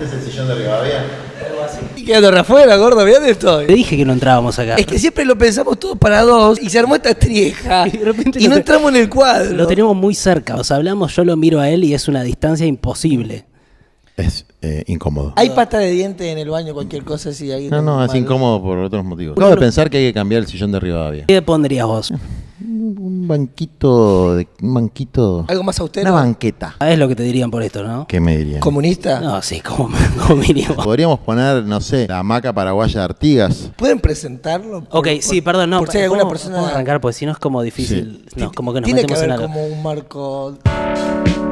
Este 0.00 0.16
es 0.16 0.22
el 0.24 0.30
sillón 0.30 0.48
de 0.48 0.54
Rivadavia. 0.54 1.04
Y 1.94 2.04
quedando 2.04 2.40
afuera, 2.40 2.74
gordo, 2.76 3.04
mirá 3.04 3.18
dónde 3.18 3.32
estoy. 3.32 3.66
Te 3.66 3.74
dije 3.74 3.96
que 3.98 4.04
no 4.06 4.14
entrábamos 4.14 4.58
acá. 4.58 4.76
Es 4.76 4.86
que 4.86 4.98
siempre 4.98 5.26
lo 5.26 5.36
pensamos 5.36 5.78
todos 5.78 5.98
para 5.98 6.22
dos 6.22 6.60
y 6.60 6.70
se 6.70 6.78
armó 6.78 6.94
esta 6.94 7.14
trieja. 7.14 7.86
Y 7.92 7.98
de 7.98 8.04
repente 8.04 8.42
y 8.42 8.48
no 8.48 8.54
te- 8.54 8.60
entramos 8.60 8.90
en 8.90 8.96
el 8.96 9.10
cuadro. 9.10 9.54
Lo 9.54 9.66
tenemos 9.66 9.94
muy 9.94 10.14
cerca, 10.14 10.56
o 10.56 10.64
sea, 10.64 10.76
hablamos, 10.76 11.14
yo 11.14 11.24
lo 11.24 11.36
miro 11.36 11.60
a 11.60 11.68
él 11.68 11.84
y 11.84 11.92
es 11.92 12.08
una 12.08 12.22
distancia 12.22 12.66
imposible. 12.66 13.44
Es 14.16 14.46
eh, 14.62 14.84
incómodo. 14.86 15.32
Hay 15.36 15.50
pasta 15.50 15.78
de 15.78 15.90
diente 15.90 16.30
en 16.30 16.38
el 16.38 16.48
baño, 16.48 16.72
cualquier 16.74 17.04
cosa 17.04 17.32
si 17.32 17.50
hay. 17.52 17.68
No, 17.68 17.82
no, 17.82 18.04
es 18.04 18.14
incómodo 18.14 18.62
por 18.62 18.78
otros 18.78 19.04
motivos. 19.04 19.36
Acabo 19.36 19.50
de 19.50 19.56
pensar 19.58 19.90
que 19.90 19.98
hay 19.98 20.04
que 20.04 20.14
cambiar 20.14 20.42
el 20.42 20.48
sillón 20.48 20.72
de 20.72 20.80
Rivadavia. 20.80 21.26
¿Qué 21.26 21.42
pondrías 21.42 21.86
vos? 21.86 22.12
Un 22.62 23.26
banquito, 23.26 24.34
de, 24.36 24.46
un 24.62 24.74
banquito, 24.74 25.44
¿Algo 25.48 25.62
más 25.62 25.80
austero? 25.80 26.10
una 26.12 26.20
banqueta. 26.22 26.76
Es 26.80 26.98
lo 26.98 27.08
que 27.08 27.16
te 27.16 27.22
dirían 27.22 27.50
por 27.50 27.62
esto, 27.62 27.82
¿no? 27.82 28.06
¿Qué 28.06 28.20
me 28.20 28.36
dirían? 28.36 28.60
¿Comunista? 28.60 29.20
No, 29.20 29.40
sí, 29.40 29.60
como, 29.60 29.88
como 30.26 30.36
mínimo. 30.36 30.74
Podríamos 30.76 31.18
poner, 31.20 31.64
no 31.64 31.80
sé, 31.80 32.06
la 32.06 32.18
hamaca 32.18 32.52
paraguaya 32.52 33.00
de 33.00 33.04
Artigas. 33.04 33.70
¿Pueden 33.76 33.98
presentarlo? 33.98 34.86
Ok, 34.90 35.08
sí, 35.20 35.40
perdón, 35.40 35.70
no. 35.70 35.78
Por 35.78 35.90
si 35.90 35.98
hay 35.98 36.04
alguna 36.04 36.24
¿podemos- 36.24 36.42
persona. 36.42 36.68
arrancar, 36.68 37.00
porque 37.00 37.14
si 37.16 37.26
no 37.26 37.32
es 37.32 37.38
como 37.38 37.62
difícil. 37.62 38.24
No, 38.36 38.52
como 38.52 38.72
que 38.74 38.80
nos 38.80 38.86
Tiene 38.86 39.00
que 39.02 39.06
metemos 39.14 39.24
en 39.24 39.30
haber 39.32 39.44
algo. 39.46 39.54
como 39.54 39.66
un 39.66 39.82
marco. 39.82 41.49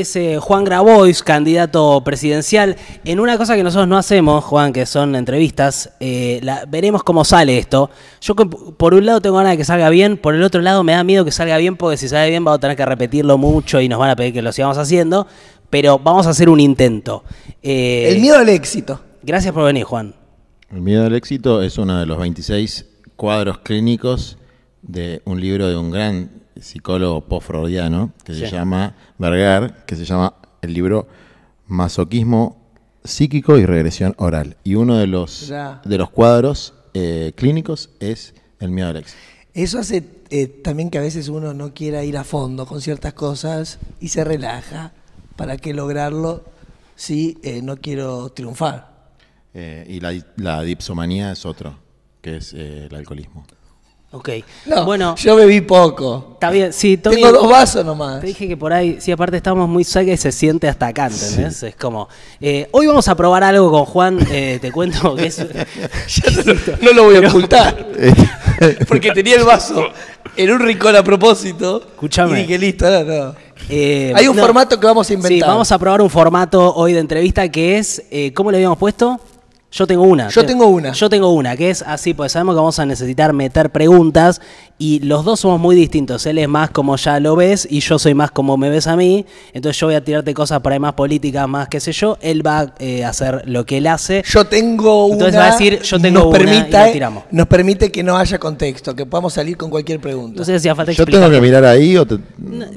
Es 0.00 0.16
eh, 0.16 0.38
Juan 0.40 0.64
Grabois, 0.64 1.22
candidato 1.22 2.02
presidencial. 2.02 2.76
En 3.04 3.20
una 3.20 3.38
cosa 3.38 3.54
que 3.54 3.62
nosotros 3.62 3.86
no 3.86 3.96
hacemos, 3.96 4.42
Juan, 4.42 4.72
que 4.72 4.86
son 4.86 5.14
entrevistas, 5.14 5.90
eh, 6.00 6.40
la- 6.42 6.64
veremos 6.66 7.04
cómo 7.04 7.24
sale 7.24 7.58
esto. 7.58 7.90
Yo, 8.20 8.34
por 8.34 8.94
un 8.94 9.06
lado, 9.06 9.20
tengo 9.20 9.36
ganas 9.36 9.52
de 9.52 9.56
que 9.58 9.64
salga 9.64 9.88
bien, 9.90 10.16
por 10.16 10.34
el 10.34 10.42
otro 10.42 10.62
lado, 10.62 10.82
me 10.82 10.92
da 10.92 11.04
miedo 11.04 11.24
que 11.24 11.30
salga 11.30 11.58
bien, 11.58 11.76
porque 11.76 11.96
si 11.96 12.08
sale 12.08 12.28
bien, 12.30 12.44
vamos 12.44 12.58
a 12.58 12.60
tener 12.60 12.76
que 12.76 12.84
repetirlo 12.84 13.38
mucho 13.38 13.80
y 13.80 13.88
nos 13.88 14.00
van 14.00 14.10
a 14.10 14.16
pedir 14.16 14.32
que 14.32 14.42
lo 14.42 14.50
sigamos 14.52 14.78
haciendo. 14.78 15.28
Pero 15.70 15.98
vamos 16.00 16.26
a 16.26 16.30
hacer 16.30 16.48
un 16.48 16.58
intento. 16.58 17.22
Eh, 17.62 18.08
El 18.10 18.20
miedo 18.20 18.36
al 18.38 18.48
éxito. 18.48 19.00
Gracias 19.22 19.54
por 19.54 19.64
venir, 19.64 19.84
Juan. 19.84 20.12
El 20.72 20.80
miedo 20.80 21.06
al 21.06 21.14
éxito 21.14 21.62
es 21.62 21.78
uno 21.78 22.00
de 22.00 22.06
los 22.06 22.18
26 22.18 22.86
cuadros 23.14 23.58
clínicos 23.58 24.38
de 24.82 25.22
un 25.24 25.40
libro 25.40 25.68
de 25.68 25.76
un 25.76 25.90
gran 25.92 26.30
psicólogo 26.60 27.22
post-freudiano 27.22 28.12
que 28.24 28.34
se 28.34 28.50
llama 28.50 28.94
Berger, 29.18 29.84
que 29.86 29.96
se 29.96 30.04
llama 30.04 30.34
el 30.62 30.72
libro 30.74 31.06
Masoquismo 31.66 32.56
psíquico 33.02 33.58
y 33.58 33.66
regresión 33.66 34.14
oral. 34.18 34.56
Y 34.64 34.74
uno 34.76 34.96
de 34.96 35.06
los, 35.06 35.48
Ya. 35.48 35.80
de 35.84 35.98
los 35.98 36.10
cuadros 36.10 36.74
eh, 36.94 37.32
clínicos 37.36 37.90
es 38.00 38.34
el 38.60 38.70
miedo 38.70 38.88
al 38.88 38.96
éxito. 38.96 39.18
Eso 39.52 39.78
hace 39.78 40.04
eh, 40.30 40.46
también 40.46 40.90
que 40.90 40.98
a 40.98 41.02
veces 41.02 41.28
uno 41.28 41.54
no 41.54 41.74
quiera 41.74 42.02
ir 42.04 42.16
a 42.16 42.24
fondo 42.24 42.66
con 42.66 42.80
ciertas 42.80 43.12
cosas 43.14 43.78
y 44.00 44.08
se 44.08 44.24
relaja. 44.24 44.92
¿Para 45.36 45.56
qué 45.56 45.74
lograrlo 45.74 46.44
si 46.96 47.38
eh, 47.42 47.60
no 47.62 47.76
quiero 47.76 48.30
triunfar? 48.30 48.94
Y 49.54 50.00
la, 50.00 50.12
la 50.36 50.62
dipsomanía 50.62 51.30
es 51.30 51.46
otro, 51.46 51.76
que 52.20 52.38
es 52.38 52.52
el 52.54 52.92
alcoholismo. 52.92 53.46
Ok. 54.14 54.28
No, 54.66 54.84
bueno, 54.84 55.16
yo 55.16 55.34
bebí 55.34 55.60
poco. 55.60 56.30
está 56.34 56.48
bien. 56.50 56.72
Sí, 56.72 56.96
Tommy, 56.96 57.16
Tengo 57.16 57.32
dos 57.32 57.50
vasos 57.50 57.84
nomás. 57.84 58.20
Te 58.20 58.28
dije 58.28 58.46
que 58.46 58.56
por 58.56 58.72
ahí, 58.72 58.98
sí, 59.00 59.10
aparte 59.10 59.36
estamos 59.36 59.68
muy 59.68 59.82
cerca 59.82 60.12
y 60.12 60.16
se 60.16 60.30
siente 60.30 60.68
hasta 60.68 60.86
acá, 60.86 61.06
¿entendés? 61.08 61.60
Es 61.64 61.74
como. 61.74 62.08
eh, 62.40 62.68
hoy 62.70 62.86
vamos 62.86 63.08
a 63.08 63.16
probar 63.16 63.42
algo 63.42 63.70
con 63.72 63.84
Juan, 63.84 64.18
eh, 64.30 64.58
te 64.62 64.70
cuento 64.70 65.16
que 65.16 65.26
es. 65.26 65.38
Ya 66.08 66.30
no, 66.30 66.42
lo- 66.52 66.76
no 66.80 66.92
lo 66.92 67.04
voy 67.04 67.16
a 67.24 67.28
ocultar. 67.28 67.86
Porque 68.88 69.10
tenía 69.10 69.34
el 69.36 69.44
vaso 69.44 69.84
en 70.36 70.50
un 70.52 70.60
rincón 70.60 70.94
a 70.94 71.02
propósito. 71.02 71.82
Escuchame. 71.84 72.38
Y 72.38 72.42
dije, 72.42 72.58
listo, 72.58 72.86
no. 73.04 73.34
Eh, 73.68 74.12
Hay 74.14 74.28
un 74.28 74.36
no, 74.36 74.42
formato 74.42 74.78
que 74.78 74.86
vamos 74.86 75.08
a 75.10 75.12
inventar. 75.12 75.32
Sí, 75.32 75.40
vamos 75.40 75.72
a 75.72 75.78
probar 75.78 76.00
un 76.02 76.10
formato 76.10 76.72
hoy 76.74 76.92
de 76.92 77.00
entrevista 77.00 77.48
que 77.50 77.78
es. 77.78 78.02
eh, 78.10 78.32
¿Cómo 78.32 78.50
le 78.52 78.58
habíamos 78.58 78.78
puesto? 78.78 79.18
Yo 79.76 79.88
tengo 79.88 80.04
una. 80.04 80.28
Yo 80.28 80.42
Te- 80.42 80.46
tengo 80.46 80.68
una. 80.68 80.92
Yo 80.92 81.10
tengo 81.10 81.32
una, 81.32 81.56
que 81.56 81.68
es 81.70 81.82
así, 81.82 82.14
pues 82.14 82.30
sabemos 82.30 82.54
que 82.54 82.58
vamos 82.58 82.78
a 82.78 82.86
necesitar 82.86 83.32
meter 83.32 83.70
preguntas 83.70 84.40
y 84.78 85.00
los 85.00 85.24
dos 85.24 85.40
somos 85.40 85.58
muy 85.60 85.74
distintos. 85.74 86.24
Él 86.26 86.38
es 86.38 86.46
más 86.48 86.70
como 86.70 86.94
ya 86.94 87.18
lo 87.18 87.34
ves 87.34 87.66
y 87.68 87.80
yo 87.80 87.98
soy 87.98 88.14
más 88.14 88.30
como 88.30 88.56
me 88.56 88.70
ves 88.70 88.86
a 88.86 88.94
mí. 88.94 89.26
Entonces 89.52 89.80
yo 89.80 89.88
voy 89.88 89.96
a 89.96 90.04
tirarte 90.04 90.32
cosas 90.32 90.60
por 90.60 90.72
ahí 90.72 90.78
más 90.78 90.92
políticas, 90.92 91.48
más 91.48 91.66
qué 91.68 91.80
sé 91.80 91.90
yo. 91.90 92.16
Él 92.20 92.46
va 92.46 92.72
eh, 92.78 93.04
a 93.04 93.08
hacer 93.08 93.42
lo 93.46 93.66
que 93.66 93.78
él 93.78 93.88
hace. 93.88 94.22
Yo 94.24 94.44
tengo 94.46 95.06
una. 95.06 95.14
Entonces 95.14 95.40
va 95.40 95.48
a 95.48 95.50
decir, 95.50 95.82
yo 95.82 96.00
tengo 96.00 96.20
nos 96.20 96.28
una 96.28 96.36
y 96.36 96.38
permite, 96.44 96.70
la 96.70 96.92
tiramos. 96.92 97.24
Nos 97.32 97.46
permite 97.48 97.90
que 97.90 98.04
no 98.04 98.16
haya 98.16 98.38
contexto, 98.38 98.94
que 98.94 99.06
podamos 99.06 99.32
salir 99.32 99.56
con 99.56 99.70
cualquier 99.70 99.98
pregunta. 99.98 100.44
Si 100.44 100.52
hace 100.52 100.72
falta 100.72 100.92
¿Yo 100.92 101.04
tengo 101.04 101.28
que 101.28 101.40
mirar 101.40 101.64
ahí 101.64 101.96
o 101.96 102.06
te, 102.06 102.14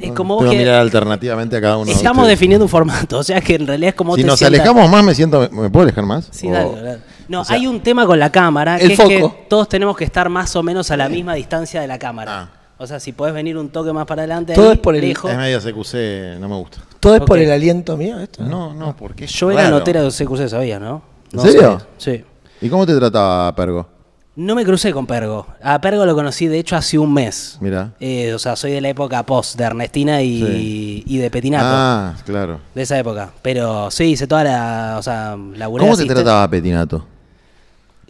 es 0.01 0.11
como 0.13 0.37
tengo 0.39 0.49
que- 0.49 0.57
que 0.57 0.63
mirar 0.63 0.81
alternativamente 0.81 1.57
a 1.57 1.61
cada 1.61 1.77
uno 1.77 1.85
de 1.85 1.91
Estamos 1.91 2.27
definiendo 2.27 2.65
un 2.65 2.69
formato, 2.69 3.19
o 3.19 3.23
sea 3.23 3.39
que 3.39 3.53
en 3.53 3.67
realidad 3.67 3.89
es 3.89 3.95
como 3.95 4.15
Si 4.15 4.21
te 4.21 4.27
nos 4.27 4.39
sientas- 4.39 4.61
alejamos 4.61 4.89
más, 4.89 5.03
me 5.03 5.13
siento. 5.13 5.47
¿Me 5.51 5.69
puedo 5.69 5.83
alejar 5.83 6.03
más? 6.03 6.27
Sí, 6.31 6.47
O- 6.47 6.51
dale, 6.51 6.69
dale. 6.81 6.86
No, 7.27 7.41
o 7.41 7.45
sea- 7.45 7.55
hay 7.55 7.67
un 7.67 7.81
tema 7.81 8.05
con 8.05 8.19
la 8.19 8.31
cámara, 8.31 8.77
El 8.77 8.87
que 8.87 8.93
es 8.93 8.99
que 8.99 9.19
foco. 9.19 9.35
todos 9.49 9.69
tenemos 9.69 9.95
que 9.97 10.03
estar 10.05 10.29
más 10.29 10.55
o 10.55 10.63
menos 10.63 10.89
a 10.91 10.97
la 10.97 11.09
misma 11.09 11.33
distancia 11.33 11.81
de 11.81 11.87
la 11.87 11.97
cámara. 11.99 12.39
Ah. 12.41 12.49
O 12.79 12.85
sea, 12.85 12.99
si 12.99 13.11
podés 13.11 13.33
venir 13.33 13.57
un 13.57 13.69
toque 13.69 13.91
más 13.91 14.05
para 14.05 14.21
adelante, 14.21 14.53
Todo 14.53 14.67
ahí, 14.69 14.73
es 14.75 14.79
por 14.79 14.95
el- 14.95 15.01
lejos. 15.01 15.31
Es 15.31 15.37
medio 15.37 15.59
CQC, 15.59 16.37
no 16.39 16.47
me 16.47 16.55
gusta. 16.55 16.77
¿Todo 16.99 17.15
es 17.15 17.21
por 17.21 17.39
el 17.39 17.51
aliento 17.51 17.97
mío 17.97 18.19
esto? 18.19 18.43
No, 18.43 18.73
no, 18.73 18.95
porque 18.95 19.25
Yo 19.27 19.51
era 19.51 19.69
notera 19.69 20.01
de 20.03 20.11
CQC, 20.11 20.47
sabía, 20.47 20.79
¿no? 20.79 21.01
¿En 21.31 21.37
No 21.37 21.41
serio? 21.43 21.61
sabía. 21.61 21.87
Sí. 21.97 22.23
¿Y 22.61 22.69
cómo 22.69 22.85
te 22.85 22.95
trataba 22.95 23.53
Pergo? 23.55 23.87
No 24.37 24.53
me 24.53 24.63
crucé 24.63 24.93
con 24.93 25.07
Pergo. 25.07 25.47
A 25.63 25.81
Pergo 25.81 26.05
lo 26.05 26.13
conocí, 26.13 26.45
de 26.45 26.59
hecho, 26.59 26.75
hace 26.75 26.99
un 26.99 27.11
mes. 27.11 27.57
Mira. 27.59 27.93
Eh, 27.99 28.35
o 28.35 28.39
sea, 28.39 28.55
soy 28.55 28.71
de 28.71 28.81
la 28.81 28.89
época 28.89 29.23
post 29.23 29.57
de 29.57 29.63
Ernestina 29.63 30.21
y, 30.21 30.43
Sí. 30.45 31.03
y 31.07 31.17
de 31.17 31.31
Petinato. 31.31 31.65
Ah, 31.67 32.13
claro. 32.23 32.59
De 32.75 32.83
esa 32.83 32.99
época. 32.99 33.31
Pero 33.41 33.89
sí, 33.89 34.03
hice 34.03 34.27
toda 34.27 34.43
la. 34.43 34.95
O 34.99 35.01
sea, 35.01 35.35
laburé 35.55 35.81
¿Cómo 35.83 35.97
te 35.97 36.03
asisten- 36.03 36.13
trataba 36.13 36.47
Petinato? 36.51 37.03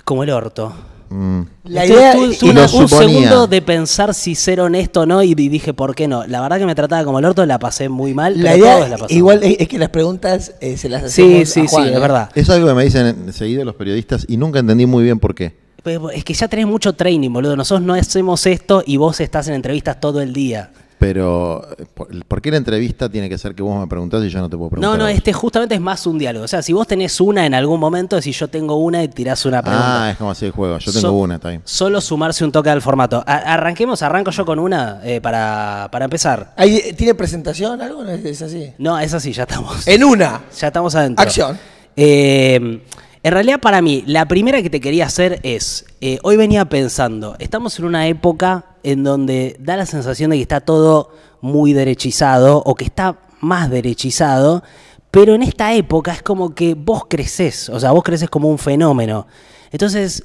Como 0.04 0.22
el 0.24 0.32
orto. 0.32 0.74
Mm. 1.10 1.42
La 1.64 1.86
idea 1.86 2.12
tuve- 2.14 2.38
una- 2.52 2.64
un 2.74 2.90
segundo 2.90 3.48
de 3.48 3.62
pensar 3.62 4.14
si 4.14 4.36
ser 4.36 4.60
honesto 4.60 5.02
o 5.02 5.06
no 5.06 5.24
y 5.24 5.34
di- 5.34 5.48
dije, 5.48 5.74
¿por 5.74 5.96
qué 5.96 6.10
no? 6.10 6.28
La 6.28 6.42
verdad 6.42 6.58
que 6.60 6.66
me 6.66 6.76
trataba 6.76 7.06
como 7.06 7.20
el 7.20 7.24
orto, 7.26 7.46
la 7.46 7.58
pasé 7.58 7.88
muy 7.88 8.14
mal. 8.14 8.34
la 8.44 8.52
pero 8.52 8.64
idea 8.66 8.76
todos 8.76 8.90
la 8.90 8.96
pasamos 8.98 9.12
igual 9.14 9.40
es, 9.44 9.66
que 9.70 9.80
las 9.80 9.88
preguntas 9.88 10.56
eh, 10.60 10.76
se 10.76 10.90
las 10.90 11.10
Sí, 11.10 11.22
hacemos 11.44 11.50
sí, 11.50 11.60
a 11.62 11.68
Juan, 11.70 11.84
sí, 11.86 11.90
¿eh? 11.92 11.96
es 11.96 12.02
verdad. 12.02 12.30
Es 12.36 12.50
algo 12.50 12.68
que 12.68 12.74
me 12.74 12.84
dicen 12.84 13.32
seguido 13.32 13.64
los 13.64 13.76
periodistas 13.76 14.26
y 14.28 14.36
nunca 14.36 14.60
entendí 14.60 14.86
muy 14.86 15.06
bien 15.06 15.20
por 15.20 15.34
qué. 15.34 15.66
Es 16.14 16.24
que 16.24 16.34
ya 16.34 16.48
tenés 16.48 16.68
mucho 16.68 16.94
training, 16.94 17.32
boludo. 17.32 17.56
Nosotros 17.56 17.86
no 17.86 17.94
hacemos 17.94 18.46
esto 18.46 18.84
y 18.86 18.98
vos 18.98 19.20
estás 19.20 19.48
en 19.48 19.56
entrevistas 19.56 20.00
todo 20.00 20.22
el 20.22 20.34
día. 20.34 20.70
Pero, 21.00 21.64
eh, 21.78 21.86
¿por, 22.28 22.42
qué 22.42 22.50
la 22.50 22.58
entrevista 22.58 23.08
tiene 23.08 23.30
que 23.30 23.38
ser 23.38 23.54
que 23.54 23.62
vos 23.62 23.80
me 23.80 23.86
preguntás 23.86 24.24
y 24.24 24.30
yo 24.30 24.40
no 24.40 24.50
te 24.50 24.58
puedo 24.58 24.72
preguntar? 24.72 24.98
No, 24.98 25.04
no, 25.04 25.08
este 25.08 25.32
justamente 25.32 25.76
es 25.76 25.82
más 25.82 26.08
un 26.08 26.18
diálogo. 26.18 26.46
O 26.46 26.48
sea, 26.48 26.64
si 26.64 26.74
vos 26.74 26.88
tenés 26.88 27.22
una 27.22 27.46
en 27.46 27.54
algún 27.54 27.80
momento, 27.80 28.20
si 28.20 28.32
yo 28.32 28.48
tengo 28.48 28.78
una 28.78 29.04
y 29.04 29.08
tirás 29.08 29.46
una 29.46 29.62
pregunta. 29.62 30.06
Ah, 30.06 30.12
es 30.12 30.18
como 30.18 30.32
así 30.32 30.46
el 30.48 30.52
juego. 30.54 30.80
Yo 30.80 30.92
tengo 30.92 31.08
So- 31.10 31.14
una, 31.14 31.36
está 31.36 31.50
bien. 31.50 31.62
Solo 31.66 32.02
sumarse 32.02 32.44
un 32.44 32.52
toque 32.52 32.72
al 32.72 32.82
formato. 32.82 33.24
A- 33.28 33.54
arranquemos, 33.54 34.02
arranco 34.02 34.32
yo 34.32 34.44
con 34.44 34.58
una 34.58 35.00
eh, 35.04 35.22
para, 35.22 35.88
para 35.92 36.06
empezar. 36.06 36.54
Ahí, 36.58 36.82
¿Tiene 36.98 37.14
presentación 37.14 37.80
algo? 37.80 38.04
¿No 38.04 38.10
es, 38.10 38.26
es 38.26 38.42
así? 38.42 38.74
No, 38.80 38.98
es 38.98 39.14
así, 39.14 39.34
ya 39.34 39.44
estamos. 39.44 39.88
En 39.88 40.04
una. 40.04 40.42
Ya 40.60 40.68
estamos 40.68 40.96
adentro. 40.96 41.22
Acción. 41.22 41.60
Eh, 41.96 42.82
en 43.24 43.32
realidad, 43.32 43.60
para 43.60 43.82
mí, 43.82 44.04
la 44.06 44.28
primera 44.28 44.62
que 44.62 44.70
te 44.70 44.80
quería 44.80 45.06
hacer 45.06 45.40
es, 45.44 45.86
eh, 46.02 46.20
hoy 46.24 46.38
venía 46.38 46.66
pensando, 46.66 47.36
estamos 47.40 47.78
en 47.80 47.86
una 47.86 48.08
época 48.08 48.66
en 48.84 49.04
donde 49.04 49.58
da 49.60 49.76
la 49.76 49.86
sensación 49.86 50.30
de 50.30 50.38
que 50.38 50.44
está 50.44 50.62
todo 50.62 51.12
muy 51.42 51.74
derechizado 51.74 52.62
o 52.66 52.76
que 52.76 52.86
está 52.86 53.20
más 53.42 53.70
derechizado, 53.70 54.64
pero 55.12 55.36
en 55.36 55.44
esta 55.44 55.74
época 55.74 56.14
es 56.14 56.22
como 56.22 56.54
que 56.54 56.76
vos 56.76 57.04
creces, 57.10 57.70
o 57.70 57.80
sea, 57.80 57.92
vos 57.92 58.04
creces 58.04 58.30
como 58.30 58.50
un 58.50 58.58
fenómeno. 58.58 59.28
Entonces, 59.72 60.24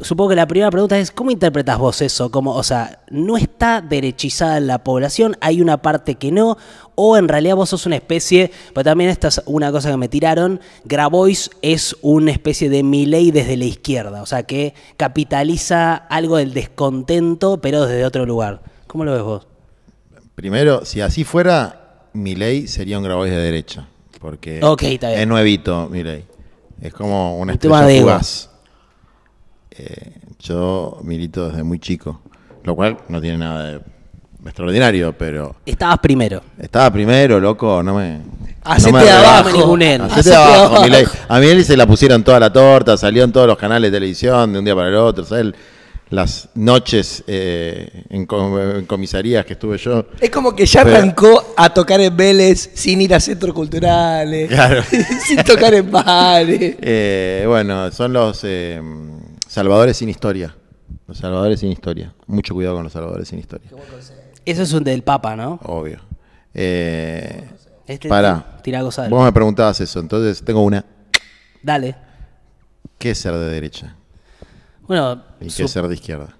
supongo 0.00 0.30
que 0.30 0.36
la 0.36 0.46
primera 0.46 0.70
pregunta 0.70 0.98
es, 0.98 1.10
¿cómo 1.10 1.30
interpretas 1.30 1.78
vos 1.78 2.02
eso? 2.02 2.30
Como, 2.30 2.54
o 2.54 2.62
sea, 2.62 3.00
¿no 3.10 3.36
está 3.36 3.80
derechizada 3.80 4.60
la 4.60 4.84
población? 4.84 5.36
¿Hay 5.40 5.60
una 5.60 5.82
parte 5.82 6.14
que 6.14 6.30
no? 6.30 6.56
¿O 6.94 7.16
en 7.16 7.28
realidad 7.28 7.56
vos 7.56 7.70
sos 7.70 7.86
una 7.86 7.96
especie, 7.96 8.50
pero 8.74 8.84
también 8.84 9.10
esta 9.10 9.28
es 9.28 9.42
una 9.46 9.72
cosa 9.72 9.90
que 9.90 9.96
me 9.96 10.08
tiraron, 10.08 10.60
Grabois 10.84 11.50
es 11.62 11.96
una 12.02 12.30
especie 12.30 12.68
de 12.68 12.82
Milei 12.82 13.30
desde 13.30 13.56
la 13.56 13.64
izquierda, 13.64 14.22
o 14.22 14.26
sea, 14.26 14.42
que 14.44 14.74
capitaliza 14.96 15.94
algo 15.94 16.36
del 16.36 16.52
descontento, 16.54 17.60
pero 17.60 17.86
desde 17.86 18.04
otro 18.04 18.26
lugar. 18.26 18.62
¿Cómo 18.86 19.04
lo 19.04 19.12
ves 19.12 19.22
vos? 19.22 19.46
Primero, 20.34 20.84
si 20.84 21.00
así 21.00 21.24
fuera, 21.24 22.08
mi 22.12 22.34
ley 22.34 22.66
sería 22.68 22.98
un 22.98 23.04
Grabois 23.04 23.32
de 23.32 23.38
derecha. 23.38 23.88
Porque 24.20 24.60
es 24.60 25.26
nuevito, 25.26 25.88
mi 25.88 26.04
ley. 26.04 26.24
Es 26.80 26.94
como 26.94 27.38
una 27.38 27.54
estrella 27.54 28.00
fugaz. 28.00 28.51
Eh, 29.78 30.12
yo 30.40 30.98
milito 31.02 31.48
desde 31.48 31.62
muy 31.62 31.78
chico. 31.78 32.20
Lo 32.64 32.74
cual 32.76 32.96
no 33.08 33.20
tiene 33.20 33.38
nada 33.38 33.64
de 33.72 33.80
extraordinario, 34.44 35.14
pero 35.16 35.56
Estabas 35.66 35.98
primero. 35.98 36.42
estaba 36.58 36.92
primero, 36.92 37.40
loco, 37.40 37.82
no 37.82 37.94
me. 37.96 38.20
Hacete 38.64 38.92
no 38.92 38.98
me 38.98 39.04
de 39.04 39.10
abajo. 39.10 39.44
me 39.50 39.52
ningunen. 39.58 40.00
Hacete 40.02 40.20
Hacete 40.20 40.30
de 40.30 40.36
de 40.36 40.42
abajo, 40.44 40.64
abajo. 40.66 40.82
Milei. 40.84 41.04
A 41.28 41.38
Milei 41.40 41.64
se 41.64 41.76
la 41.76 41.86
pusieron 41.86 42.22
toda 42.22 42.38
la 42.40 42.52
torta, 42.52 42.96
salió 42.96 43.24
en 43.24 43.32
todos 43.32 43.46
los 43.46 43.56
canales 43.58 43.90
de 43.90 43.96
televisión 43.96 44.52
de 44.52 44.58
un 44.58 44.64
día 44.64 44.74
para 44.74 44.88
el 44.88 44.94
otro. 44.96 45.24
¿sabes? 45.24 45.52
las 46.10 46.50
noches 46.56 47.24
eh, 47.26 48.04
en, 48.10 48.26
com- 48.26 48.58
en 48.60 48.84
comisarías 48.84 49.46
que 49.46 49.54
estuve 49.54 49.78
yo. 49.78 50.04
Es 50.20 50.28
como 50.28 50.54
que 50.54 50.66
ya 50.66 50.84
Pero- 50.84 50.96
arrancó 50.98 51.54
a 51.56 51.72
tocar 51.72 52.02
en 52.02 52.14
Vélez 52.14 52.70
sin 52.74 53.00
ir 53.00 53.14
a 53.14 53.18
centros 53.20 53.54
culturales, 53.54 54.48
Claro. 54.50 54.82
sin 55.26 55.42
tocar 55.42 55.72
en 55.72 55.90
bares. 55.90 56.76
Eh, 56.82 57.44
bueno, 57.48 57.90
son 57.92 58.12
los 58.12 58.40
eh, 58.44 58.78
salvadores 59.52 59.98
sin 59.98 60.08
historia. 60.08 60.56
Los 61.06 61.18
salvadores 61.18 61.60
sin 61.60 61.70
historia. 61.70 62.14
Mucho 62.26 62.54
cuidado 62.54 62.76
con 62.76 62.84
los 62.84 62.92
salvadores 62.92 63.28
sin 63.28 63.38
historia. 63.38 63.70
Eso 64.44 64.62
es 64.62 64.72
un 64.72 64.82
del 64.82 65.02
Papa, 65.02 65.36
¿no? 65.36 65.60
Obvio. 65.64 66.00
Eh, 66.54 67.48
Este 67.86 68.08
pará. 68.08 68.58
tira 68.62 68.82
Vos 68.82 69.24
me 69.24 69.32
preguntabas 69.32 69.80
eso, 69.80 70.00
entonces 70.00 70.42
tengo 70.42 70.62
una. 70.62 70.84
Dale. 71.62 71.94
¿Qué 72.98 73.10
es 73.10 73.18
ser 73.18 73.34
de 73.34 73.46
derecha? 73.46 73.94
Bueno, 74.82 75.22
¿Y 75.40 75.48
qué 75.48 75.64
es 75.64 75.70
ser 75.70 75.86
de 75.86 75.94
izquierda? 75.94 76.34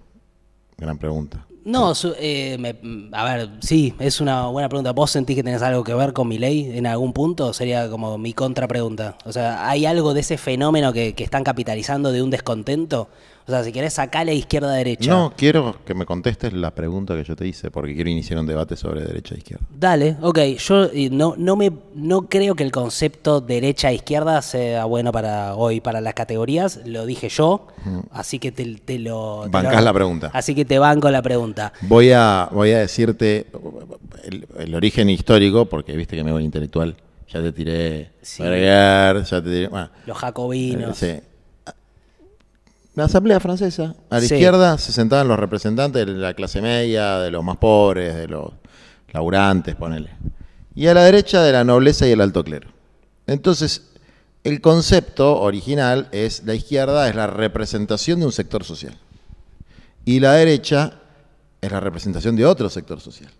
Gran 0.78 0.96
pregunta. 0.98 1.46
No, 1.64 1.94
su- 1.94 2.14
eh, 2.18 2.56
me- 2.58 2.76
a 3.12 3.24
ver, 3.24 3.50
sí, 3.60 3.94
es 4.00 4.20
una 4.20 4.46
buena 4.48 4.68
pregunta. 4.68 4.92
¿Vos 4.92 5.10
sentís 5.12 5.36
que 5.36 5.42
tenés 5.44 5.62
algo 5.62 5.84
que 5.84 5.94
ver 5.94 6.12
con 6.12 6.26
mi 6.28 6.38
ley 6.38 6.72
en 6.76 6.86
algún 6.86 7.12
punto? 7.12 7.52
Sería 7.52 7.88
como 7.88 8.18
mi 8.18 8.32
contrapregunta. 8.32 9.16
O 9.24 9.32
sea, 9.32 9.68
¿hay 9.68 9.86
algo 9.86 10.12
de 10.14 10.20
ese 10.20 10.38
fenómeno 10.38 10.92
que, 10.92 11.14
que 11.14 11.22
están 11.24 11.44
capitalizando 11.44 12.10
de 12.12 12.22
un 12.22 12.30
descontento? 12.30 13.08
O 13.46 13.50
sea, 13.50 13.64
si 13.64 13.72
querés 13.72 13.94
sacarle 13.94 14.34
izquierda-derecha. 14.34 15.10
No, 15.10 15.32
quiero 15.36 15.76
que 15.84 15.94
me 15.94 16.06
contestes 16.06 16.52
la 16.52 16.70
pregunta 16.72 17.14
que 17.16 17.24
yo 17.24 17.34
te 17.34 17.46
hice, 17.46 17.70
porque 17.72 17.94
quiero 17.94 18.08
iniciar 18.08 18.38
un 18.38 18.46
debate 18.46 18.76
sobre 18.76 19.02
derecha 19.02 19.34
e 19.34 19.38
izquierda. 19.38 19.66
Dale, 19.76 20.16
ok. 20.22 20.38
Yo 20.58 20.88
no, 21.10 21.34
no, 21.36 21.56
me, 21.56 21.72
no 21.94 22.28
creo 22.28 22.54
que 22.54 22.62
el 22.62 22.70
concepto 22.70 23.40
derecha-izquierda 23.40 24.42
sea 24.42 24.84
bueno 24.84 25.10
para 25.12 25.54
hoy, 25.56 25.80
para 25.80 26.00
las 26.00 26.14
categorías. 26.14 26.80
Lo 26.84 27.04
dije 27.06 27.28
yo, 27.28 27.66
así 28.12 28.38
que 28.38 28.52
te, 28.52 28.64
te 28.76 28.98
lo... 28.98 29.40
te 29.44 29.48
Bancás 29.50 29.76
lo- 29.76 29.80
la 29.86 29.92
pregunta. 29.92 30.30
Así 30.32 30.54
que 30.54 30.64
te 30.64 30.78
banco 30.78 31.10
la 31.10 31.22
pregunta. 31.22 31.72
Voy 31.82 32.12
a, 32.12 32.48
voy 32.52 32.70
a 32.70 32.78
decirte 32.78 33.46
el, 34.24 34.46
el 34.58 34.74
origen 34.74 35.10
histórico, 35.10 35.66
porque 35.66 35.96
viste 35.96 36.16
que 36.16 36.22
me 36.24 36.30
voy 36.32 36.44
intelectual. 36.44 36.94
Ya 37.28 37.40
te 37.42 37.50
tiré 37.52 38.10
Sí. 38.20 38.42
Breguet, 38.42 39.24
ya 39.24 39.42
te 39.42 39.50
tiré. 39.50 39.68
Bueno, 39.68 39.88
Los 40.06 40.18
jacobinos. 40.18 41.02
eh, 41.02 41.22
sí. 41.22 41.28
La 42.94 43.04
Asamblea 43.04 43.40
Francesa, 43.40 43.94
a 44.10 44.16
la 44.16 44.20
Sí. 44.20 44.34
izquierda 44.34 44.76
se 44.76 44.92
sentaban 44.92 45.26
los 45.28 45.38
representantes 45.38 46.04
de 46.06 46.12
la 46.12 46.34
clase 46.34 46.60
media, 46.60 47.18
de 47.18 47.30
los 47.30 47.42
más 47.42 47.56
pobres, 47.56 48.14
de 48.14 48.28
los 48.28 48.52
laburantes, 49.12 49.74
ponele. 49.76 50.10
Y 50.74 50.86
a 50.86 50.94
la 50.94 51.04
derecha 51.04 51.42
de 51.42 51.52
la 51.52 51.64
nobleza 51.64 52.06
y 52.06 52.10
el 52.12 52.20
alto 52.20 52.44
clero. 52.44 52.68
Entonces, 53.26 53.90
el 54.44 54.60
concepto 54.60 55.40
original 55.40 56.08
es 56.12 56.44
la 56.44 56.54
izquierda 56.54 57.08
es 57.08 57.14
la 57.14 57.26
representación 57.28 58.20
de 58.20 58.26
un 58.26 58.32
sector 58.32 58.64
social. 58.64 58.98
Y 60.04 60.20
la 60.20 60.32
derecha 60.32 60.98
es 61.60 61.70
la 61.70 61.80
representación 61.80 62.36
de 62.36 62.44
otro 62.44 62.68
sector 62.68 63.00
social, 63.00 63.30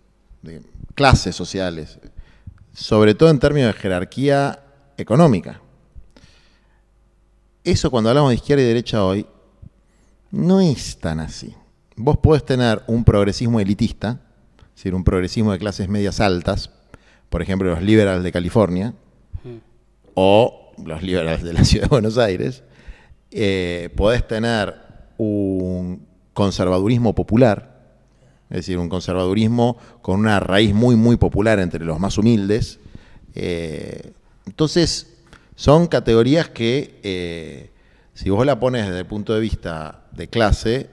de 0.43 0.63
clases 0.95 1.35
sociales, 1.37 1.99
sobre 2.73 3.15
todo 3.15 3.29
en 3.31 3.39
términos 3.39 3.75
de 3.75 3.81
jerarquía 3.81 4.61
económica. 4.97 5.61
Eso 7.65 7.91
cuando 7.91 8.11
hablamos 8.11 8.31
de 8.31 8.37
izquierda 8.37 8.63
y 8.63 8.67
derecha 8.67 9.05
hoy, 9.05 9.27
no 10.33 10.61
es 10.61 10.99
tan 10.99 11.21
así. 11.21 11.55
Vos 11.95 12.19
podés 12.19 12.45
tener 12.45 12.83
un 12.89 13.05
progresismo 13.05 13.61
elitista, 13.61 14.21
es 14.59 14.77
decir, 14.77 14.95
un 14.95 15.05
progresismo 15.05 15.53
de 15.53 15.59
clases 15.59 15.89
medias 15.89 16.21
altas, 16.21 16.71
por 17.29 17.43
ejemplo, 17.43 17.71
los 17.71 17.83
liberals 17.83 18.25
de 18.25 18.33
California, 18.33 18.95
o 20.15 20.73
los 20.85 21.03
liberales 21.03 21.43
de 21.43 21.53
la 21.53 21.65
ciudad 21.65 21.85
de 21.85 21.89
Buenos 21.89 22.19
Aires, 22.19 22.65
eh, 23.31 23.91
podés 23.95 24.27
tener 24.27 24.75
un 25.19 26.07
conservadurismo 26.33 27.15
popular, 27.15 27.81
es 28.51 28.57
decir, 28.57 28.79
un 28.79 28.89
conservadurismo 28.89 29.79
con 30.01 30.21
una 30.21 30.41
raíz 30.41 30.75
muy, 30.75 30.97
muy 30.97 31.17
popular 31.17 31.59
entre 31.59 31.85
los 31.85 31.99
más 31.99 32.19
humildes. 32.19 32.81
Eh, 33.35 34.13
entonces, 34.47 35.15
son 35.55 35.87
categorías 35.87 36.49
que, 36.49 37.01
eh, 37.03 37.71
si 38.15 38.31
vos 38.31 38.45
la 38.45 38.59
pones 38.61 38.87
desde 38.87 39.01
el 39.01 39.07
punto 39.07 39.35
de 39.35 39.41
vista 39.41 40.02
de 40.15 40.29
clase, 40.29 40.91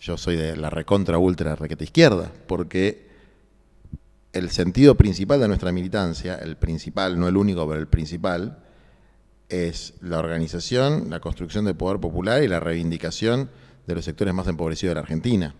yo 0.00 0.16
soy 0.16 0.36
de 0.36 0.56
la 0.56 0.70
recontra 0.70 1.18
ultra 1.18 1.56
requeta 1.56 1.84
izquierda, 1.84 2.30
porque 2.46 3.08
el 4.32 4.50
sentido 4.50 4.94
principal 4.94 5.40
de 5.40 5.48
nuestra 5.48 5.72
militancia, 5.72 6.36
el 6.36 6.56
principal, 6.56 7.18
no 7.18 7.28
el 7.28 7.36
único, 7.36 7.66
pero 7.66 7.80
el 7.80 7.88
principal, 7.88 8.58
es 9.48 9.94
la 10.02 10.18
organización, 10.18 11.08
la 11.08 11.20
construcción 11.20 11.64
del 11.64 11.74
poder 11.74 11.98
popular 11.98 12.42
y 12.42 12.48
la 12.48 12.60
reivindicación 12.60 13.50
de 13.86 13.94
los 13.94 14.04
sectores 14.04 14.34
más 14.34 14.46
empobrecidos 14.46 14.90
de 14.90 14.94
la 14.96 15.00
Argentina. 15.00 15.54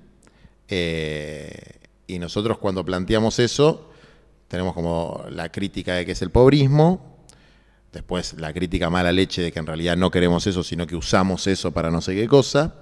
Eh, 0.69 1.79
y 2.07 2.19
nosotros 2.19 2.59
cuando 2.59 2.85
planteamos 2.85 3.39
eso, 3.39 3.91
tenemos 4.49 4.75
como 4.75 5.25
la 5.31 5.51
crítica 5.51 5.95
de 5.95 6.05
que 6.05 6.13
es 6.13 6.23
el 6.23 6.31
pobrismo, 6.31 7.18
después 7.93 8.35
la 8.39 8.53
crítica 8.53 8.91
mala 8.91 9.13
leche 9.13 9.43
de 9.43 9.53
que 9.53 9.59
en 9.59 9.67
realidad 9.67 9.97
no 9.97 10.11
queremos 10.11 10.47
eso, 10.47 10.63
sino 10.63 10.87
que 10.87 10.97
usamos 10.97 11.47
eso 11.47 11.73
para 11.73 11.91
no 11.91 12.01
sé 12.01 12.15
qué 12.15 12.27
cosa, 12.27 12.75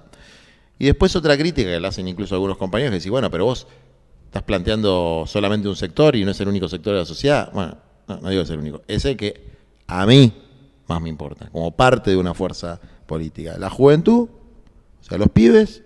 y 0.79 0.85
después 0.85 1.15
otra 1.15 1.37
crítica 1.37 1.69
que 1.69 1.79
le 1.79 1.87
hacen 1.87 2.07
incluso 2.07 2.35
algunos 2.35 2.57
compañeros 2.57 2.91
que 2.91 2.95
dicen, 2.97 3.11
bueno, 3.11 3.31
pero 3.31 3.45
vos 3.45 3.67
estás 4.25 4.43
planteando 4.43 5.23
solamente 5.25 5.67
un 5.67 5.75
sector 5.75 6.15
y 6.15 6.23
no 6.23 6.31
es 6.31 6.39
el 6.39 6.47
único 6.47 6.67
sector 6.67 6.93
de 6.93 6.99
la 6.99 7.05
sociedad. 7.05 7.51
Bueno, 7.51 7.77
no, 8.07 8.19
no 8.19 8.29
digo 8.29 8.41
que 8.41 8.45
es 8.45 8.49
el 8.51 8.59
único, 8.59 8.81
es 8.87 9.05
el 9.05 9.17
que 9.17 9.57
a 9.87 10.05
mí 10.05 10.31
más 10.87 11.01
me 11.01 11.09
importa, 11.09 11.49
como 11.51 11.71
parte 11.71 12.11
de 12.11 12.17
una 12.17 12.33
fuerza 12.33 12.79
política. 13.05 13.57
La 13.57 13.69
juventud, 13.69 14.29
o 14.29 15.03
sea, 15.03 15.17
los 15.17 15.29
pibes 15.29 15.83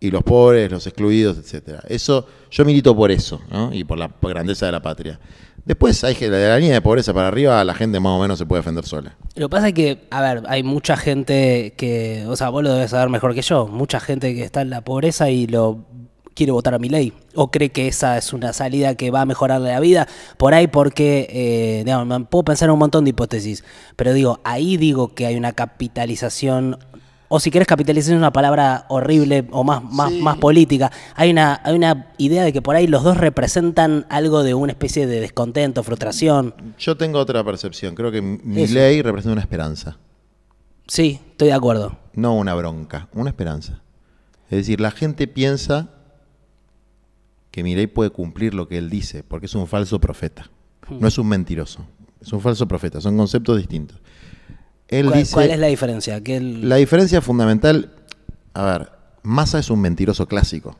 y 0.00 0.10
los 0.10 0.22
pobres, 0.22 0.70
los 0.70 0.86
excluidos, 0.86 1.38
etcétera. 1.38 1.82
Eso, 1.88 2.26
yo 2.50 2.64
milito 2.64 2.94
por 2.94 3.10
eso, 3.10 3.40
¿no? 3.50 3.72
Y 3.72 3.84
por 3.84 3.98
la 3.98 4.10
grandeza 4.20 4.66
de 4.66 4.72
la 4.72 4.82
patria. 4.82 5.18
Después 5.66 6.02
hay 6.04 6.14
que 6.14 6.28
la 6.28 6.58
línea 6.58 6.74
de 6.74 6.80
pobreza 6.80 7.12
para 7.12 7.26
arriba 7.26 7.62
la 7.64 7.74
gente 7.74 7.98
más 7.98 8.12
o 8.12 8.20
menos 8.20 8.38
se 8.38 8.46
puede 8.46 8.60
defender 8.60 8.86
sola. 8.86 9.16
Lo 9.34 9.48
que 9.48 9.50
pasa 9.50 9.68
es 9.68 9.74
que, 9.74 10.06
a 10.10 10.22
ver, 10.22 10.44
hay 10.46 10.62
mucha 10.62 10.96
gente 10.96 11.74
que, 11.76 12.24
o 12.28 12.36
sea, 12.36 12.50
vos 12.50 12.62
lo 12.62 12.72
debes 12.72 12.92
saber 12.92 13.08
mejor 13.08 13.34
que 13.34 13.42
yo, 13.42 13.66
mucha 13.66 13.98
gente 13.98 14.32
que 14.34 14.44
está 14.44 14.60
en 14.60 14.70
la 14.70 14.82
pobreza 14.82 15.28
y 15.28 15.48
lo 15.48 15.84
quiere 16.34 16.52
votar 16.52 16.74
a 16.74 16.78
mi 16.78 16.88
ley 16.88 17.12
o 17.34 17.50
cree 17.50 17.70
que 17.70 17.88
esa 17.88 18.16
es 18.16 18.32
una 18.32 18.52
salida 18.52 18.94
que 18.94 19.10
va 19.10 19.22
a 19.22 19.26
mejorarle 19.26 19.70
la 19.70 19.80
vida 19.80 20.06
por 20.36 20.54
ahí 20.54 20.66
porque 20.68 21.26
eh, 21.30 21.82
digamos, 21.84 22.28
puedo 22.28 22.44
pensar 22.44 22.68
en 22.68 22.74
un 22.74 22.78
montón 22.78 23.04
de 23.04 23.10
hipótesis 23.10 23.64
pero 23.96 24.12
digo 24.12 24.40
ahí 24.44 24.76
digo 24.76 25.14
que 25.14 25.24
hay 25.24 25.36
una 25.36 25.52
capitalización 25.52 26.78
o 27.28 27.40
si 27.40 27.50
querés 27.50 27.66
capitalización 27.66 28.16
es 28.16 28.20
una 28.20 28.32
palabra 28.32 28.86
horrible 28.88 29.46
o 29.50 29.64
más, 29.64 29.82
más, 29.82 30.10
Sí. 30.10 30.20
más 30.22 30.38
política 30.38 30.90
hay 31.14 31.30
una, 31.30 31.60
hay 31.64 31.74
una 31.74 32.06
idea 32.18 32.44
de 32.44 32.52
que 32.52 32.62
por 32.62 32.76
ahí 32.76 32.86
los 32.86 33.02
dos 33.02 33.16
representan 33.16 34.06
algo 34.08 34.42
de 34.42 34.54
una 34.54 34.72
especie 34.72 35.06
de 35.06 35.20
descontento 35.20 35.82
frustración 35.82 36.54
Yo 36.78 36.96
tengo 36.96 37.18
otra 37.18 37.42
percepción, 37.44 37.94
creo 37.94 38.10
que 38.12 38.22
mi 38.22 38.62
Eso. 38.62 38.74
ley 38.74 39.02
representa 39.02 39.32
una 39.32 39.40
esperanza. 39.42 39.96
sí 40.86 41.20
estoy 41.30 41.48
de 41.48 41.54
acuerdo 41.54 41.98
no 42.14 42.34
una 42.34 42.54
bronca, 42.54 43.08
una 43.12 43.28
esperanza. 43.30 43.80
Es 44.48 44.58
decir, 44.58 44.80
la 44.80 44.90
gente 44.90 45.26
piensa 45.26 45.90
que 47.50 47.62
Milei 47.62 47.86
puede 47.86 48.10
cumplir 48.10 48.54
lo 48.54 48.68
que 48.68 48.78
él 48.78 48.88
dice, 48.90 49.22
porque 49.22 49.46
es 49.46 49.54
un 49.54 49.66
falso 49.66 50.00
profeta. 50.00 50.50
No 50.88 51.08
es 51.08 51.18
un 51.18 51.26
mentiroso, 51.28 51.84
es 52.20 52.32
un 52.32 52.40
falso 52.40 52.66
profeta, 52.68 53.00
son 53.00 53.16
conceptos 53.16 53.56
distintos. 53.58 53.98
Él 54.88 55.06
¿Cuál, 55.06 55.18
dice, 55.18 55.34
cuál 55.34 55.50
es 55.50 55.58
la 55.58 55.66
diferencia? 55.66 56.22
Que 56.22 56.40
la 56.40 56.76
diferencia 56.76 57.20
fundamental, 57.20 57.92
a 58.54 58.64
ver, 58.64 58.90
Massa 59.22 59.58
es 59.58 59.70
un 59.70 59.80
mentiroso 59.80 60.26
clásico. 60.26 60.76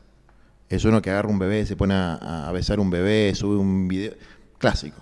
Es 0.69 0.85
uno 0.85 1.01
que 1.01 1.09
agarra 1.09 1.29
un 1.29 1.39
bebé, 1.39 1.65
se 1.65 1.75
pone 1.75 1.93
a, 1.93 2.47
a 2.47 2.51
besar 2.51 2.79
un 2.79 2.89
bebé, 2.89 3.33
sube 3.35 3.57
un 3.57 3.87
video. 3.87 4.13
Clásico. 4.57 4.97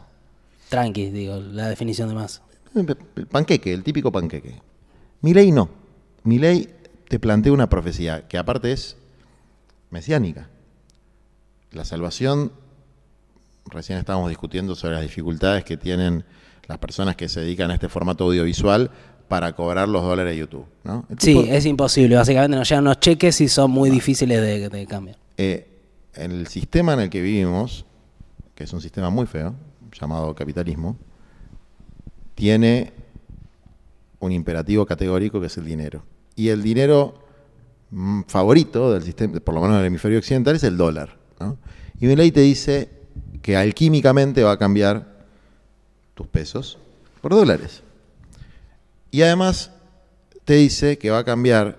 Tranqui, 0.69 1.11
digo, 1.11 1.39
la 1.39 1.69
definición 1.69 2.09
de 2.09 2.15
más. 2.15 2.41
El 2.75 3.27
panqueque, 3.27 3.73
el 3.73 3.83
típico 3.83 4.11
panqueque. 4.11 4.61
Milei 5.21 5.51
no. 5.51 5.69
Milei 6.23 6.69
te 7.07 7.19
plantea 7.19 7.53
una 7.53 7.69
profecía 7.69 8.27
que 8.27 8.37
aparte 8.37 8.71
es 8.71 8.97
mesiánica. 9.91 10.49
La 11.71 11.85
salvación, 11.85 12.51
recién 13.65 13.97
estábamos 13.97 14.29
discutiendo 14.29 14.75
sobre 14.75 14.95
las 14.95 15.03
dificultades 15.03 15.63
que 15.63 15.77
tienen 15.77 16.25
las 16.67 16.77
personas 16.77 17.15
que 17.15 17.29
se 17.29 17.41
dedican 17.41 17.71
a 17.71 17.75
este 17.75 17.89
formato 17.89 18.23
audiovisual 18.25 18.89
para 19.27 19.53
cobrar 19.53 19.87
los 19.89 20.03
dólares 20.03 20.33
de 20.33 20.39
YouTube. 20.39 20.65
¿no? 20.83 21.05
El 21.09 21.19
Sí, 21.19 21.33
tipo- 21.33 21.45
es 21.51 21.65
imposible. 21.65 22.15
Básicamente 22.15 22.57
nos 22.57 22.69
llegan 22.69 22.83
unos 22.85 22.99
cheques 22.99 23.41
y 23.41 23.47
son 23.47 23.71
muy 23.71 23.89
difíciles 23.89 24.39
de, 24.41 24.69
de 24.69 24.85
cambiar. 24.85 25.17
Eh, 25.37 25.67
el 26.13 26.47
sistema 26.47 26.93
en 26.93 26.99
el 27.01 27.09
que 27.09 27.21
vivimos, 27.21 27.85
que 28.53 28.63
es 28.65 28.73
un 28.73 28.81
sistema 28.81 29.09
muy 29.09 29.25
feo, 29.25 29.53
llamado 29.99 30.33
capitalismo, 30.35 30.97
tiene 32.35 32.93
un 34.19 34.31
imperativo 34.31 34.85
categórico 34.85 35.39
que 35.39 35.47
es 35.47 35.57
el 35.57 35.65
dinero. 35.65 36.03
Y 36.35 36.49
el 36.49 36.61
dinero 36.63 37.15
mm, 37.91 38.21
favorito 38.27 38.93
del 38.93 39.03
sistema, 39.03 39.39
por 39.39 39.53
lo 39.55 39.61
menos 39.61 39.77
del 39.77 39.85
hemisferio 39.87 40.17
occidental, 40.19 40.55
es 40.55 40.63
el 40.63 40.77
dólar. 40.77 41.17
¿no? 41.39 41.57
Y 41.99 42.07
Milei 42.07 42.31
te 42.31 42.41
dice 42.41 42.89
que 43.41 43.55
alquímicamente 43.57 44.43
va 44.43 44.51
a 44.53 44.57
cambiar 44.57 45.14
tus 46.15 46.27
pesos 46.27 46.79
por 47.21 47.33
dólares. 47.33 47.83
Y 49.11 49.21
además 49.21 49.71
te 50.43 50.55
dice 50.55 50.97
que 50.97 51.11
va 51.11 51.19
a 51.19 51.23
cambiar 51.23 51.77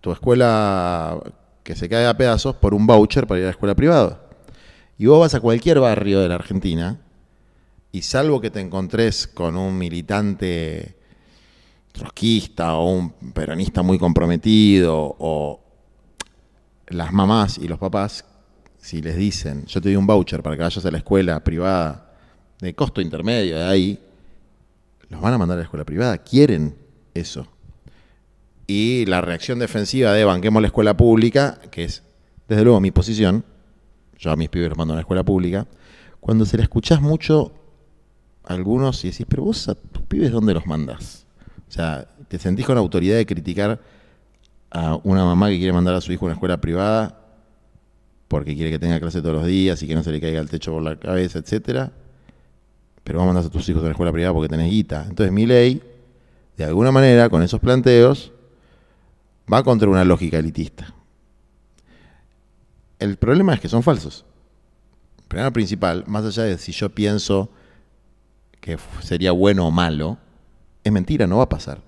tu 0.00 0.12
escuela 0.12 1.20
que 1.62 1.74
se 1.74 1.88
cae 1.88 2.06
a 2.06 2.16
pedazos 2.16 2.56
por 2.56 2.74
un 2.74 2.86
voucher 2.86 3.26
para 3.26 3.38
ir 3.38 3.44
a 3.44 3.46
la 3.46 3.52
escuela 3.52 3.74
privada. 3.74 4.20
Y 4.98 5.06
vos 5.06 5.20
vas 5.20 5.34
a 5.34 5.40
cualquier 5.40 5.80
barrio 5.80 6.20
de 6.20 6.28
la 6.28 6.36
Argentina 6.36 7.00
y 7.90 8.02
salvo 8.02 8.40
que 8.40 8.50
te 8.50 8.60
encontrés 8.60 9.26
con 9.26 9.56
un 9.56 9.76
militante 9.76 10.96
trotskista 11.92 12.74
o 12.74 12.90
un 12.90 13.10
peronista 13.32 13.82
muy 13.82 13.98
comprometido 13.98 15.16
o 15.18 15.60
las 16.88 17.12
mamás 17.12 17.58
y 17.58 17.68
los 17.68 17.78
papás, 17.78 18.24
si 18.78 19.00
les 19.02 19.16
dicen, 19.16 19.66
yo 19.66 19.80
te 19.80 19.88
doy 19.88 19.96
un 19.96 20.06
voucher 20.06 20.42
para 20.42 20.56
que 20.56 20.62
vayas 20.62 20.84
a 20.84 20.90
la 20.90 20.98
escuela 20.98 21.42
privada 21.44 22.11
de 22.62 22.74
costo 22.74 23.00
intermedio 23.00 23.56
de 23.56 23.64
ahí, 23.64 23.98
los 25.08 25.20
van 25.20 25.34
a 25.34 25.38
mandar 25.38 25.56
a 25.56 25.58
la 25.58 25.64
escuela 25.64 25.84
privada, 25.84 26.18
quieren 26.18 26.76
eso. 27.12 27.46
Y 28.68 29.04
la 29.06 29.20
reacción 29.20 29.58
defensiva 29.58 30.12
de 30.12 30.24
banquemos 30.24 30.62
la 30.62 30.68
escuela 30.68 30.96
pública, 30.96 31.58
que 31.70 31.84
es 31.84 32.04
desde 32.48 32.62
luego 32.62 32.80
mi 32.80 32.92
posición, 32.92 33.44
yo 34.16 34.30
a 34.30 34.36
mis 34.36 34.48
pibes 34.48 34.68
los 34.68 34.78
mando 34.78 34.94
a 34.94 34.96
la 34.96 35.02
escuela 35.02 35.24
pública, 35.24 35.66
cuando 36.20 36.46
se 36.46 36.56
la 36.56 36.62
escuchás 36.62 37.02
mucho 37.02 37.52
a 38.44 38.54
algunos 38.54 39.04
y 39.04 39.10
decís, 39.10 39.26
pero 39.28 39.42
vos 39.42 39.68
a 39.68 39.74
tus 39.74 40.02
pibes 40.04 40.30
dónde 40.30 40.54
los 40.54 40.66
mandas? 40.66 41.26
O 41.68 41.72
sea, 41.72 42.06
te 42.28 42.38
sentís 42.38 42.64
con 42.64 42.78
autoridad 42.78 43.16
de 43.16 43.26
criticar 43.26 43.80
a 44.70 44.98
una 45.02 45.24
mamá 45.24 45.48
que 45.48 45.56
quiere 45.56 45.72
mandar 45.72 45.94
a 45.94 46.00
su 46.00 46.12
hijo 46.12 46.26
a 46.26 46.28
una 46.28 46.34
escuela 46.34 46.60
privada 46.60 47.18
porque 48.28 48.54
quiere 48.54 48.70
que 48.70 48.78
tenga 48.78 49.00
clase 49.00 49.20
todos 49.20 49.34
los 49.34 49.46
días 49.46 49.82
y 49.82 49.88
que 49.88 49.94
no 49.94 50.02
se 50.02 50.12
le 50.12 50.20
caiga 50.20 50.40
el 50.40 50.48
techo 50.48 50.72
por 50.72 50.82
la 50.82 50.96
cabeza, 50.96 51.40
etcétera. 51.40 51.92
Pero 53.04 53.18
vos 53.18 53.26
mandás 53.26 53.46
a 53.46 53.50
tus 53.50 53.68
hijos 53.68 53.80
a 53.82 53.84
una 53.86 53.92
escuela 53.92 54.12
privada 54.12 54.32
porque 54.32 54.48
tenés 54.48 54.70
guita. 54.70 55.04
Entonces 55.08 55.32
mi 55.32 55.46
ley, 55.46 55.82
de 56.56 56.64
alguna 56.64 56.92
manera, 56.92 57.28
con 57.28 57.42
esos 57.42 57.60
planteos, 57.60 58.32
va 59.52 59.62
contra 59.64 59.88
una 59.88 60.04
lógica 60.04 60.38
elitista. 60.38 60.94
El 62.98 63.16
problema 63.16 63.54
es 63.54 63.60
que 63.60 63.68
son 63.68 63.82
falsos. 63.82 64.24
El 65.18 65.24
problema 65.28 65.50
principal, 65.50 66.04
más 66.06 66.24
allá 66.24 66.44
de 66.44 66.58
si 66.58 66.72
yo 66.72 66.90
pienso 66.90 67.48
que 68.60 68.78
sería 69.02 69.32
bueno 69.32 69.66
o 69.66 69.70
malo, 69.70 70.18
es 70.84 70.92
mentira, 70.92 71.26
no 71.26 71.38
va 71.38 71.44
a 71.44 71.48
pasar. 71.48 71.78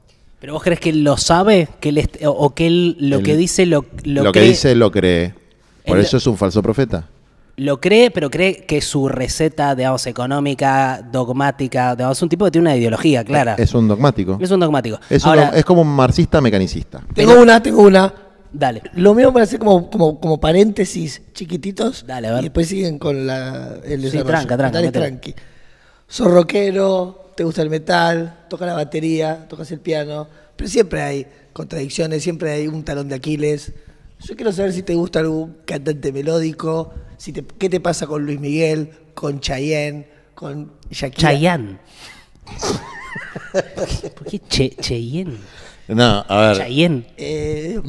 ¿Pero 0.41 0.55
vos 0.55 0.63
crees 0.63 0.81
que 0.81 0.91
él 0.91 1.05
lo 1.05 1.17
sabe? 1.17 1.69
Que 1.81 1.91
él 1.91 2.11
o- 2.25 2.31
¿O 2.31 2.55
que 2.55 2.67
él 2.67 2.97
lo 2.99 3.23
que 3.23 3.37
dice 3.37 3.65
lo, 3.67 3.87
lo, 4.03 4.25
Lo, 4.25 4.33
que 4.33 4.41
cree, 4.41 4.51
dice 4.51 4.75
lo 4.75 4.91
cree. 4.91 5.35
Por 5.87 5.99
eso 5.99 6.17
es 6.17 6.27
un 6.27 6.37
falso 6.37 6.63
profeta. 6.63 7.09
Lo 7.57 7.81
cree, 7.81 8.11
pero 8.11 8.31
cree 8.31 8.65
que 8.67 8.81
su 8.81 9.09
receta, 9.09 9.75
digamos, 9.75 10.07
económica, 10.07 11.07
dogmática, 11.13 11.95
digamos, 11.95 12.19
es 12.19 12.23
un 12.23 12.29
tipo 12.29 12.45
que 12.45 12.51
tiene 12.51 12.69
una 12.69 12.77
ideología 12.77 13.23
clara. 13.25 13.55
Es 13.59 13.75
un 13.75 13.87
dogmático. 13.87 14.39
Es 14.41 14.51
un 14.51 14.61
dogmático. 14.61 14.99
Es, 15.09 15.23
un 15.25 15.31
Ahora, 15.31 15.51
dog- 15.53 15.57
es 15.59 15.65
como 15.65 15.83
un 15.83 15.89
marxista 15.95 16.41
mecanicista. 16.41 17.03
Tengo 17.15 17.41
una, 17.41 17.63
tengo 17.63 17.83
una. 17.83 18.13
dale. 18.53 18.83
Lo 18.95 19.15
mío 19.15 19.33
para 19.33 19.45
hacer 19.45 19.59
como, 19.61 19.89
como, 19.91 20.19
como 20.21 20.41
paréntesis 20.41 21.23
chiquititos. 21.33 22.05
Dale, 22.07 22.29
a 22.29 22.33
ver. 22.33 22.41
Y 22.41 22.43
después 22.45 22.67
siguen 22.69 22.99
con 22.99 23.27
la, 23.27 23.77
el 23.85 24.11
Sí, 24.11 24.19
tranca, 24.19 24.57
tranca, 24.57 24.71
Dale, 24.79 24.91
tranqui. 24.91 25.35
Sos 26.09 26.31
rockero, 26.31 27.31
te 27.37 27.45
gusta 27.45 27.63
el 27.63 27.71
metal, 27.71 28.45
tocas 28.49 28.67
la 28.67 28.75
batería, 28.75 29.47
tocas 29.49 29.71
el 29.71 29.81
piano. 29.81 30.27
Pero 30.57 30.69
siempre 30.69 31.03
hay 31.03 31.27
contradicciones, 31.53 32.23
siempre 32.23 32.51
hay 32.53 32.69
un 32.69 32.85
talón 32.85 33.09
de 33.09 33.15
Aquiles. 33.17 33.73
Yo 34.21 34.37
quiero 34.37 34.53
saber 34.53 34.73
si 34.73 34.83
te 34.83 34.95
gusta 34.95 35.21
algún 35.21 35.57
cantante 35.65 36.13
melódico, 36.13 36.93
si 37.25 37.33
te, 37.33 37.43
qué 37.43 37.71
te 37.71 37.81
pasa 37.81 38.07
con 38.07 38.27
Luis 38.27 38.39
Miguel, 38.39 38.91
con 39.15 39.41
Chayanne, 39.41 40.07
con 40.35 40.73
Shakira. 40.91 41.31
Chayanne. 41.31 41.79
¿Por 44.15 44.27
qué 44.27 44.41
che, 44.41 44.77
Cheyenne? 44.79 45.39
No, 45.89 46.23
a 46.29 46.41
ver. 46.49 46.57
Cheyenne. 46.59 47.07
Eh, 47.17 47.81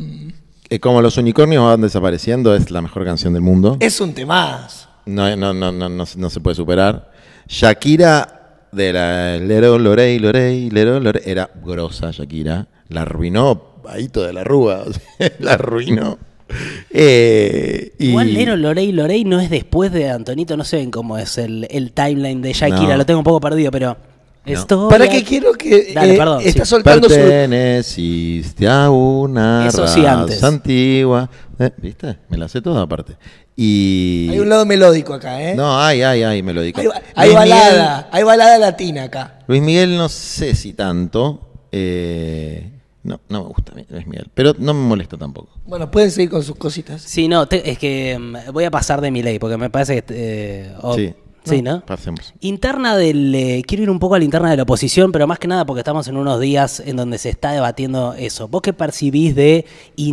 eh, 0.70 0.80
como 0.80 1.02
los 1.02 1.18
unicornios 1.18 1.66
van 1.66 1.82
desapareciendo, 1.82 2.56
es 2.56 2.72
la 2.72 2.82
mejor 2.82 3.04
canción 3.04 3.34
del 3.34 3.42
mundo. 3.42 3.76
es 3.82 4.00
un 4.00 4.14
temazo. 4.14 4.88
No, 5.06 5.36
no, 5.36 5.54
no, 5.54 5.70
no, 5.74 5.90
no, 5.90 6.06
se- 6.06 6.18
no 6.18 6.30
se 6.30 6.40
puede 6.40 6.56
superar. 6.56 7.12
Shakira 7.48 8.68
de 8.72 8.94
la 8.94 9.38
Lero 9.38 9.78
Lorey 9.78 10.18
Lorey 10.18 10.70
Lero 10.70 11.00
Lorey 11.02 11.22
era 11.26 11.50
grosa 11.62 12.12
Shakira. 12.12 12.68
La 12.88 13.02
arruinó 13.02 13.82
Paito 13.84 14.24
de 14.24 14.32
la 14.32 14.46
Rúa. 14.46 14.86
la 15.40 15.54
arruinó. 15.56 16.18
Eh, 16.98 17.94
y- 18.00 18.08
Igual 18.10 18.34
Lero 18.34 18.56
Lorey 18.56 18.92
Lorey 18.92 19.26
no 19.26 19.40
es 19.40 19.50
después 19.50 19.92
de 19.92 20.10
Antonito, 20.10 20.56
no 20.56 20.64
sé 20.64 20.78
bien 20.78 20.92
cómo 20.92 21.18
es 21.18 21.38
el, 21.38 21.68
el 21.70 21.92
timeline 21.92 22.42
de 22.42 22.54
Shakira, 22.54 22.92
No. 22.94 22.98
lo 22.98 23.06
tengo 23.06 23.20
un 23.20 23.24
poco 23.26 23.42
perdido, 23.42 23.72
pero. 23.72 23.98
Estoy 24.46 24.92
Para 24.92 25.08
que 25.10 25.24
quiero 25.24 25.54
que 25.54 25.92
Dale, 25.94 26.14
eh, 26.14 26.18
perdón, 26.18 26.42
está 26.46 26.66
sí. 26.66 26.70
soltando 26.70 27.10
su 27.10 27.16
Perteneciste 27.16 28.68
a 28.68 28.92
una 28.92 29.68
Eso 29.68 29.88
sí, 29.88 30.02
raza 30.04 30.22
antes. 30.22 30.44
antigua. 30.44 31.30
Eh, 31.58 31.72
¿Viste? 31.78 32.18
Me 32.30 32.38
la 32.38 32.48
sé 32.48 32.62
toda 32.62 32.84
aparte. 32.84 33.14
Y... 33.56 34.28
Hay 34.32 34.40
un 34.40 34.50
lado 34.50 34.66
melódico 34.68 35.16
acá, 35.16 35.42
¿eh? 35.42 35.56
No, 35.56 35.82
hay, 35.82 36.04
hay, 36.04 36.22
hay, 36.22 36.44
me 36.44 36.54
lo 36.54 36.62
digo. 36.62 36.80
hay, 36.80 36.88
hay 37.16 37.34
balada, 37.34 38.08
hay 38.12 38.24
balada 38.24 38.58
latina 38.60 39.06
acá. 39.06 39.40
Luis 39.48 39.64
Miguel 39.64 39.98
no 39.98 40.10
sé 40.10 40.54
si 40.54 40.74
tanto. 40.74 41.50
eh, 41.72 42.70
no, 43.06 43.22
no 43.30 43.44
me 43.44 43.48
gusta 43.50 43.74
Luis 43.90 44.06
Miguel. 44.08 44.28
Pero 44.34 44.54
no 44.58 44.74
me 44.74 44.88
molesta 44.88 45.18
tampoco. 45.18 45.50
Bueno, 45.66 45.90
pueden 45.90 46.12
seguir 46.12 46.30
con 46.30 46.44
sus 46.44 46.56
cositas. 46.58 47.02
Sí, 47.02 47.28
no, 47.28 47.48
te- 47.48 47.70
es 47.70 47.78
que 47.78 48.18
mm, 48.20 48.52
voy 48.52 48.64
a 48.66 48.72
pasar 48.72 49.00
de 49.02 49.12
mi 49.12 49.24
ley, 49.24 49.40
porque 49.40 49.58
me 49.58 49.70
parece 49.70 50.02
que. 50.02 50.06
eh, 50.10 50.74
Sí. 50.96 51.14
Sí, 51.48 51.62
¿no? 51.62 51.86
Pasemos. 51.86 52.34
Interna 52.40 52.98
del. 52.98 53.36
eh, 53.36 53.62
quiero 53.68 53.84
ir 53.84 53.92
un 53.92 54.00
poco 54.00 54.16
a 54.16 54.18
la 54.18 54.26
interna 54.26 54.50
de 54.50 54.58
la 54.58 54.64
oposición, 54.64 55.12
pero 55.12 55.28
más 55.28 55.38
que 55.38 55.48
nada 55.48 55.64
porque 55.64 55.82
estamos 55.82 56.08
en 56.08 56.18
unos 56.18 56.40
días 56.40 56.80
en 56.84 56.96
donde 56.96 57.20
se 57.20 57.30
está 57.30 57.52
debatiendo 57.52 58.16
eso. 58.16 58.48
¿Vos 58.48 58.64
qué 58.64 58.74
percibís 58.74 59.36
de 59.36 59.64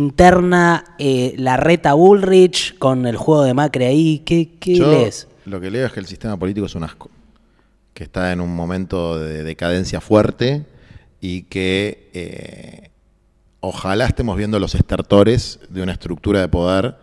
interna 0.07 0.83
eh, 0.99 1.33
la 1.37 1.57
reta 1.57 1.93
Bullrich 1.95 2.77
con 2.77 3.07
el 3.07 3.17
juego 3.17 3.43
de 3.43 3.55
Macri 3.55 3.85
ahí? 3.85 4.19
¿Qué, 4.19 4.51
qué 4.59 4.75
Yo 4.75 4.91
lees? 4.91 5.27
lo 5.45 5.59
que 5.59 5.71
leo 5.71 5.87
es 5.87 5.91
que 5.93 5.99
el 6.01 6.05
sistema 6.05 6.37
político 6.37 6.67
es 6.67 6.75
un 6.75 6.83
asco. 6.83 7.09
Que 7.95 8.03
está 8.03 8.31
en 8.31 8.39
un 8.39 8.55
momento 8.55 9.17
de 9.19 9.43
decadencia 9.43 10.01
fuerte 10.01 10.65
y 11.23 11.43
que 11.43 12.09
eh, 12.13 12.89
ojalá 13.61 14.05
estemos 14.07 14.35
viendo 14.35 14.59
los 14.59 14.75
estertores 14.75 15.61
de 15.69 15.81
una 15.81 15.93
estructura 15.93 16.41
de 16.41 16.49
poder 16.49 16.97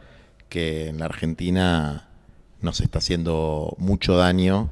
que 0.50 0.89
en 0.89 0.99
la 0.99 1.07
Argentina 1.07 2.11
nos 2.61 2.83
está 2.83 2.99
haciendo 2.99 3.75
mucho 3.79 4.19
daño 4.19 4.71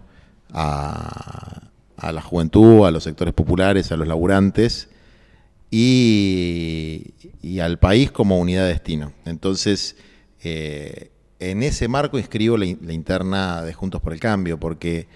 a, 0.53 1.63
la 1.97 2.21
juventud, 2.21 2.85
a 2.85 2.91
los 2.91 3.05
sectores 3.05 3.33
populares, 3.33 3.91
a 3.91 3.97
los 3.97 4.07
laburantes 4.07 4.91
y, 5.71 7.15
al 7.63 7.79
país 7.79 8.11
como 8.11 8.39
unidad 8.39 8.65
de 8.65 8.69
destino. 8.75 9.15
Entonces, 9.25 9.97
eh, 10.43 11.11
en 11.39 11.63
ese 11.63 11.89
marco 11.89 12.19
inscribo 12.19 12.59
la, 12.59 12.67
la 12.83 12.93
interna 12.93 13.63
de 13.63 13.73
Juntos 13.73 14.03
por 14.03 14.13
el 14.13 14.21
Cambio, 14.21 14.61
porque 14.61 15.09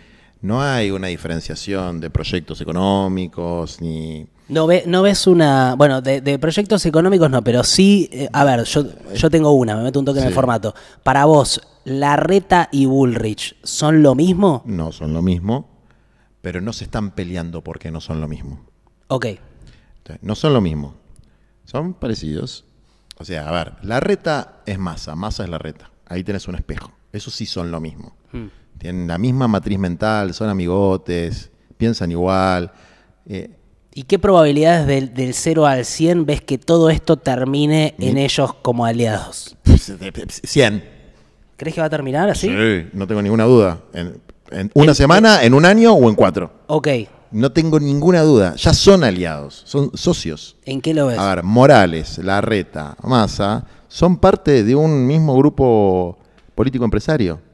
no 0.43 0.61
hay 0.63 0.91
una 0.91 1.07
diferenciación 1.07 2.01
de 2.01 2.11
proyectos 2.11 2.61
económicos 2.61 3.81
ni... 3.81 4.27
No, 4.49 4.67
ve, 4.67 4.83
no 4.87 5.01
ves 5.03 5.27
una. 5.27 5.75
Bueno, 5.77 6.03
de, 6.03 6.21
de 6.21 6.39
proyectos 6.39 6.85
económicos 6.85 7.31
no, 7.31 7.43
pero 7.43 7.65
sí. 7.65 8.11
eh, 8.13 8.29
a 8.33 8.45
ver, 8.45 8.65
yo, 8.65 8.85
yo 9.15 9.31
tengo 9.31 9.53
una, 9.53 9.77
me 9.77 9.85
meto 9.85 9.99
un 9.99 10.05
toque 10.05 10.21
en 10.21 10.27
el 10.27 10.35
formato. 10.35 10.75
Para 11.03 11.25
vos, 11.25 11.61
¿Larreta 11.85 12.69
y 12.71 12.87
Bullrich 12.87 13.57
son 13.63 14.03
lo 14.03 14.15
mismo? 14.15 14.63
No 14.67 14.93
son 14.93 15.15
lo 15.15 15.23
mismo, 15.23 15.69
pero 16.43 16.61
no 16.61 16.73
se 16.73 16.85
están 16.85 17.13
peleando 17.13 17.63
porque 17.63 17.91
no 17.91 18.01
son 18.01 18.21
lo 18.21 18.29
mismo. 18.29 18.61
Ok. 19.09 19.27
No 20.21 20.35
son 20.35 20.53
lo 20.53 20.61
mismo. 20.61 20.97
Son 21.65 21.95
parecidos. 21.95 22.65
O 23.19 23.25
sea, 23.25 23.49
a 23.49 23.53
ver, 23.53 23.75
la 23.83 24.01
reta 24.01 24.63
es 24.67 24.79
masa, 24.79 25.15
masa 25.15 25.45
es 25.45 25.49
la 25.51 25.59
reta. 25.59 25.91
Ahí 26.07 26.25
tenés 26.25 26.49
un 26.49 26.57
espejo. 26.57 26.93
Eso 27.13 27.31
sí 27.31 27.47
son 27.47 27.71
lo 27.71 27.81
mismo. 27.81 28.17
Hmm. 28.33 28.49
Tienen 28.83 29.07
la 29.07 29.17
misma 29.17 29.47
matriz 29.47 29.79
mental, 29.79 30.35
son 30.35 30.49
amigotes, 30.49 31.53
piensan 31.77 32.11
igual. 32.11 32.73
Eh, 33.29 33.49
¿Y 33.95 34.03
qué 34.03 34.19
probabilidades 34.19 34.89
del, 34.89 35.15
del 35.15 35.35
0 35.35 35.67
al 35.67 35.85
100 35.85 36.27
ves 36.27 36.41
que 36.41 36.59
todo 36.59 36.91
esto 36.91 37.17
termine 37.17 37.95
en 38.01 38.19
ellos 38.19 38.53
como 38.55 38.85
aliados? 38.85 39.57
100. 40.43 40.83
¿Crees 41.57 41.75
que 41.77 41.81
va 41.81 41.87
a 41.87 41.91
terminar 41.91 42.29
así? 42.29 42.49
Sí, 42.49 42.89
no 42.93 43.07
tengo 43.07 43.23
ninguna 43.23 43.45
duda. 43.45 43.79
En, 43.93 44.21
en 44.51 44.73
una 44.75 44.95
semana, 44.95 45.45
en 45.45 45.55
un 45.55 45.65
año 45.65 45.93
o 45.93 46.09
en 46.09 46.17
cuatro. 46.17 46.51
Ok. 46.67 46.89
No 47.31 47.53
tengo 47.53 47.79
ninguna 47.79 48.23
duda. 48.23 48.57
Ya 48.57 48.75
son 48.75 49.05
aliados, 49.05 49.63
son 49.65 49.97
socios. 49.97 50.57
¿En 50.65 50.81
qué 50.81 50.93
lo 50.93 51.07
ves? 51.07 51.21
A 51.21 51.37
ver, 51.37 51.45
Morales, 51.45 52.19
Larreta, 52.19 52.97
Massa, 53.05 53.65
son 53.87 54.17
parte 54.17 54.65
de 54.65 54.75
un 54.75 55.07
mismo 55.07 55.37
grupo 55.37 56.19
político 56.57 56.85
empresario. 56.85 57.52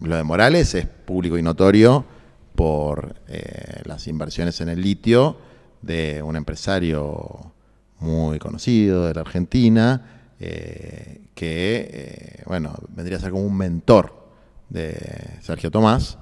Lo 0.00 0.16
de 0.16 0.22
Morales 0.22 0.74
es 0.74 0.86
público 0.86 1.36
y 1.36 1.42
notorio 1.42 2.06
por 2.54 3.16
eh, 3.28 3.82
las 3.84 4.06
inversiones 4.06 4.58
en 4.62 4.70
el 4.70 4.80
litio 4.80 5.36
de 5.82 6.22
un 6.22 6.36
empresario 6.36 7.52
muy 7.98 8.38
conocido 8.38 9.06
de 9.06 9.14
la 9.14 9.20
Argentina, 9.20 10.32
eh, 10.40 11.20
que, 11.34 11.90
eh, 11.92 12.42
bueno, 12.46 12.74
vendría 12.88 13.18
a 13.18 13.20
ser 13.20 13.30
como 13.30 13.44
un 13.44 13.56
mentor 13.56 14.26
de 14.70 14.96
Sergio 15.42 15.70
Tomás, 15.70 16.16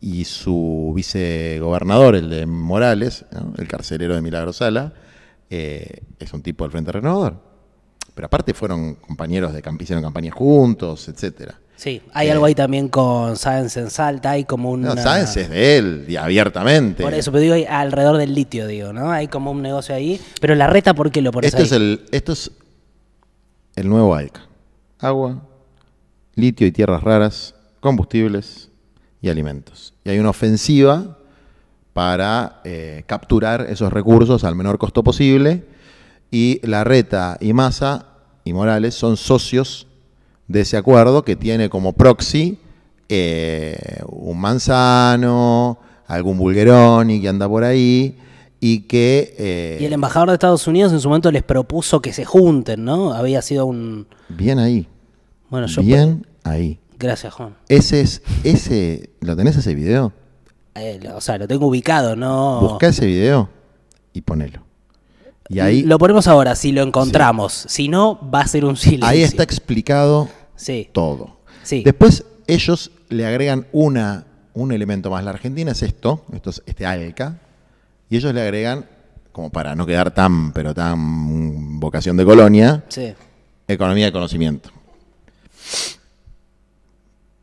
y 0.00 0.24
su 0.24 0.92
vicegobernador, 0.96 2.16
el 2.16 2.30
de 2.30 2.46
Morales, 2.46 3.26
el 3.58 3.68
carcelero 3.68 4.14
de 4.14 4.22
Milagro 4.22 4.54
Sala, 4.54 4.94
es 5.50 6.32
un 6.32 6.40
tipo 6.42 6.64
del 6.64 6.72
Frente 6.72 6.90
Renovador. 6.90 7.36
Pero 8.14 8.26
aparte 8.26 8.54
fueron 8.54 8.94
compañeros 8.94 9.52
de 9.52 9.60
camp 9.60 9.80
hicieron 9.82 10.02
campaña 10.02 10.32
juntos, 10.32 11.06
etcétera. 11.08 11.60
Sí, 11.82 12.00
hay 12.12 12.28
algo 12.28 12.44
ahí 12.44 12.54
también 12.54 12.88
con 12.88 13.36
Sáenz 13.36 13.76
en 13.76 13.90
Salta, 13.90 14.30
hay 14.30 14.44
como 14.44 14.70
un... 14.70 14.82
No, 14.82 14.94
Sáenz 14.94 15.36
es 15.36 15.50
de 15.50 15.78
él, 15.78 16.04
y 16.06 16.14
abiertamente. 16.14 17.02
Por 17.02 17.12
eso, 17.12 17.32
pero 17.32 17.42
digo, 17.42 17.54
hay 17.54 17.64
alrededor 17.64 18.18
del 18.18 18.36
litio, 18.36 18.68
digo, 18.68 18.92
¿no? 18.92 19.10
Hay 19.10 19.26
como 19.26 19.50
un 19.50 19.62
negocio 19.62 19.92
ahí. 19.92 20.20
Pero 20.40 20.54
la 20.54 20.68
reta, 20.68 20.94
¿por 20.94 21.10
qué 21.10 21.20
lo 21.20 21.32
pones 21.32 21.48
Esto 21.48 21.58
ahí? 21.58 21.64
es, 21.64 21.72
el, 21.72 22.04
esto 22.12 22.34
es 22.34 22.52
el 23.74 23.88
nuevo 23.88 24.14
ALCA. 24.14 24.42
Agua, 25.00 25.42
litio 26.36 26.68
y 26.68 26.70
tierras 26.70 27.02
raras, 27.02 27.56
combustibles 27.80 28.70
y 29.20 29.28
alimentos. 29.28 29.92
Y 30.04 30.10
hay 30.10 30.20
una 30.20 30.30
ofensiva 30.30 31.18
para 31.92 32.60
eh, 32.62 33.02
capturar 33.08 33.66
esos 33.68 33.92
recursos 33.92 34.44
al 34.44 34.54
menor 34.54 34.78
costo 34.78 35.02
posible. 35.02 35.64
Y 36.30 36.64
Larreta 36.64 37.38
y 37.40 37.52
Massa 37.52 38.06
y 38.44 38.52
Morales 38.52 38.94
son 38.94 39.16
socios 39.16 39.88
de 40.48 40.60
ese 40.62 40.76
acuerdo 40.76 41.22
que 41.24 41.36
tiene 41.36 41.68
como 41.68 41.92
proxy 41.92 42.58
eh, 43.08 44.00
un 44.06 44.38
Manzano, 44.40 45.78
algún 46.06 46.38
Bulgeroni 46.38 47.20
que 47.20 47.28
anda 47.28 47.48
por 47.48 47.64
ahí 47.64 48.18
y 48.60 48.80
que... 48.80 49.34
eh, 49.38 49.78
Y 49.80 49.84
el 49.84 49.92
embajador 49.92 50.28
de 50.28 50.34
Estados 50.34 50.66
Unidos 50.66 50.92
en 50.92 51.00
su 51.00 51.08
momento 51.08 51.30
les 51.32 51.42
propuso 51.42 52.00
que 52.00 52.12
se 52.12 52.24
junten, 52.24 52.84
¿no? 52.84 53.12
Había 53.12 53.42
sido 53.42 53.66
un... 53.66 54.06
Bien 54.28 54.58
ahí. 54.58 54.86
Bueno, 55.50 55.66
yo... 55.66 55.82
Bien 55.82 56.26
ahí. 56.44 56.78
Gracias, 56.98 57.34
Juan. 57.34 57.56
Ese 57.68 58.00
es, 58.00 58.22
ese, 58.44 59.10
¿lo 59.20 59.34
tenés 59.36 59.56
ese 59.56 59.74
video? 59.74 60.12
Eh, 60.74 61.00
o 61.14 61.20
sea, 61.20 61.36
lo 61.38 61.48
tengo 61.48 61.66
ubicado, 61.66 62.14
¿no? 62.16 62.60
Busca 62.60 62.86
ese 62.88 63.04
video 63.06 63.48
y 64.12 64.20
ponelo. 64.22 64.62
Y 65.52 65.60
ahí, 65.60 65.82
Lo 65.82 65.98
ponemos 65.98 66.26
ahora, 66.28 66.54
si 66.56 66.72
lo 66.72 66.82
encontramos. 66.82 67.66
Si 67.68 67.88
no, 67.88 68.18
va 68.30 68.40
a 68.40 68.46
ser 68.46 68.64
un 68.64 68.76
silencio. 68.76 69.06
ahí 69.06 69.22
está 69.22 69.42
explicado 69.42 70.28
Sí. 70.56 70.88
todo. 70.92 71.40
Sí. 71.62 71.82
Después 71.84 72.24
ellos 72.46 72.90
le 73.10 73.26
agregan 73.26 73.66
una, 73.72 74.24
un 74.54 74.72
elemento 74.72 75.10
más. 75.10 75.22
La 75.24 75.30
Argentina 75.30 75.72
es 75.72 75.82
esto, 75.82 76.24
esto 76.32 76.50
es 76.50 76.62
este 76.64 76.86
ALCA, 76.86 77.38
y 78.08 78.16
ellos 78.16 78.32
le 78.32 78.40
agregan, 78.40 78.86
como 79.32 79.50
para 79.50 79.74
no 79.74 79.84
quedar 79.86 80.12
tan, 80.12 80.52
pero 80.52 80.72
tan 80.74 81.78
vocación 81.80 82.16
de 82.16 82.24
colonia, 82.24 82.84
economía 83.68 84.06
de 84.06 84.12
conocimiento. 84.12 84.70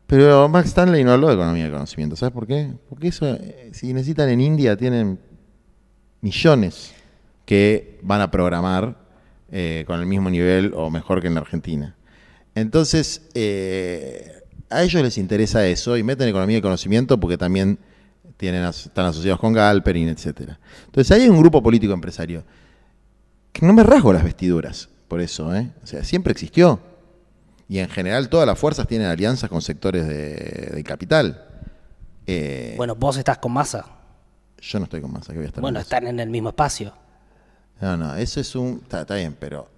Pero 0.06 0.48
Max 0.48 0.68
Stanley 0.70 1.04
no 1.04 1.12
habló 1.12 1.28
de 1.28 1.34
economía 1.34 1.64
de 1.66 1.70
conocimiento, 1.70 2.16
¿sabes 2.16 2.32
por 2.32 2.46
qué? 2.46 2.72
Porque 2.88 3.08
eso, 3.08 3.26
eh, 3.28 3.70
si 3.72 3.92
necesitan 3.92 4.28
en 4.28 4.40
India, 4.40 4.76
tienen 4.76 5.18
millones 6.20 6.92
que 7.44 7.98
van 8.02 8.20
a 8.20 8.30
programar 8.30 8.96
eh, 9.50 9.84
con 9.86 10.00
el 10.00 10.06
mismo 10.06 10.30
nivel 10.30 10.72
o 10.76 10.90
mejor 10.90 11.20
que 11.20 11.26
en 11.28 11.34
la 11.34 11.40
Argentina. 11.40 11.96
Entonces, 12.54 13.22
eh, 13.34 14.42
a 14.68 14.82
ellos 14.82 15.02
les 15.02 15.18
interesa 15.18 15.66
eso 15.66 15.96
y 15.96 16.02
meten 16.02 16.28
economía 16.28 16.56
de 16.56 16.62
conocimiento 16.62 17.18
porque 17.18 17.36
también 17.38 17.78
tienen, 18.36 18.64
están 18.64 19.06
asociados 19.06 19.40
con 19.40 19.52
Galperin, 19.52 20.08
etcétera. 20.08 20.58
Entonces, 20.86 21.10
ahí 21.16 21.22
hay 21.22 21.28
un 21.28 21.38
grupo 21.38 21.62
político 21.62 21.92
empresario 21.92 22.44
que 23.52 23.66
no 23.66 23.72
me 23.72 23.82
rasgo 23.82 24.12
las 24.12 24.22
vestiduras 24.24 24.88
por 25.08 25.20
eso, 25.20 25.54
¿eh? 25.54 25.70
O 25.82 25.86
sea, 25.86 26.04
siempre 26.04 26.32
existió. 26.32 26.78
Y 27.68 27.78
en 27.78 27.88
general 27.88 28.28
todas 28.28 28.46
las 28.46 28.58
fuerzas 28.58 28.86
tienen 28.86 29.08
alianzas 29.08 29.48
con 29.50 29.60
sectores 29.62 30.06
de, 30.06 30.70
de 30.74 30.84
capital. 30.84 31.44
Eh, 32.26 32.74
Bueno, 32.76 32.94
vos 32.94 33.16
estás 33.16 33.38
con 33.38 33.52
masa. 33.52 33.84
yo 34.60 34.78
no 34.78 34.84
estoy 34.84 35.00
con 35.00 35.12
masa, 35.12 35.32
que 35.32 35.38
voy 35.38 35.44
a 35.46 35.48
estar 35.48 35.60
Bueno, 35.60 35.78
con 35.78 35.80
Massa. 35.84 35.96
están 35.96 36.08
en 36.08 36.20
el 36.20 36.30
mismo 36.30 36.48
espacio. 36.50 36.92
No, 37.80 37.96
no, 37.96 38.14
eso 38.16 38.40
es 38.40 38.54
un... 38.54 38.80
Está, 38.82 39.02
está 39.02 39.14
bien, 39.14 39.36
pero... 39.38 39.68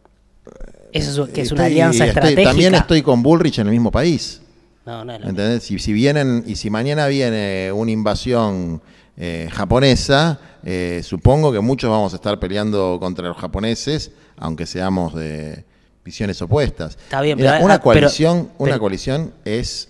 Eso 0.93 1.25
es, 1.25 1.31
que 1.31 1.43
es 1.43 1.53
una 1.53 1.67
alianza 1.67 2.05
estoy- 2.05 2.09
estratégica. 2.09 2.43
También 2.51 2.75
estoy 2.75 3.03
con 3.03 3.23
Bullrich 3.23 3.59
en 3.59 3.67
el 3.69 3.73
mismo 3.73 3.91
país. 3.91 4.41
No, 4.85 5.05
no 5.05 5.19
¿Me 5.19 5.29
¿Entendés? 5.29 5.63
Si, 5.63 5.79
si 5.79 5.93
vienen, 5.93 6.43
y 6.47 6.57
si 6.57 6.69
mañana 6.69 7.07
viene 7.07 7.71
una 7.73 7.91
invasión 7.93 8.83
eh, 9.17 9.49
japonesa, 9.53 10.39
eh, 10.65 11.01
supongo 11.05 11.53
que 11.53 11.61
muchos 11.61 11.89
vamos 11.91 12.13
a 12.13 12.17
estar 12.17 12.39
peleando 12.41 12.99
contra 13.01 13.29
los 13.29 13.37
japoneses, 13.37 14.11
aunque 14.37 14.67
seamos 14.67 15.15
de 15.15 15.65
visiones 16.05 16.43
opuestas. 16.43 16.97
Está 17.05 17.21
bien, 17.21 17.39
Mira, 17.39 17.53
pero- 17.53 17.65
una 17.65 17.75
ah, 17.75 17.79
pero- 17.79 17.85
coalición, 17.85 18.51
una 18.59 18.79
coalición 18.81 19.33
es 19.45 19.89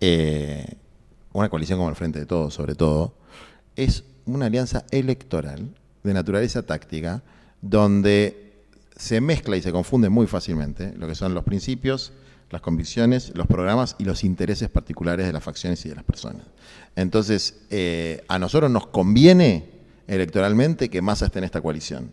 eh, 0.00 0.66
una 1.32 1.48
coalición 1.48 1.78
como 1.78 1.88
el 1.88 1.96
Frente 1.96 2.18
de 2.20 2.26
Todos, 2.26 2.52
sobre 2.54 2.74
todo, 2.74 3.14
es 3.74 4.04
una 4.26 4.46
alianza 4.46 4.84
electoral 4.90 5.70
de 6.04 6.14
naturaleza 6.14 6.62
táctica, 6.62 7.22
donde 7.60 8.52
se 8.96 9.20
mezcla 9.20 9.56
y 9.56 9.62
se 9.62 9.72
confunde 9.72 10.08
muy 10.08 10.26
fácilmente 10.26 10.92
lo 10.96 11.06
que 11.06 11.14
son 11.14 11.34
los 11.34 11.44
principios, 11.44 12.12
las 12.50 12.60
convicciones, 12.62 13.32
los 13.34 13.46
programas 13.46 13.94
y 13.98 14.04
los 14.04 14.24
intereses 14.24 14.68
particulares 14.70 15.26
de 15.26 15.32
las 15.32 15.44
facciones 15.44 15.84
y 15.84 15.88
de 15.88 15.94
las 15.94 16.04
personas. 16.04 16.42
Entonces, 16.96 17.60
eh, 17.70 18.24
a 18.28 18.38
nosotros 18.38 18.70
nos 18.70 18.86
conviene 18.86 19.70
electoralmente 20.06 20.88
que 20.88 21.02
Massa 21.02 21.26
esté 21.26 21.38
en 21.38 21.44
esta 21.44 21.60
coalición, 21.60 22.12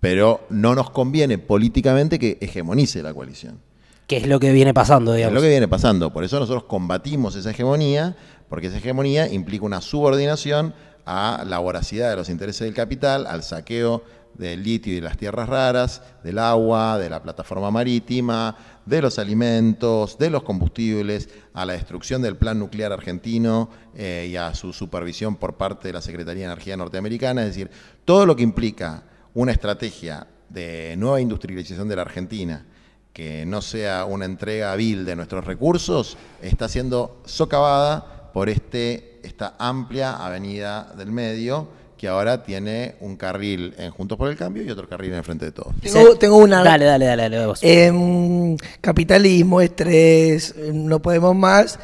pero 0.00 0.46
no 0.48 0.74
nos 0.74 0.90
conviene 0.90 1.38
políticamente 1.38 2.18
que 2.18 2.38
hegemonice 2.40 3.02
la 3.02 3.12
coalición. 3.12 3.58
Que 4.06 4.16
es 4.16 4.26
lo 4.26 4.40
que 4.40 4.52
viene 4.52 4.72
pasando, 4.72 5.12
Es 5.12 5.16
digamos. 5.18 5.34
lo 5.34 5.42
que 5.42 5.48
viene 5.50 5.68
pasando. 5.68 6.12
Por 6.12 6.24
eso 6.24 6.38
nosotros 6.38 6.64
combatimos 6.64 7.34
esa 7.36 7.50
hegemonía, 7.50 8.16
porque 8.48 8.68
esa 8.68 8.78
hegemonía 8.78 9.30
implica 9.30 9.66
una 9.66 9.82
subordinación 9.82 10.72
a 11.04 11.44
la 11.46 11.58
voracidad 11.58 12.08
de 12.10 12.16
los 12.16 12.28
intereses 12.30 12.60
del 12.60 12.74
capital, 12.74 13.26
al 13.26 13.42
saqueo 13.42 14.02
del 14.38 14.62
litio 14.62 14.96
y 14.96 15.00
las 15.00 15.16
tierras 15.16 15.48
raras, 15.48 16.00
del 16.22 16.38
agua, 16.38 16.96
de 16.96 17.10
la 17.10 17.22
plataforma 17.22 17.70
marítima, 17.70 18.56
de 18.86 19.02
los 19.02 19.18
alimentos, 19.18 20.16
de 20.16 20.30
los 20.30 20.44
combustibles, 20.44 21.28
a 21.52 21.66
la 21.66 21.74
destrucción 21.74 22.22
del 22.22 22.36
plan 22.36 22.58
nuclear 22.58 22.92
argentino 22.92 23.68
eh, 23.94 24.28
y 24.30 24.36
a 24.36 24.54
su 24.54 24.72
supervisión 24.72 25.36
por 25.36 25.56
parte 25.56 25.88
de 25.88 25.94
la 25.94 26.00
Secretaría 26.00 26.46
de 26.46 26.52
Energía 26.52 26.76
norteamericana. 26.76 27.42
Es 27.42 27.48
decir, 27.48 27.70
todo 28.04 28.24
lo 28.24 28.36
que 28.36 28.44
implica 28.44 29.02
una 29.34 29.52
estrategia 29.52 30.26
de 30.48 30.94
nueva 30.96 31.20
industrialización 31.20 31.88
de 31.88 31.96
la 31.96 32.02
Argentina, 32.02 32.64
que 33.12 33.44
no 33.44 33.60
sea 33.60 34.04
una 34.04 34.24
entrega 34.24 34.74
vil 34.76 35.04
de 35.04 35.16
nuestros 35.16 35.44
recursos, 35.44 36.16
está 36.40 36.68
siendo 36.68 37.20
socavada 37.26 38.30
por 38.32 38.48
este, 38.48 39.20
esta 39.24 39.56
amplia 39.58 40.24
avenida 40.24 40.94
del 40.96 41.10
medio 41.10 41.68
que 41.98 42.08
ahora 42.08 42.42
tiene 42.42 42.94
un 43.00 43.16
carril 43.16 43.74
en 43.76 43.90
Juntos 43.90 44.16
por 44.16 44.30
el 44.30 44.36
Cambio 44.36 44.62
y 44.62 44.70
otro 44.70 44.88
carril 44.88 45.10
en 45.10 45.18
el 45.18 45.24
Frente 45.24 45.44
de 45.44 45.52
Todos. 45.52 45.74
Tengo, 45.82 46.16
tengo 46.16 46.36
una. 46.38 46.62
Dale, 46.62 46.86
dale, 46.86 47.04
dale, 47.04 47.22
dale. 47.28 47.46
vos. 47.46 47.58
Em, 47.62 48.56
capitalismo, 48.80 49.60
estrés, 49.60 50.54
no 50.72 51.02
podemos 51.02 51.36
más. 51.36 51.78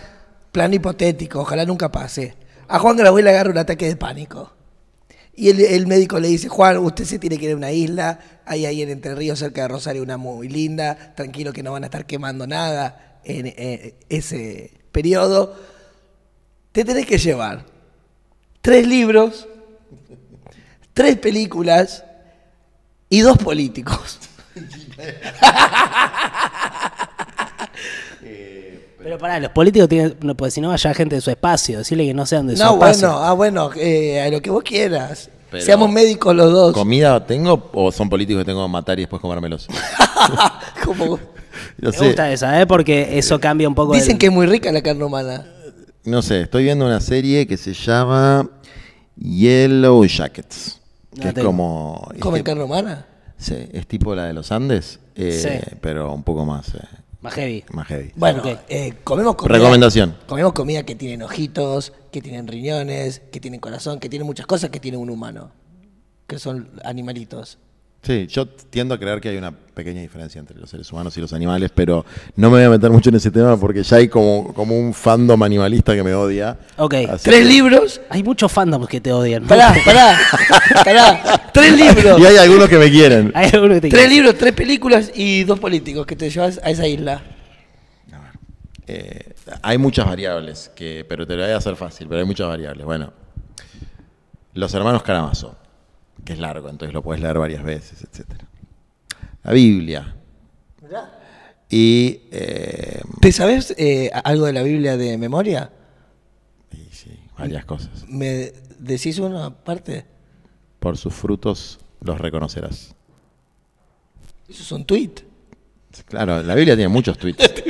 Plan 0.53 0.73
hipotético, 0.73 1.41
ojalá 1.41 1.67
nunca 1.67 1.91
pase. 1.91 2.35
A 2.69 2.79
Juan 2.79 2.97
Grabois 2.97 3.25
le 3.25 3.31
agarra 3.31 3.51
un 3.51 3.59
ataque 3.59 3.87
de 3.87 3.97
pánico. 3.97 4.53
Y 5.35 5.51
el, 5.51 5.61
el 5.61 5.87
médico 5.87 6.21
le 6.21 6.29
dice, 6.29 6.49
Juan, 6.49 6.79
usted 6.79 7.05
se 7.05 7.19
tiene 7.19 7.37
que 7.39 7.47
ir 7.47 7.53
a 7.53 7.57
una 7.57 7.73
isla, 7.73 8.21
hay 8.47 8.67
ahí 8.67 8.83
en 8.83 8.91
Entre 8.91 9.15
Ríos, 9.17 9.41
cerca 9.41 9.63
de 9.63 9.69
Rosario, 9.69 10.03
una 10.03 10.17
muy 10.17 10.49
linda, 10.49 11.13
tranquilo 11.17 11.53
que 11.53 11.65
no 11.65 11.73
van 11.73 11.83
a 11.83 11.87
estar 11.87 12.07
quemando 12.07 12.47
nada 12.47 13.21
en 13.25 13.49
eh, 13.49 13.97
ese 14.09 14.73
periodo. 14.93 15.57
Te 16.71 16.85
tenés 16.85 17.07
que 17.07 17.19
llevar 17.19 17.65
tres 18.61 18.87
libros, 18.87 19.49
tres 20.95 21.17
películas 21.19 22.03
y 23.11 23.21
dos 23.21 23.37
políticos. 23.39 24.19
Pero 29.03 29.19
pará, 29.19 29.39
los 29.39 29.51
políticos 29.51 29.89
tienen. 29.89 30.17
No, 30.23 30.35
pues 30.35 30.55
si 30.55 30.61
no 30.63 30.69
vaya 30.69 30.95
gente 30.95 31.17
de 31.17 31.21
su 31.21 31.31
espacio, 31.31 31.79
decirle 31.79 32.07
que 32.07 32.15
no 32.15 32.25
sean 32.25 32.47
de 32.47 32.57
su 32.57 32.63
No, 32.63 32.73
espacio. 32.75 33.09
bueno, 33.09 33.23
ah, 33.25 33.33
bueno, 33.35 33.71
eh, 33.77 34.23
a 34.23 34.31
lo 34.31 34.41
que 34.41 34.49
vos 34.51 34.63
quieras. 34.63 35.29
Pero- 35.51 35.63
Seamos 35.65 35.91
médicos 35.91 36.35
los 36.35 36.51
dos. 36.53 36.73
¿Comida 36.73 37.25
tengo 37.27 37.71
o 37.75 37.93
son 37.93 38.09
políticos 38.09 38.41
que 38.43 38.47
tengo 38.47 38.65
que 38.65 38.73
matar 38.73 38.99
y 38.99 39.03
después 39.03 39.21
comérmelos? 39.21 39.69
Como- 40.85 41.19
No 41.79 41.91
Me 41.91 41.97
sé, 41.97 42.07
gusta 42.07 42.33
esa, 42.33 42.61
¿eh? 42.61 42.67
Porque 42.67 43.19
eso 43.19 43.39
cambia 43.39 43.69
un 43.69 43.75
poco. 43.75 43.93
Dicen 43.93 44.13
el- 44.13 44.19
que 44.19 44.27
es 44.27 44.33
muy 44.33 44.47
rica 44.47 44.73
la 44.73 44.83
carne 44.83 45.05
humana. 45.05 45.47
no 46.05 46.23
sé, 46.23 46.41
estoy 46.43 46.65
viendo 46.65 46.87
una 46.87 47.01
serie 47.01 47.47
que 47.47 47.57
se 47.59 47.75
llama 47.75 48.49
Yellow 49.17 50.05
Jackets, 50.07 50.81
que 51.21 51.29
es 51.29 51.35
como... 51.45 52.09
es 52.15 52.21
¿Comen 52.21 52.41
que- 52.41 52.45
carne 52.51 52.65
humana? 52.65 53.07
Sí, 53.37 53.57
es 53.73 53.87
tipo 53.87 54.15
la 54.15 54.25
de 54.27 54.33
los 54.33 54.53
Andes, 54.53 55.01
eh, 55.17 55.33
Sí. 55.33 55.77
pero 55.81 56.13
un 56.15 56.23
poco 56.23 56.45
más, 56.45 56.75
eh, 56.75 56.79
Más 57.21 57.35
heavy. 57.35 57.65
más 57.73 57.87
heavy. 57.89 58.13
Bueno, 58.17 58.43
eh, 58.69 58.95
comemos 59.03 59.35
comida. 59.35 59.59
Recomendación. 59.59 60.17
Comemos 60.27 60.53
comida 60.53 60.85
que 60.85 60.95
tienen 60.95 61.23
ojitos, 61.23 61.93
que 62.13 62.21
tienen 62.23 62.47
riñones, 62.47 63.23
que 63.33 63.41
tienen 63.41 63.61
corazón, 63.61 63.99
que 63.99 64.09
tienen 64.09 64.27
muchas 64.27 64.47
cosas 64.47 64.71
que 64.71 64.79
tiene 64.81 64.97
un 64.99 65.11
humano. 65.11 65.51
Que 66.27 66.39
son 66.39 66.71
animalitos. 66.85 67.59
Sí, 68.05 68.27
yo 68.29 68.47
tiendo 68.47 68.95
a 68.95 68.99
creer 68.99 69.19
que 69.21 69.31
hay 69.31 69.39
una 69.39 69.51
pequeña 69.51 70.03
diferencia 70.03 70.39
entre 70.39 70.59
los 70.59 70.69
seres 70.69 70.93
humanos 70.93 71.17
y 71.17 71.23
los 71.23 71.33
animales, 71.33 71.71
pero 71.75 72.05
no 72.37 72.51
me 72.51 72.59
voy 72.59 72.65
a 72.67 72.71
meter 72.71 72.91
mucho 72.91 73.09
en 73.09 73.17
ese 73.17 73.31
tema 73.31 73.57
porque 73.59 73.83
ya 73.83 73.97
hay 73.97 74.09
como, 74.09 74.53
como 74.53 74.79
un 74.79 74.93
fandom 74.93 75.43
animalista 75.43 75.95
que 75.95 76.03
me 76.03 76.13
odia. 76.15 76.59
Ok. 76.77 76.95
Así 77.09 77.25
Tres 77.25 77.41
que- 77.41 77.45
libros. 77.47 78.01
Hay 78.11 78.23
muchos 78.23 78.53
fandoms 78.53 78.87
que 78.89 79.01
te 79.01 79.11
odian. 79.11 79.45
Pará, 79.47 79.75
pará, 79.87 80.19
pará. 80.85 81.51
Tres 81.53 81.73
libros. 81.79 82.21
Y 82.21 82.27
hay 82.27 82.37
algunos 82.37 82.69
que 82.69 82.77
me 82.79 82.91
quieren. 82.91 83.33
Hay 83.35 83.51
algunos 83.53 83.77
que 83.77 83.81
te 83.81 83.89
Tres 83.89 84.01
quieren. 84.03 84.11
libros, 84.17 84.35
tres 84.39 84.53
películas 84.53 85.11
y 85.15 85.45
dos 85.45 85.59
políticos 85.59 86.05
que 86.05 86.15
te 86.15 86.29
llevas 86.29 86.61
a 86.63 86.69
esa 86.71 86.87
isla. 86.87 87.23
Eh, 88.87 89.33
hay 89.63 89.79
muchas 89.79 90.07
variables, 90.07 90.71
que, 90.77 91.07
pero 91.09 91.27
te 91.27 91.37
lo 91.37 91.43
voy 91.43 91.53
a 91.53 91.57
hacer 91.57 91.75
fácil, 91.75 92.07
pero 92.07 92.21
hay 92.21 92.27
muchas 92.27 92.47
variables. 92.49 92.85
Bueno, 92.85 93.15
los 94.53 94.75
hermanos 94.75 95.03
Caramazo, 95.03 95.57
que 96.25 96.33
es 96.35 96.39
largo, 96.39 96.69
entonces 96.69 96.93
lo 96.95 97.03
puedes 97.03 97.23
leer 97.23 97.39
varias 97.39 97.63
veces, 97.63 98.03
etc. 98.03 98.27
La 99.43 99.53
Biblia. 99.53 100.15
Y, 101.69 102.21
eh, 102.31 103.01
¿Te 103.21 103.33
sabes 103.33 103.75
eh, 103.79 104.11
algo 104.23 104.47
de 104.47 104.53
la 104.53 104.63
Biblia 104.63 104.97
de 104.97 105.17
memoria? 105.19 105.71
y 106.73 106.95
sí, 106.95 107.19
varias 107.39 107.65
cosas. 107.65 108.05
¿Me 108.09 108.53
decís 108.79 109.19
una 109.19 109.51
parte? 109.51 110.05
Por 110.79 110.97
sus 110.97 111.15
frutos 111.15 111.79
los 112.01 112.21
reconocerás. 112.21 112.95
Eso 114.49 114.63
es 114.63 114.73
un 114.73 114.85
tweet. 114.85 115.13
Claro, 116.07 116.43
la 116.43 116.55
Biblia 116.55 116.75
tiene 116.77 116.89
muchos 116.89 117.19
tweets. 117.19 117.53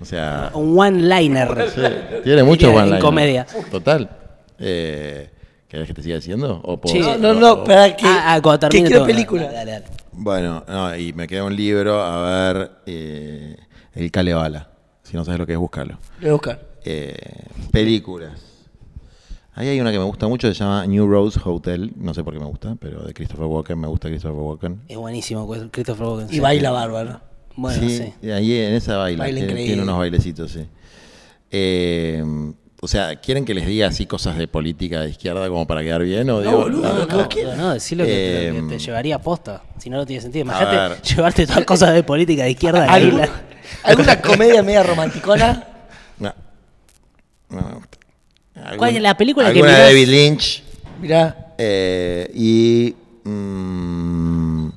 O 0.00 0.04
sea, 0.04 0.50
Un 0.54 0.76
one-liner. 0.76 1.70
sí, 1.72 1.80
tiene 2.24 2.42
muchos 2.42 2.74
one-liners. 2.74 3.00
comedia. 3.04 3.46
Total. 3.70 4.10
Eh, 4.58 5.30
¿Querés 5.72 5.86
que 5.88 5.94
te 5.94 6.02
siga 6.02 6.16
diciendo? 6.16 6.60
¿O 6.64 6.78
puedo- 6.78 6.94
Sí. 6.94 7.00
No, 7.00 7.16
no, 7.16 7.30
o- 7.30 7.34
no, 7.34 7.52
o- 7.54 7.64
para 7.64 7.96
que, 7.96 8.04
Ah, 8.06 8.34
ah, 8.34 8.42
cuando 8.42 8.68
que 8.68 8.72
termine 8.72 8.88
quiero 8.88 8.98
todo. 9.00 9.06
película. 9.06 9.42
Dale, 9.44 9.54
dale, 9.56 9.70
dale. 9.72 9.84
Bueno, 10.12 10.62
no, 10.68 10.94
y 10.98 11.14
me 11.14 11.26
queda 11.26 11.44
un 11.44 11.56
libro, 11.56 11.98
a 12.02 12.52
ver, 12.52 12.70
eh, 12.84 13.56
El 13.94 14.10
Kalevala. 14.10 14.68
Si 15.02 15.16
no 15.16 15.24
sabes 15.24 15.40
lo 15.40 15.46
que 15.46 15.52
es, 15.54 15.58
búscalo. 15.58 15.96
Voy 16.20 16.28
a 16.28 16.32
buscar. 16.32 16.60
Eh, 16.84 17.14
películas. 17.70 18.32
Ahí 19.54 19.68
hay 19.68 19.80
una 19.80 19.90
que 19.90 19.98
me 19.98 20.04
gusta 20.04 20.28
mucho, 20.28 20.46
se 20.46 20.52
llama 20.52 20.86
New 20.86 21.06
Rose 21.08 21.40
Hotel. 21.42 21.92
No 21.96 22.12
sé 22.12 22.22
por 22.22 22.34
qué 22.34 22.38
me 22.38 22.44
gusta, 22.46 22.76
pero 22.78 23.00
de 23.04 23.14
Christopher 23.14 23.46
Walken, 23.46 23.80
me 23.80 23.86
gusta 23.88 24.08
Christopher 24.10 24.36
Walken. 24.36 24.82
Es 24.88 24.98
buenísimo, 24.98 25.46
pues, 25.46 25.62
Christopher 25.70 26.06
Walken. 26.06 26.28
Y 26.28 26.34
sí. 26.34 26.40
baila 26.40 26.70
bárbaro. 26.70 27.18
Bueno, 27.56 27.80
sí. 27.88 28.12
y 28.20 28.30
ahí 28.30 28.58
en 28.58 28.74
esa 28.74 28.98
baila, 28.98 29.24
Baila 29.24 29.36
tiene, 29.38 29.52
increíble. 29.52 29.66
tiene 29.74 29.82
unos 29.84 29.98
bailecitos, 29.98 30.50
sí. 30.50 30.66
Eh, 31.50 32.22
o 32.84 32.88
sea, 32.88 33.14
¿quieren 33.14 33.44
que 33.44 33.54
les 33.54 33.64
diga 33.64 33.86
así 33.86 34.06
cosas 34.06 34.36
de 34.36 34.48
política 34.48 35.02
de 35.02 35.10
izquierda 35.10 35.48
como 35.48 35.68
para 35.68 35.82
quedar 35.82 36.02
bien? 36.02 36.28
O 36.30 36.40
digo, 36.40 36.58
boludo. 36.62 37.06
No, 37.06 37.56
no, 37.56 37.74
decirlo 37.74 38.04
que, 38.04 38.10
te- 38.10 38.48
Eh, 38.48 38.52
que 38.54 38.62
te 38.74 38.78
llevaría 38.80 39.14
a 39.14 39.18
posta. 39.20 39.62
Si 39.78 39.88
no, 39.88 39.98
no 39.98 40.04
tiene 40.04 40.20
sentido. 40.20 40.42
Imagínate 40.42 41.00
llevarte 41.14 41.46
todas 41.46 41.64
cosas 41.64 41.94
de 41.94 42.02
política 42.02 42.42
de 42.42 42.50
izquierda 42.50 42.82
a 42.82 42.86
la 42.86 42.92
¿Algún- 42.94 43.20
isla. 43.20 43.28
¿Alguna 43.84 44.20
comedia 44.20 44.62
media 44.64 44.82
romanticona? 44.82 45.64
No, 46.18 46.34
no 47.50 47.56
me 47.62 47.74
gusta. 47.74 47.98
¿Cuál 48.76 48.96
es 48.96 49.02
la 49.02 49.16
película 49.16 49.46
que 49.46 49.60
alguna 49.60 49.70
de 49.70 49.76
mirás? 49.78 49.88
David 49.92 50.08
Lynch 50.08 50.62
Mirá. 51.00 51.54
eh, 51.58 52.30
y 52.34 52.94
mm, 53.24 54.68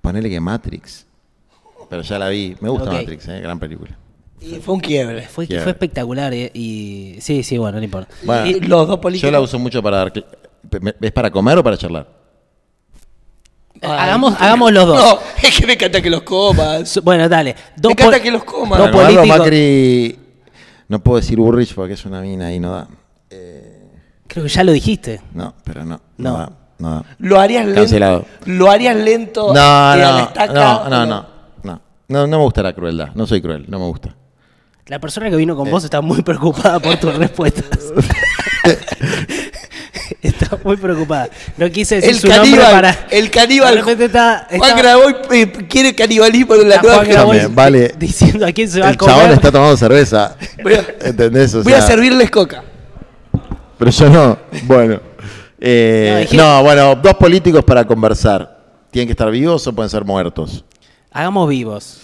ponele 0.00 0.30
que 0.30 0.40
Matrix 0.40 1.04
pero 1.90 2.02
ya 2.02 2.18
la 2.18 2.28
vi 2.28 2.56
me 2.60 2.68
gusta 2.68 2.88
Ok. 2.90 2.96
Matrix 2.96 3.28
eh, 3.28 3.40
gran 3.40 3.58
película 3.58 3.96
Y 4.44 4.60
fue 4.60 4.74
un 4.74 4.80
quiebre. 4.80 5.22
Fue, 5.22 5.46
fue 5.46 5.70
espectacular. 5.70 6.32
eh, 6.34 6.50
y 6.54 7.16
sí, 7.20 7.42
sí, 7.42 7.56
bueno, 7.58 7.78
no 7.78 7.84
importa. 7.84 8.12
Bueno, 8.22 8.46
Y 8.46 8.60
los 8.60 8.86
dos 8.86 8.98
políticos. 8.98 9.28
yo 9.28 9.32
la 9.32 9.40
uso 9.40 9.58
mucho 9.58 9.82
para 9.82 9.98
dar 9.98 10.12
cl- 10.12 10.24
¿me- 10.80 10.94
¿es 11.00 11.12
para 11.12 11.30
comer 11.30 11.58
o 11.58 11.62
para 11.64 11.76
charlar? 11.76 12.06
Eh, 13.80 13.86
hagamos, 13.86 14.34
hagamos 14.40 14.72
los 14.72 14.86
dos. 14.86 14.96
No, 14.98 15.18
es 15.48 15.58
que 15.58 15.66
me 15.66 15.72
encanta 15.74 16.00
que 16.00 16.10
los 16.10 16.22
comas. 16.22 16.88
So- 16.88 17.02
Bueno, 17.02 17.28
dale. 17.28 17.54
Dos 17.76 17.90
Me 17.90 17.92
encanta 17.92 18.16
pol- 18.16 18.22
que 18.22 18.30
los 18.30 18.44
coman. 18.44 18.78
Dos 18.80 18.90
Bueno, 18.92 19.08
Eduardo 19.10 19.16
políticos. 19.20 19.38
Macri 19.38 20.18
no 20.88 20.98
puedo 21.02 21.16
decir 21.20 21.38
Burrich 21.38 21.74
porque 21.74 21.94
es 21.94 22.04
una 22.04 22.20
mina 22.20 22.52
y 22.52 22.60
no 22.60 22.72
da 22.72 22.88
Creo 24.26 24.44
que 24.44 24.48
ya 24.50 24.64
lo 24.64 24.72
dijiste. 24.72 25.20
no 25.32 25.54
pero 25.64 25.84
no 25.84 26.00
no, 26.18 26.30
No. 26.30 26.38
da, 26.38 26.52
no 26.78 26.90
da. 26.90 27.04
Lo 27.18 27.38
harías 27.40 27.64
lento. 27.66 27.80
Cancelado. 27.82 28.24
Lo 28.46 28.70
harías 28.70 28.96
lento. 28.96 29.52
No, 29.54 29.60
eh, 29.60 29.62
a 29.62 29.96
la 29.96 30.12
no, 30.12 30.18
estaca, 30.20 30.52
no, 30.52 30.76
¿o 30.82 30.88
no, 30.88 31.06
no, 31.06 31.26
no, 31.62 31.80
no, 32.08 32.26
no 32.26 32.38
me 32.38 32.42
gusta 32.44 32.62
la 32.62 32.72
crueldad, 32.72 33.10
no 33.14 33.26
soy 33.26 33.40
cruel, 33.40 33.64
no 33.68 33.78
me 33.78 33.86
gusta. 33.86 34.14
La 34.86 34.98
persona 34.98 35.30
que 35.30 35.36
vino 35.36 35.56
con 35.56 35.66
Eh. 35.68 35.70
vos 35.70 35.82
está 35.84 36.00
muy 36.00 36.22
preocupada 36.22 36.78
por 36.78 36.96
tus 36.96 37.14
respuestas. 37.16 37.64
está 40.22 40.58
muy 40.62 40.76
preocupada. 40.76 41.28
No 41.56 41.70
quise 41.70 41.96
decir 41.96 42.10
El 42.10 42.18
su 42.18 42.26
nombre 42.28 42.50
caníbal. 42.50 42.70
para. 42.72 43.06
El 43.10 43.30
caníbal. 43.30 43.74
De 43.74 43.80
repente 43.80 44.04
está. 44.06 44.46
Juan 44.50 44.70
está- 44.70 44.82
Graboy 44.82 45.16
eh, 45.32 45.52
quiere 45.68 45.94
canibalismo 45.94 46.54
de 46.54 46.64
la 46.66 46.80
También, 46.82 47.54
vale. 47.54 47.94
Diciendo 47.98 48.46
a 48.46 48.52
quién 48.52 48.68
se 48.68 48.80
va 48.80 48.88
a 48.88 48.90
El 48.90 48.96
comer. 48.98 49.14
chabón 49.16 49.30
está 49.32 49.50
tomando 49.52 49.76
cerveza. 49.76 50.36
Voy 50.62 50.74
a- 50.74 50.84
¿Entendés? 51.00 51.54
O 51.54 51.62
Voy 51.62 51.72
a 51.72 51.80
servirles 51.80 52.30
coca. 52.30 52.62
Pero 53.78 53.90
yo 53.90 54.08
no. 54.10 54.38
Bueno. 54.64 55.00
Eh, 55.58 56.28
no, 56.32 56.62
bueno, 56.62 56.94
dos 56.96 57.14
políticos 57.14 57.64
para 57.64 57.86
conversar. 57.86 58.62
¿Tienen 58.90 59.08
que 59.08 59.12
estar 59.12 59.30
vivos 59.30 59.66
o 59.66 59.72
pueden 59.72 59.88
ser 59.88 60.04
muertos? 60.04 60.62
Hagamos 61.10 61.48
vivos. 61.48 62.00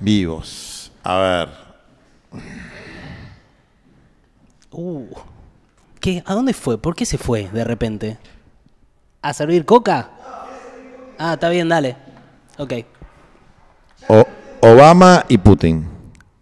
Vivos. 0.00 0.90
A 1.04 1.18
ver. 1.18 1.65
Uh. 4.72 5.04
¿Qué? 6.00 6.22
¿A 6.26 6.34
dónde 6.34 6.52
fue? 6.52 6.78
¿Por 6.78 6.94
qué 6.94 7.06
se 7.06 7.18
fue 7.18 7.48
de 7.52 7.64
repente? 7.64 8.18
¿A 9.22 9.32
servir 9.32 9.64
coca? 9.64 10.10
Ah, 11.18 11.34
está 11.34 11.48
bien, 11.48 11.68
dale. 11.68 11.96
Ok. 12.58 12.72
O- 14.08 14.26
Obama 14.60 15.24
y 15.28 15.38
Putin. 15.38 15.86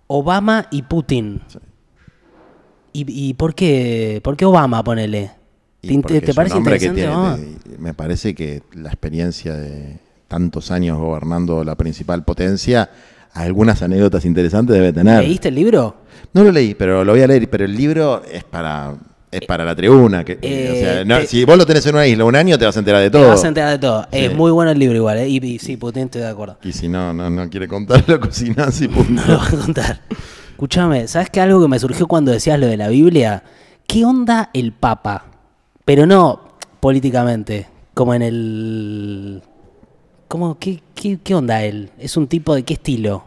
Obama 0.06 0.66
y 0.70 0.82
Putin. 0.82 1.40
¿Y, 2.92 3.28
y 3.30 3.34
por 3.34 3.54
qué? 3.54 4.20
¿Por 4.22 4.36
qué 4.36 4.44
Obama, 4.44 4.82
ponele? 4.82 5.30
¿Te, 5.80 6.34
parece 6.34 6.56
interesante? 6.56 7.02
tiene- 7.02 7.78
me 7.78 7.92
parece 7.94 8.34
que 8.34 8.62
la 8.72 8.88
experiencia 8.88 9.54
de 9.54 9.98
tantos 10.28 10.70
años 10.70 10.98
gobernando 10.98 11.62
la 11.64 11.74
principal 11.74 12.24
potencia, 12.24 12.90
algunas 13.34 13.82
anécdotas 13.82 14.24
interesantes 14.24 14.74
debe 14.74 14.92
tener. 14.92 15.22
¿Leíste 15.22 15.48
el 15.48 15.54
libro? 15.56 15.96
No 16.32 16.42
lo 16.44 16.50
leí, 16.52 16.74
pero 16.74 17.04
lo 17.04 17.12
voy 17.12 17.22
a 17.22 17.26
leer. 17.26 17.48
Pero 17.50 17.64
el 17.64 17.76
libro 17.76 18.22
es 18.30 18.44
para 18.44 18.94
es 19.30 19.40
para 19.46 19.64
la 19.64 19.74
tribuna. 19.74 20.24
Que, 20.24 20.38
Eh, 20.40 20.70
o 20.72 20.74
sea, 20.76 21.04
no, 21.04 21.18
eh, 21.18 21.26
si 21.26 21.44
vos 21.44 21.58
lo 21.58 21.66
tenés 21.66 21.84
en 21.86 21.94
una 21.96 22.06
isla 22.06 22.24
un 22.24 22.36
año, 22.36 22.56
te 22.56 22.64
vas 22.64 22.76
a 22.76 22.78
enterar 22.78 23.00
de 23.02 23.10
Te 23.10 23.18
todo. 23.18 23.28
vas 23.30 23.42
a 23.44 23.48
enterar 23.48 23.70
de 23.72 23.78
todo. 23.78 24.02
Sí. 24.12 24.18
Es 24.20 24.34
muy 24.34 24.52
bueno 24.52 24.70
el 24.70 24.78
libro 24.78 24.96
igual, 24.96 25.18
¿eh? 25.18 25.28
Y, 25.28 25.44
y 25.44 25.58
sí, 25.58 25.76
Putin, 25.76 26.04
estoy 26.04 26.20
de 26.22 26.28
acuerdo. 26.28 26.56
Y 26.62 26.72
si 26.72 26.86
no, 26.88 27.12
no, 27.12 27.28
no 27.28 27.50
quiere 27.50 27.66
contarlo, 27.66 28.20
cocinás 28.20 28.80
y 28.80 28.86
punto. 28.88 29.12
No 29.26 29.26
lo 29.26 29.38
voy 29.38 29.46
a 29.46 29.64
contar. 29.64 30.00
Escúchame, 30.50 31.08
¿sabes 31.08 31.30
qué? 31.30 31.40
Algo 31.40 31.60
que 31.60 31.66
me 31.68 31.78
surgió 31.80 32.06
cuando 32.06 32.30
decías 32.30 32.58
lo 32.60 32.66
de 32.68 32.76
la 32.76 32.86
Biblia. 32.88 33.42
¿Qué 33.88 34.04
onda 34.04 34.50
el 34.54 34.72
Papa? 34.72 35.24
Pero 35.84 36.06
no 36.06 36.54
políticamente, 36.78 37.66
como 37.92 38.14
en 38.14 38.22
el... 38.22 39.42
¿Cómo? 40.28 40.58
¿Qué, 40.58 40.82
qué, 40.94 41.18
qué 41.22 41.34
onda 41.34 41.62
él? 41.62 41.90
¿Es 41.98 42.16
un 42.16 42.26
tipo 42.26 42.54
de 42.54 42.62
qué 42.64 42.74
estilo? 42.74 43.24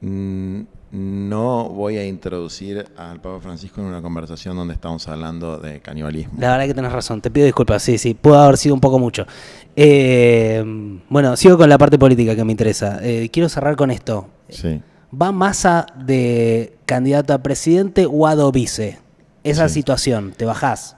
Mm, 0.00 0.62
No 0.92 1.68
voy 1.70 1.96
a 1.96 2.06
introducir 2.06 2.86
al 2.98 3.18
Papa 3.20 3.40
Francisco 3.40 3.80
en 3.80 3.86
una 3.86 4.02
conversación 4.02 4.56
donde 4.56 4.74
estamos 4.74 5.06
hablando 5.08 5.58
de 5.58 5.80
canibalismo. 5.80 6.34
La 6.38 6.50
verdad 6.52 6.66
que 6.66 6.74
tenés 6.74 6.92
razón, 6.92 7.20
te 7.22 7.30
pido 7.30 7.46
disculpas, 7.46 7.82
sí, 7.82 7.96
sí, 7.96 8.12
pudo 8.14 8.38
haber 8.38 8.58
sido 8.58 8.74
un 8.74 8.80
poco 8.80 8.98
mucho. 8.98 9.26
Eh, 9.74 10.62
bueno, 11.08 11.34
sigo 11.36 11.56
con 11.56 11.68
la 11.70 11.78
parte 11.78 11.98
política 11.98 12.36
que 12.36 12.44
me 12.44 12.52
interesa. 12.52 12.98
Eh, 13.02 13.30
quiero 13.32 13.48
cerrar 13.48 13.74
con 13.76 13.90
esto. 13.90 14.26
Sí. 14.50 14.82
¿Va 15.20 15.32
Massa 15.32 15.86
de 15.96 16.76
candidato 16.84 17.32
a 17.32 17.38
presidente 17.38 18.06
o 18.10 18.26
a 18.26 18.34
do 18.34 18.52
vice? 18.52 18.98
Esa 19.44 19.68
Sí. 19.68 19.74
situación, 19.76 20.32
te 20.36 20.44
bajás. 20.44 20.96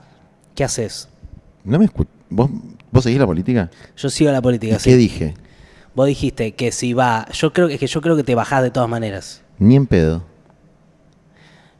¿Qué 0.56 0.64
haces? 0.64 1.08
¿No 1.64 1.78
me 1.78 1.86
escu- 1.86 2.06
¿Vos, 2.30 2.50
¿Vos 2.94 3.02
seguís 3.02 3.18
la 3.18 3.26
política? 3.26 3.70
Yo 3.96 4.08
sigo 4.08 4.30
la 4.30 4.38
¿Y 4.38 4.40
política, 4.40 4.74
qué 4.76 4.80
sí. 4.92 4.94
dije? 4.94 5.34
Vos 5.96 6.06
dijiste 6.06 6.52
que 6.52 6.70
si 6.70 6.92
va, 6.94 7.26
yo 7.32 7.52
creo 7.52 7.66
que, 7.66 7.74
es 7.74 7.80
que 7.80 7.88
yo 7.88 8.00
creo 8.00 8.14
que 8.16 8.22
te 8.22 8.34
bajás 8.36 8.62
de 8.62 8.70
todas 8.70 8.88
maneras. 8.88 9.42
Ni 9.58 9.74
en 9.74 9.86
pedo. 9.86 10.24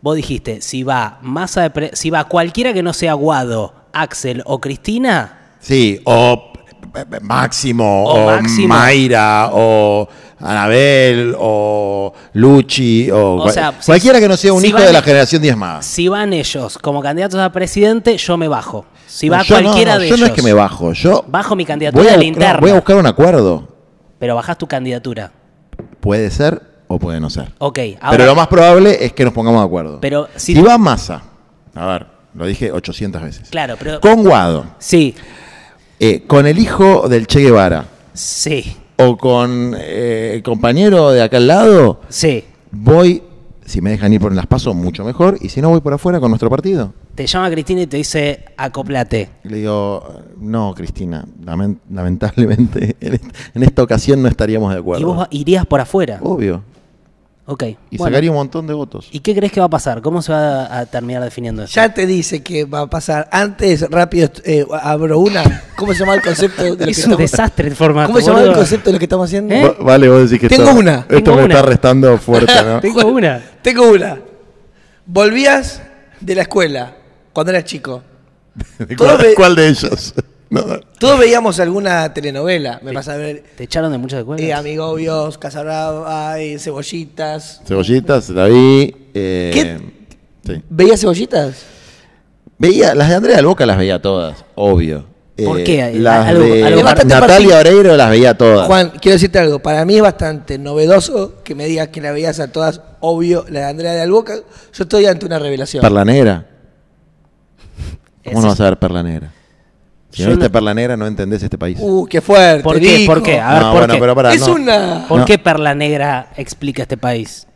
Vos 0.02 0.16
dijiste, 0.16 0.60
si 0.60 0.82
va 0.82 1.18
Massa 1.22 1.62
de 1.62 1.70
pre- 1.70 1.90
si 1.94 2.10
va 2.10 2.24
cualquiera 2.24 2.72
que 2.72 2.82
no 2.82 2.92
sea 2.92 3.14
Guado, 3.14 3.74
Axel 3.92 4.42
o 4.44 4.60
Cristina, 4.60 5.38
Sí, 5.60 6.00
o 6.04 6.52
Máximo, 7.22 8.04
O 8.04 8.22
o, 8.24 8.26
Máximo. 8.26 8.68
Mayra, 8.68 9.50
o 9.52 10.08
Anabel, 10.40 11.34
o 11.38 12.12
Luchi, 12.34 13.10
o, 13.10 13.34
O 13.34 13.42
cual- 13.42 13.52
sea, 13.54 13.72
si- 13.80 13.86
cualquiera 13.86 14.20
que 14.20 14.28
no 14.28 14.36
sea 14.36 14.52
un 14.52 14.60
si 14.60 14.68
hijo 14.68 14.76
van- 14.78 14.86
de 14.86 14.92
la 14.92 15.02
generación 15.02 15.42
10 15.42 15.56
más. 15.56 15.84
si 15.86 16.08
van 16.08 16.32
ellos 16.32 16.78
como 16.78 17.02
candidatos 17.02 17.40
a 17.40 17.50
presidente, 17.52 18.16
yo 18.18 18.36
me 18.36 18.48
bajo. 18.48 18.84
Si 19.06 19.28
va 19.28 19.38
No, 19.38 19.44
yo 19.44 19.56
no, 19.56 19.62
cualquiera 19.62 19.94
no, 19.94 20.00
de 20.00 20.08
yo 20.08 20.14
ellos. 20.14 20.20
no 20.20 20.26
es 20.26 20.32
que 20.32 20.42
me 20.42 20.52
bajo, 20.52 20.92
yo 20.92 21.24
Bajo 21.28 21.54
mi 21.56 21.64
voy 21.64 21.68
candidatura 21.68 22.02
a, 22.02 22.06
la 22.06 22.12
buscar- 22.16 22.24
interna. 22.26 22.60
voy 22.60 22.70
a 22.70 22.74
buscar 22.74 22.96
un 22.96 23.06
acuerdo. 23.06 23.68
Pero 24.18 24.34
bajás 24.34 24.58
tu 24.58 24.66
candidatura. 24.66 25.32
Puede 26.00 26.30
ser 26.30 26.60
o 26.88 26.98
puede 26.98 27.20
no 27.20 27.30
ser. 27.30 27.52
Ok, 27.58 27.78
ahora. 28.00 28.10
Pero 28.16 28.26
lo 28.26 28.34
más 28.34 28.48
probable 28.48 29.04
es 29.04 29.12
que 29.12 29.24
nos 29.24 29.32
pongamos 29.32 29.60
de 29.60 29.66
acuerdo. 29.66 30.00
Pero 30.00 30.28
si- 30.36 30.54
si 30.54 30.62
va 30.62 30.78
Massa, 30.78 31.22
a 31.74 31.86
ver, 31.86 32.06
Lo 32.34 32.46
dije 32.46 32.72
800 32.72 33.22
veces. 33.22 33.48
Claro, 33.48 33.76
pero. 33.78 34.00
Con 34.00 34.24
Guado, 34.24 34.66
Sí, 34.78 35.14
eh, 36.00 36.22
con 36.26 36.46
el 36.46 36.58
hijo 36.58 37.08
del 37.08 37.26
Che 37.26 37.40
Guevara 37.40 37.86
sí, 38.12 38.76
o 38.96 39.16
con 39.16 39.74
eh, 39.78 40.32
el 40.34 40.42
compañero 40.42 41.10
de 41.10 41.22
acá 41.22 41.36
al 41.38 41.46
lado, 41.46 42.00
sí. 42.08 42.44
voy, 42.70 43.22
si 43.64 43.80
me 43.80 43.90
dejan 43.90 44.12
ir 44.12 44.20
por 44.20 44.32
las 44.34 44.46
pasos, 44.46 44.74
mucho 44.74 45.04
mejor. 45.04 45.36
Y 45.40 45.48
si 45.48 45.60
no, 45.60 45.70
voy 45.70 45.80
por 45.80 45.92
afuera 45.94 46.20
con 46.20 46.30
nuestro 46.30 46.48
partido. 46.50 46.92
Te 47.14 47.26
llama 47.26 47.50
Cristina 47.50 47.82
y 47.82 47.86
te 47.86 47.96
dice, 47.96 48.44
acoplate. 48.56 49.30
Le 49.44 49.58
digo, 49.58 50.22
no, 50.38 50.74
Cristina, 50.76 51.24
lamen- 51.44 51.78
lamentablemente 51.90 52.96
en 53.00 53.62
esta, 53.62 53.82
ocasión 53.82 54.22
no 54.22 54.28
estaríamos 54.28 54.72
de 54.72 54.80
acuerdo. 54.80 55.00
Y 55.00 55.04
vos 55.04 55.26
irías 55.30 55.64
por 55.66 55.80
afuera. 55.80 56.18
Obvio. 56.22 56.62
Ok. 57.46 57.62
Y 57.90 57.98
bueno. 57.98 58.10
sacaría 58.12 58.30
un 58.30 58.36
montón 58.38 58.66
de 58.66 58.72
votos. 58.72 59.08
¿Y 59.12 59.20
qué 59.20 59.34
crees 59.34 59.52
que 59.52 59.60
va 59.60 59.66
a 59.66 59.70
pasar? 59.70 60.00
¿Cómo 60.00 60.22
se 60.22 60.32
va 60.32 60.78
a 60.78 60.86
terminar 60.86 61.22
definiendo 61.22 61.62
eso? 61.64 61.74
Ya 61.74 61.92
te 61.92 62.06
dice 62.06 62.42
que 62.42 62.64
va 62.64 62.80
a 62.80 62.86
pasar. 62.88 63.28
Antes, 63.30 63.82
rápido, 63.90 64.30
eh, 64.44 64.64
abro 64.82 65.18
una. 65.18 65.62
¿Cómo 65.76 65.92
se 65.92 65.98
llama 66.00 66.14
el 66.14 66.22
concepto 66.22 66.62
de 66.62 66.70
lo 66.70 66.76
que 66.86 66.90
es 66.90 66.96
un 66.98 67.02
estamos 67.12 67.18
desastre 67.18 67.68
el 67.68 67.76
formato. 67.76 68.06
¿Cómo 68.12 68.20
se 68.20 68.26
llama 68.30 68.42
el 68.44 68.54
concepto 68.54 68.88
de 68.88 68.92
lo 68.94 68.98
que 68.98 69.04
estamos 69.04 69.26
haciendo? 69.28 69.54
¿Eh? 69.54 69.62
Va- 69.62 69.84
Vale, 69.84 70.08
vos 70.08 70.30
decís 70.30 70.40
que 70.40 70.48
Tengo 70.48 70.64
esto, 70.70 70.76
una. 70.80 70.94
esto 71.00 71.22
Tengo 71.22 71.36
me 71.36 71.44
una. 71.44 71.54
está 71.56 71.66
restando 71.68 72.16
fuerte, 72.18 72.52
¿no? 72.64 72.80
Tengo 72.80 73.06
una. 73.08 73.42
Tengo 73.60 73.90
una. 73.90 74.18
Volvías 75.04 75.82
de 76.20 76.34
la 76.34 76.42
escuela 76.42 76.96
cuando 77.34 77.50
eras 77.52 77.64
chico. 77.64 78.02
¿De 78.78 78.96
Todo 78.96 79.08
¿Cuál, 79.08 79.18
ve- 79.18 79.34
cuál 79.34 79.54
de 79.54 79.68
ellos? 79.68 80.14
No, 80.50 80.62
Todos 80.98 81.18
veíamos 81.18 81.58
alguna 81.58 82.12
telenovela. 82.14 82.78
Me 82.82 82.92
pasa 82.92 83.14
a 83.14 83.16
ver 83.16 83.42
¿Te 83.56 83.64
echaron 83.64 83.90
de 83.90 83.98
muchas 83.98 84.20
escuelas? 84.20 84.44
eh, 84.46 84.52
Amigobios, 84.52 85.38
Casabrava, 85.38 86.38
eh, 86.38 86.58
Cebollitas. 86.58 87.60
Cebollitas, 87.66 88.28
la 88.30 88.46
vi. 88.46 88.94
eh, 89.14 89.50
¿Qué? 89.52 90.52
sí. 90.54 90.62
¿Veías 90.68 91.00
cebollitas? 91.00 91.56
Veía, 92.58 92.94
las 92.94 93.08
de 93.08 93.14
Andrea 93.16 93.36
del 93.36 93.46
Boca 93.46 93.66
las 93.66 93.76
veía 93.78 94.00
todas, 94.00 94.44
obvio. 94.54 95.06
Eh, 95.36 95.44
¿Por 95.44 95.64
qué? 95.64 95.92
Las 95.94 96.28
Algo- 96.28 96.44
de 96.44 96.64
algo 96.64 96.82
bastante 96.84 97.12
Natalia 97.14 97.58
Oreiro 97.58 97.96
las 97.96 98.08
veía 98.10 98.38
todas. 98.38 98.68
Juan, 98.68 98.92
quiero 99.00 99.14
decirte 99.14 99.40
algo. 99.40 99.58
Para 99.58 99.84
mí 99.84 99.96
es 99.96 100.02
bastante 100.02 100.58
novedoso 100.58 101.42
que 101.42 101.56
me 101.56 101.66
digas 101.66 101.88
que 101.88 102.00
la 102.00 102.12
veías 102.12 102.38
a 102.38 102.52
todas. 102.52 102.80
Obvio, 103.00 103.44
la 103.48 103.60
de 103.60 103.66
Andrea 103.66 103.92
de 103.94 104.02
Alboca. 104.02 104.36
Yo 104.36 104.82
estoy 104.84 105.06
ante 105.06 105.26
una 105.26 105.40
revelación. 105.40 105.82
Perla 105.82 106.04
Negra. 106.04 106.46
¿Cómo 108.24 108.42
no 108.42 108.48
vas 108.48 108.60
a 108.60 108.64
ver 108.64 108.78
Perla 108.78 109.02
Negra? 109.02 109.32
Si 110.14 110.22
Yo 110.22 110.28
no 110.28 110.36
viste 110.36 110.46
no- 110.48 110.52
Perla 110.52 110.72
Negra, 110.74 110.96
no 110.96 111.06
entendés 111.08 111.42
este 111.42 111.58
país. 111.58 111.76
Uh, 111.80 112.06
qué 112.06 112.20
fuerte. 112.20 112.62
¿Por 112.62 112.78
qué? 112.80 113.02
¿Por 113.04 113.20
qué? 113.22 113.40
A 113.40 113.54
ver, 113.54 113.62
no, 113.62 113.68
¿por 113.72 113.78
bueno, 113.80 113.94
qué? 113.94 114.00
pero 114.00 114.14
pará, 114.14 114.32
Es 114.32 114.40
no. 114.46 114.54
una. 114.54 115.04
¿Por 115.08 115.18
No. 115.20 115.24
qué 115.26 115.38
Perla 115.38 115.74
Negra 115.74 116.30
explica 116.36 116.82
este 116.82 116.96
país? 116.96 117.46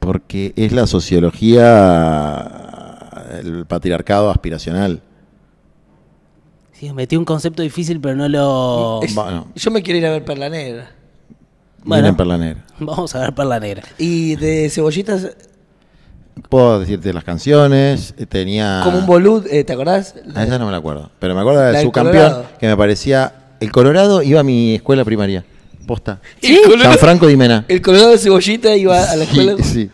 Porque 0.00 0.52
es 0.56 0.72
la 0.72 0.86
sociología, 0.88 2.50
el 3.42 3.64
patriarcado 3.66 4.28
aspiracional. 4.30 5.02
Sí, 6.72 6.92
metí 6.92 7.16
un 7.16 7.24
concepto 7.24 7.62
difícil, 7.62 8.00
pero 8.00 8.16
no 8.16 8.28
lo. 8.28 9.00
Es- 9.02 9.14
Bueno. 9.14 9.46
Yo 9.54 9.70
me 9.70 9.82
quiero 9.82 9.98
ir 9.98 10.06
a 10.06 10.10
ver 10.10 10.24
Perla 10.24 10.48
Negra. 10.48 10.90
Bueno. 11.84 12.02
Miren 12.02 12.16
Perla 12.16 12.38
Negra. 12.38 12.64
Vamos 12.80 13.14
a 13.14 13.20
ver 13.20 13.34
Perla 13.34 13.60
Negra. 13.60 13.82
Y 13.98 14.36
de 14.36 14.68
cebollitas, 14.70 15.28
Puedo 16.48 16.80
decirte 16.80 17.12
las 17.12 17.24
canciones. 17.24 18.14
eh, 18.18 18.26
Tenía. 18.26 18.80
como 18.84 18.98
un 18.98 19.06
bolud, 19.06 19.46
eh, 19.50 19.62
¿te 19.64 19.72
acordás? 19.72 20.14
A 20.34 20.44
esa 20.44 20.58
no 20.58 20.66
me 20.66 20.72
la 20.72 20.78
acuerdo. 20.78 21.10
Pero 21.18 21.34
me 21.34 21.40
acuerdo 21.40 21.60
de 21.60 21.72
La 21.72 21.82
su 21.82 21.92
campeón, 21.92 22.16
Colorado. 22.24 22.46
que 22.58 22.66
me 22.66 22.76
parecía. 22.76 23.34
El 23.60 23.70
Colorado 23.72 24.22
iba 24.22 24.40
a 24.40 24.42
mi 24.42 24.74
escuela 24.76 25.04
primaria. 25.04 25.44
Posta. 25.86 26.20
El 26.42 26.60
colorado- 26.62 26.98
Franco 26.98 27.26
Di 27.26 27.36
Mena. 27.36 27.64
El 27.68 27.82
colorado 27.82 28.10
de 28.10 28.18
cebollita 28.18 28.74
iba 28.76 29.02
a 29.10 29.16
la 29.16 29.24
escuela. 29.24 29.54
Sí, 29.58 29.62
sí. 29.64 29.90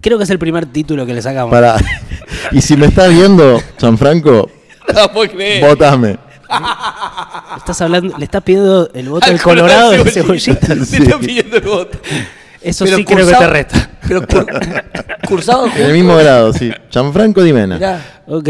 Creo 0.00 0.16
que 0.18 0.24
es 0.24 0.30
el 0.30 0.38
primer 0.38 0.66
título 0.66 1.04
que 1.06 1.14
le 1.14 1.22
sacamos. 1.22 1.50
Para. 1.50 1.76
y 2.52 2.60
si 2.60 2.76
me 2.76 2.86
estás 2.86 3.10
viendo, 3.10 3.60
Franco, 3.98 4.50
No 4.94 5.12
puedo 5.12 5.30
creer. 5.30 5.64
votame. 5.66 6.18
Estás 7.56 7.80
hablando, 7.82 8.16
le 8.16 8.24
estás 8.24 8.42
pidiendo 8.42 8.88
el 8.94 9.08
voto 9.08 9.26
Al 9.26 9.32
del 9.32 9.42
Colorado 9.42 9.90
de 9.90 9.98
Cebollita. 10.10 10.54
cebollita. 10.66 10.84
Se 10.86 10.96
está 10.98 11.18
pidiendo 11.18 11.56
el 11.56 11.62
voto. 11.62 11.98
Eso 12.68 12.84
Pero 12.84 12.96
sí 12.98 13.04
creo 13.04 13.18
que 13.18 13.24
cursado- 13.32 13.38
te 13.40 13.50
resta. 13.50 13.90
Pero 14.08 14.22
cur- 14.22 14.84
cursado 15.28 15.66
En 15.66 15.82
el 15.86 15.92
mismo 15.92 16.16
grado, 16.16 16.52
sí. 16.52 16.70
Gianfranco 16.90 17.42
Di 17.42 17.52
Mena. 17.52 17.76
Mirá, 17.76 18.22
Ok. 18.26 18.48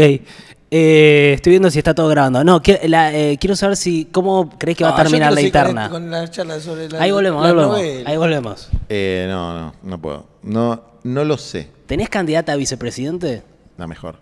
Eh, 0.71 1.31
estoy 1.35 1.51
viendo 1.51 1.71
si 1.71 1.79
está 1.79 1.95
todo 1.95 2.07
grabando. 2.09 2.43
No, 2.43 2.61
la- 2.87 3.11
eh, 3.13 3.37
quiero 3.39 3.55
saber 3.55 3.75
si 3.75 4.05
cómo 4.11 4.49
crees 4.59 4.77
que 4.77 4.83
va 4.83 4.91
no, 4.91 4.97
a 4.97 5.01
terminar 5.03 5.29
yo 5.31 5.35
la 5.35 5.41
interna. 5.41 5.89
Con, 5.89 6.11
la 6.11 6.29
charla 6.29 6.59
sobre 6.59 6.87
la, 6.89 7.01
Ahí 7.01 7.09
volvemos, 7.11 7.41
la 7.41 7.47
ahí 7.49 7.53
volvemos. 7.55 7.77
novela. 7.77 8.09
Ahí 8.09 8.17
volvemos. 8.17 8.69
Eh, 8.87 9.25
no, 9.27 9.53
no, 9.59 9.73
no 9.81 9.99
puedo. 9.99 10.27
No, 10.43 10.83
no 11.03 11.23
lo 11.23 11.37
sé. 11.39 11.69
¿Tenés 11.87 12.09
candidata 12.09 12.53
a 12.53 12.55
vicepresidente? 12.55 13.41
La 13.77 13.87
mejor. 13.87 14.17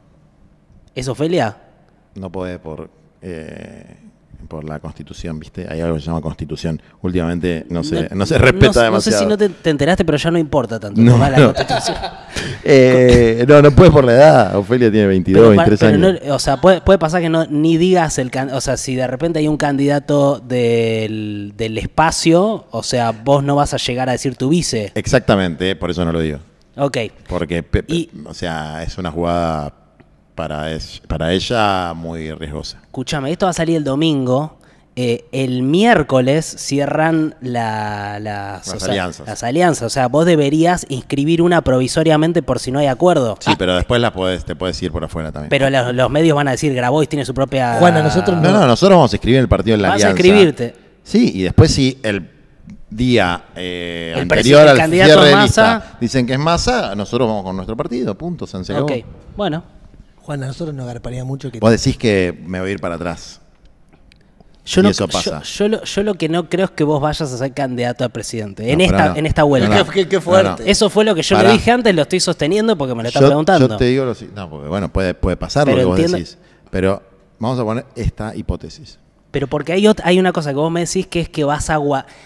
¿Es 0.95 1.07
Ofelia? 1.09 1.57
No 2.15 2.31
puede 2.31 2.59
por. 2.59 2.89
eh, 3.21 3.97
por 4.47 4.63
la 4.63 4.79
constitución, 4.79 5.39
¿viste? 5.39 5.67
Hay 5.69 5.81
algo 5.81 5.95
que 5.95 6.01
se 6.01 6.07
llama 6.07 6.21
constitución. 6.21 6.81
Últimamente 7.01 7.65
no 7.69 7.83
se, 7.83 8.09
no, 8.15 8.25
se 8.25 8.37
respeta 8.37 8.79
no, 8.79 8.85
demasiado. 8.85 8.91
No 8.91 9.01
sé 9.01 9.11
si 9.11 9.25
no 9.25 9.37
te, 9.37 9.49
te 9.49 9.69
enteraste, 9.69 10.05
pero 10.05 10.17
ya 10.17 10.31
no 10.31 10.37
importa 10.39 10.79
tanto. 10.79 10.99
No, 11.01 11.13
de 11.13 11.19
la 11.31 11.37
no. 11.37 11.53
Constitución. 11.53 11.97
Eh, 12.69 13.45
no, 13.47 13.61
no 13.61 13.71
puede 13.71 13.91
por 13.91 14.03
la 14.03 14.11
edad. 14.13 14.55
Ofelia 14.57 14.91
tiene 14.91 15.07
22, 15.07 15.41
Pero, 15.41 15.55
pa- 15.55 15.63
23 15.65 15.79
pero 15.79 16.07
años. 16.07 16.21
no- 16.27 16.35
o 16.35 16.39
sea, 16.39 16.57
puede, 16.61 16.81
puede 16.81 16.99
pasar 16.99 17.21
que 17.21 17.29
no 17.29 17.45
ni 17.45 17.77
digas 17.77 18.17
el 18.19 18.29
can- 18.31 18.51
o 18.51 18.59
sea, 18.61 18.77
si 18.77 18.95
de 18.95 19.07
repente 19.07 19.39
hay 19.39 19.47
un 19.47 19.57
candidato 19.57 20.39
del, 20.39 21.53
del 21.55 21.77
espacio, 21.77 22.65
o 22.69 22.83
sea, 22.83 23.11
vos 23.11 23.43
no 23.43 23.55
vas 23.55 23.73
a 23.73 23.77
llegar 23.77 24.09
a 24.09 24.11
decir 24.11 24.35
tu 24.35 24.49
vice. 24.49 24.91
Exactamente, 24.95 25.75
por 25.75 25.89
eso 25.91 26.03
no 26.05 26.11
lo 26.11 26.19
digo. 26.19 26.39
Ok. 26.75 26.97
Porque, 27.27 27.63
Y- 27.87 28.09
o 28.25 28.33
sea, 28.33 28.83
es 28.83 28.97
una 28.97 29.11
jugada 29.11 29.73
para, 30.37 30.71
es- 30.71 31.01
para 31.07 31.33
ella 31.33 31.93
muy 31.93 32.31
riesgosa. 32.31 32.77
Escúchame, 32.83 33.31
esto 33.31 33.47
va 33.47 33.49
a 33.49 33.53
salir 33.53 33.75
el 33.75 33.83
domingo. 33.83 34.53
Eh, 34.99 35.25
el 35.31 35.61
miércoles 35.63 36.45
cierran 36.57 37.35
la- 37.41 38.19
las, 38.19 38.65
Las 38.67 38.75
o 38.75 38.79
sea, 38.79 38.89
alianzas. 38.89 39.27
las 39.27 39.43
alianzas. 39.43 39.83
O 39.83 39.89
sea, 39.89 40.07
vos 40.07 40.25
deberías 40.25 40.85
inscribir 40.89 41.41
una 41.41 41.61
provisoriamente 41.61 42.41
por 42.41 42.59
si 42.59 42.71
no 42.71 42.79
hay 42.79 42.87
acuerdo. 42.87 43.35
Sí, 43.39 43.51
Ah, 43.51 43.55
pero 43.59 43.75
después 43.75 43.99
la 44.01 44.13
podés, 44.13 44.45
te 44.45 44.55
puedes 44.55 44.81
ir 44.81 44.91
por 44.91 45.03
afuera 45.03 45.31
también. 45.31 45.49
pero 45.49 45.69
los, 45.69 45.93
los 45.93 46.09
medios 46.09 46.35
van 46.35 46.47
a 46.47 46.51
decir, 46.51 46.73
Grabois 46.73 47.09
tiene 47.09 47.25
su 47.25 47.33
propia... 47.33 47.75
Juana, 47.79 48.01
nosotros 48.01 48.41
no, 48.41 48.51
no, 48.51 48.65
nosotros 48.65 48.95
vamos 48.97 49.13
a 49.13 49.15
escribir 49.17 49.37
en 49.37 49.43
el 49.43 49.49
partido 49.49 49.75
en 49.75 49.81
la 49.83 49.89
Vas 49.89 50.03
a 50.03 50.07
alianza. 50.09 50.23
escribirte. 50.23 50.75
Sí, 51.03 51.31
y 51.35 51.41
después 51.43 51.71
si 51.71 51.99
el 52.03 52.29
día 52.89 53.43
eh, 53.55 54.13
El 54.15 54.21
anterior 54.21 54.67
al 54.67 54.77
cierre 54.89 55.25
de 55.29 55.35
lista 55.35 55.97
dicen 56.01 56.25
que 56.25 56.33
es 56.33 56.39
masa, 56.39 56.95
nosotros 56.95 57.27
vamos 57.27 57.43
con 57.43 57.55
nuestro 57.55 57.75
partido, 57.77 58.15
punto, 58.17 58.47
se 58.47 58.57
acabó. 58.57 58.85
Ok, 58.87 58.93
bueno. 59.35 59.76
Juan, 60.27 60.43
a 60.43 60.47
nosotros 60.47 60.75
nos 60.75 60.83
agarparía 60.83 61.23
mucho 61.23 61.49
que. 61.49 61.59
Vos 61.61 61.71
decís 61.71 61.97
que 61.97 62.37
me 62.45 62.59
voy 62.59 62.69
a 62.69 62.73
ir 62.73 62.81
para 62.81 62.95
atrás. 62.95 63.39
Yo 64.65 64.81
Y 64.81 64.83
no, 64.83 64.89
eso 64.89 65.07
yo- 65.07 65.13
pasa. 65.13 65.41
Yo, 65.43 65.69
lo, 65.69 65.81
yo 65.85 66.03
lo 66.03 66.15
que 66.15 66.27
no 66.27 66.49
creo 66.49 66.65
es 66.65 66.71
que 66.71 66.83
vos 66.83 66.99
vayas 67.01 67.31
a 67.31 67.37
ser 67.37 67.53
candidato 67.53 68.03
a 68.03 68.09
presidente. 68.09 68.69
en, 68.69 68.79
No, 68.79 68.83
esta, 68.83 69.07
no. 69.07 69.15
en 69.15 69.25
esta 69.25 69.43
vuelta. 69.43 69.69
No, 69.69 69.85
no. 69.85 69.89
Qué- 69.89 70.09
qué 70.09 70.19
fuerte. 70.19 70.69
Eso 70.69 70.89
fue 70.89 71.05
lo 71.05 71.15
que 71.15 71.21
yo 71.21 71.37
Pará. 71.37 71.47
le 71.47 71.53
dije 71.53 71.71
antes, 71.71 71.95
lo 71.95 72.01
estoy 72.01 72.19
sosteniendo 72.19 72.77
porque 72.77 72.93
me 72.93 73.03
lo 73.03 73.07
están 73.07 73.21
yo, 73.21 73.27
preguntando. 73.29 73.69
yo 73.69 73.77
te 73.77 73.85
digo 73.85 74.03
lo 74.03 74.13
No, 74.35 74.49
porque 74.49 74.67
bueno, 74.67 74.91
puede, 74.91 75.13
puede 75.13 75.37
pasar 75.37 75.63
Pero 75.63 75.77
lo 75.77 75.95
que 75.95 76.01
vos 76.01 76.11
decís. 76.11 76.37
Pero 76.69 77.01
vamos 77.39 77.57
a 77.57 77.63
poner 77.63 77.85
esta 77.95 78.35
hipótesis. 78.35 78.99
Pero 79.31 79.47
porque 79.47 79.71
hay, 79.71 79.83
ot- 79.85 80.01
hay 80.03 80.19
una 80.19 80.33
cosa 80.33 80.49
que 80.49 80.57
vos 80.57 80.69
me 80.69 80.81
decís 80.81 81.07
que 81.07 81.21
es 81.21 81.29
que 81.29 81.45
vas 81.45 81.69
a 81.69 81.79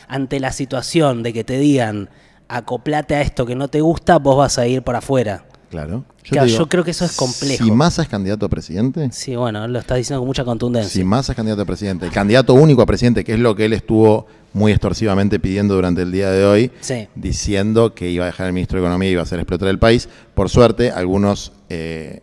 ante 0.08 0.40
la 0.40 0.52
situación 0.52 1.22
de 1.22 1.34
que 1.34 1.44
te 1.44 1.60
digan 1.60 2.10
acoplate 2.48 3.14
a 3.14 3.22
esto 3.22 3.46
que 3.46 3.54
no 3.56 3.68
te 3.68 3.82
gusta, 3.82 4.18
vos 4.18 4.36
vas 4.38 4.58
a 4.58 4.66
ir 4.66 4.82
por 4.82 4.96
afuera. 4.96 5.46
Claro. 5.72 6.04
Claro, 6.22 6.48
te 6.48 6.54
yo 6.54 6.68
creo 6.70 6.84
que 6.84 6.92
eso 6.92 7.06
es 7.06 7.16
complejo. 7.16 7.64
Si 7.64 7.72
Massa 7.72 8.04
es 8.04 8.08
candidato 8.10 8.46
a 8.46 8.50
presidente, 8.50 9.10
Sí, 9.12 9.36
bueno, 9.36 9.68
lo 9.68 9.80
estás 9.80 9.98
diciendo 9.98 10.20
con 10.20 10.28
mucha 10.28 10.44
contundencia. 10.46 10.92
si 10.92 11.04
Massa 11.04 11.32
es 11.32 11.36
candidato 11.36 11.64
a 11.64 11.66
presidente, 11.66 12.06
el 12.06 12.12
candidato 12.12 12.54
único 12.54 12.82
a 12.84 12.86
presidente, 12.86 13.24
que 13.24 13.34
es 13.34 13.40
lo 13.40 13.56
que 13.56 13.66
él 13.66 13.74
estuvo 13.74 14.28
muy 14.54 14.74
extorsivamente 14.74 15.40
pidiendo 15.40 15.74
durante 15.74 16.02
el 16.04 16.12
día 16.12 16.30
de 16.30 16.46
hoy, 16.46 16.72
Sí. 16.82 17.08
diciendo 17.16 17.96
que 17.96 18.10
iba 18.12 18.26
a 18.26 18.28
dejar 18.28 18.48
el 18.48 18.54
ministro 18.54 18.78
de 18.80 18.86
Economía 18.86 19.10
y 19.10 19.12
iba 19.14 19.22
a 19.22 19.24
hacer 19.24 19.40
explotar 19.40 19.70
el 19.70 19.80
país. 19.80 20.10
Por 20.36 20.50
suerte, 20.50 20.92
algunos 20.92 21.54
eh, 21.70 22.22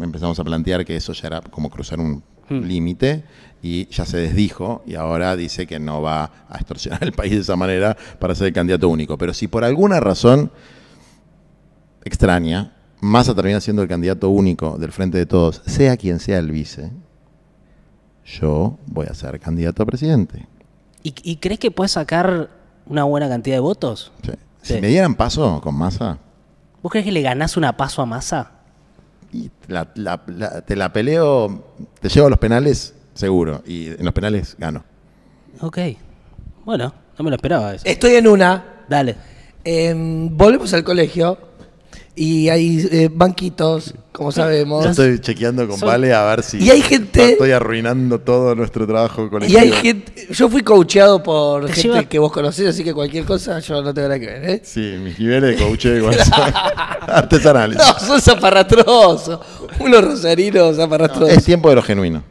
empezamos 0.00 0.38
a 0.40 0.44
plantear 0.44 0.84
que 0.84 0.96
eso 0.96 1.12
ya 1.12 1.28
era 1.28 1.40
como 1.40 1.70
cruzar 1.70 2.00
un 2.00 2.22
Hmm. 2.50 2.62
límite 2.64 3.24
y 3.62 3.86
ya 3.88 4.06
se 4.06 4.16
desdijo 4.16 4.82
y 4.86 4.94
ahora 4.94 5.36
dice 5.36 5.66
que 5.66 5.78
no 5.78 6.00
va 6.00 6.30
a 6.48 6.56
extorsionar 6.56 7.04
el 7.04 7.12
país 7.12 7.32
de 7.34 7.40
esa 7.40 7.56
manera 7.56 7.94
para 8.18 8.34
ser 8.34 8.46
el 8.46 8.52
candidato 8.54 8.88
único. 8.88 9.18
Pero 9.18 9.34
si 9.34 9.48
por 9.48 9.64
alguna 9.64 10.00
razón 10.00 10.50
extraña, 12.04 12.72
Massa 13.00 13.34
termina 13.34 13.60
siendo 13.60 13.82
el 13.82 13.88
candidato 13.88 14.28
único 14.30 14.76
del 14.78 14.92
Frente 14.92 15.18
de 15.18 15.26
Todos, 15.26 15.62
sea 15.66 15.96
quien 15.96 16.18
sea 16.18 16.38
el 16.38 16.50
vice, 16.50 16.90
yo 18.24 18.76
voy 18.86 19.06
a 19.08 19.14
ser 19.14 19.38
candidato 19.40 19.82
a 19.82 19.86
presidente. 19.86 20.46
¿Y, 21.02 21.14
y 21.22 21.36
crees 21.36 21.60
que 21.60 21.70
puedes 21.70 21.92
sacar 21.92 22.50
una 22.86 23.04
buena 23.04 23.28
cantidad 23.28 23.56
de 23.56 23.60
votos? 23.60 24.12
Sí. 24.24 24.32
Sí. 24.62 24.74
Si 24.74 24.80
me 24.80 24.88
dieran 24.88 25.14
paso 25.14 25.60
con 25.62 25.74
Massa, 25.76 26.18
¿Vos 26.82 26.92
crees 26.92 27.04
que 27.06 27.12
le 27.12 27.22
ganás 27.22 27.56
una 27.56 27.76
paso 27.76 28.02
a 28.02 28.06
Massa? 28.06 28.52
y 29.32 29.50
la- 29.66 29.88
la- 29.94 30.22
la- 30.26 30.60
te 30.62 30.74
la 30.74 30.90
peleo, 30.92 31.64
te 32.00 32.08
llevo 32.08 32.28
a 32.28 32.30
los 32.30 32.38
penales 32.38 32.94
seguro, 33.14 33.62
y 33.66 33.88
en 33.88 34.04
los 34.04 34.14
penales 34.14 34.56
gano. 34.58 34.84
Ok. 35.60 35.78
Bueno, 36.64 36.92
no 37.18 37.24
me 37.24 37.30
lo 37.30 37.36
esperaba 37.36 37.74
eso. 37.74 37.84
Estoy 37.86 38.14
en 38.14 38.26
una. 38.26 38.64
Dale. 38.88 39.16
Em, 39.64 40.34
volvemos 40.36 40.72
al 40.72 40.82
colegio 40.84 41.36
Y 42.20 42.48
hay 42.48 42.88
eh, 42.90 43.08
banquitos, 43.12 43.94
como 44.10 44.32
sabemos. 44.32 44.84
Yo 44.84 44.90
estoy 44.90 45.20
chequeando 45.20 45.68
con 45.68 45.78
Son- 45.78 45.86
Vale 45.88 46.12
a 46.12 46.24
ver 46.24 46.42
si 46.42 46.58
Y 46.58 46.68
hay 46.68 46.82
gente- 46.82 47.32
estoy 47.32 47.52
arruinando 47.52 48.18
todo 48.18 48.56
nuestro 48.56 48.86
trabajo 48.88 49.26
Y 49.26 49.28
colectivo. 49.30 49.60
hay 49.60 49.70
gente. 49.70 50.26
Yo 50.30 50.48
fui 50.48 50.62
coacheado 50.62 51.22
por 51.22 51.66
Te 51.66 51.72
gente 51.74 51.88
lleva- 51.90 52.04
que 52.08 52.18
vos 52.18 52.32
conocés, 52.32 52.66
así 52.68 52.82
que 52.82 52.92
cualquier 52.92 53.24
cosa 53.24 53.60
yo 53.60 53.80
no 53.82 53.94
tengo 53.94 54.08
nada 54.08 54.18
que 54.18 54.26
ver, 54.26 54.50
¿eh? 54.50 54.60
Sí, 54.64 54.96
mis 55.00 55.18
niveles 55.20 55.56
de 55.56 55.64
coach 55.64 55.84
igual 55.84 56.16
son 56.16 56.52
artesanales. 57.06 57.78
No, 57.78 57.98
son 58.00 58.20
zaparrastrosos. 58.20 59.38
Unos 59.78 60.02
rosarinos 60.04 60.76
zaparrastrosos. 60.76 61.36
Es 61.36 61.44
tiempo 61.44 61.68
de 61.70 61.76
lo 61.76 61.82
genuino. 61.82 62.24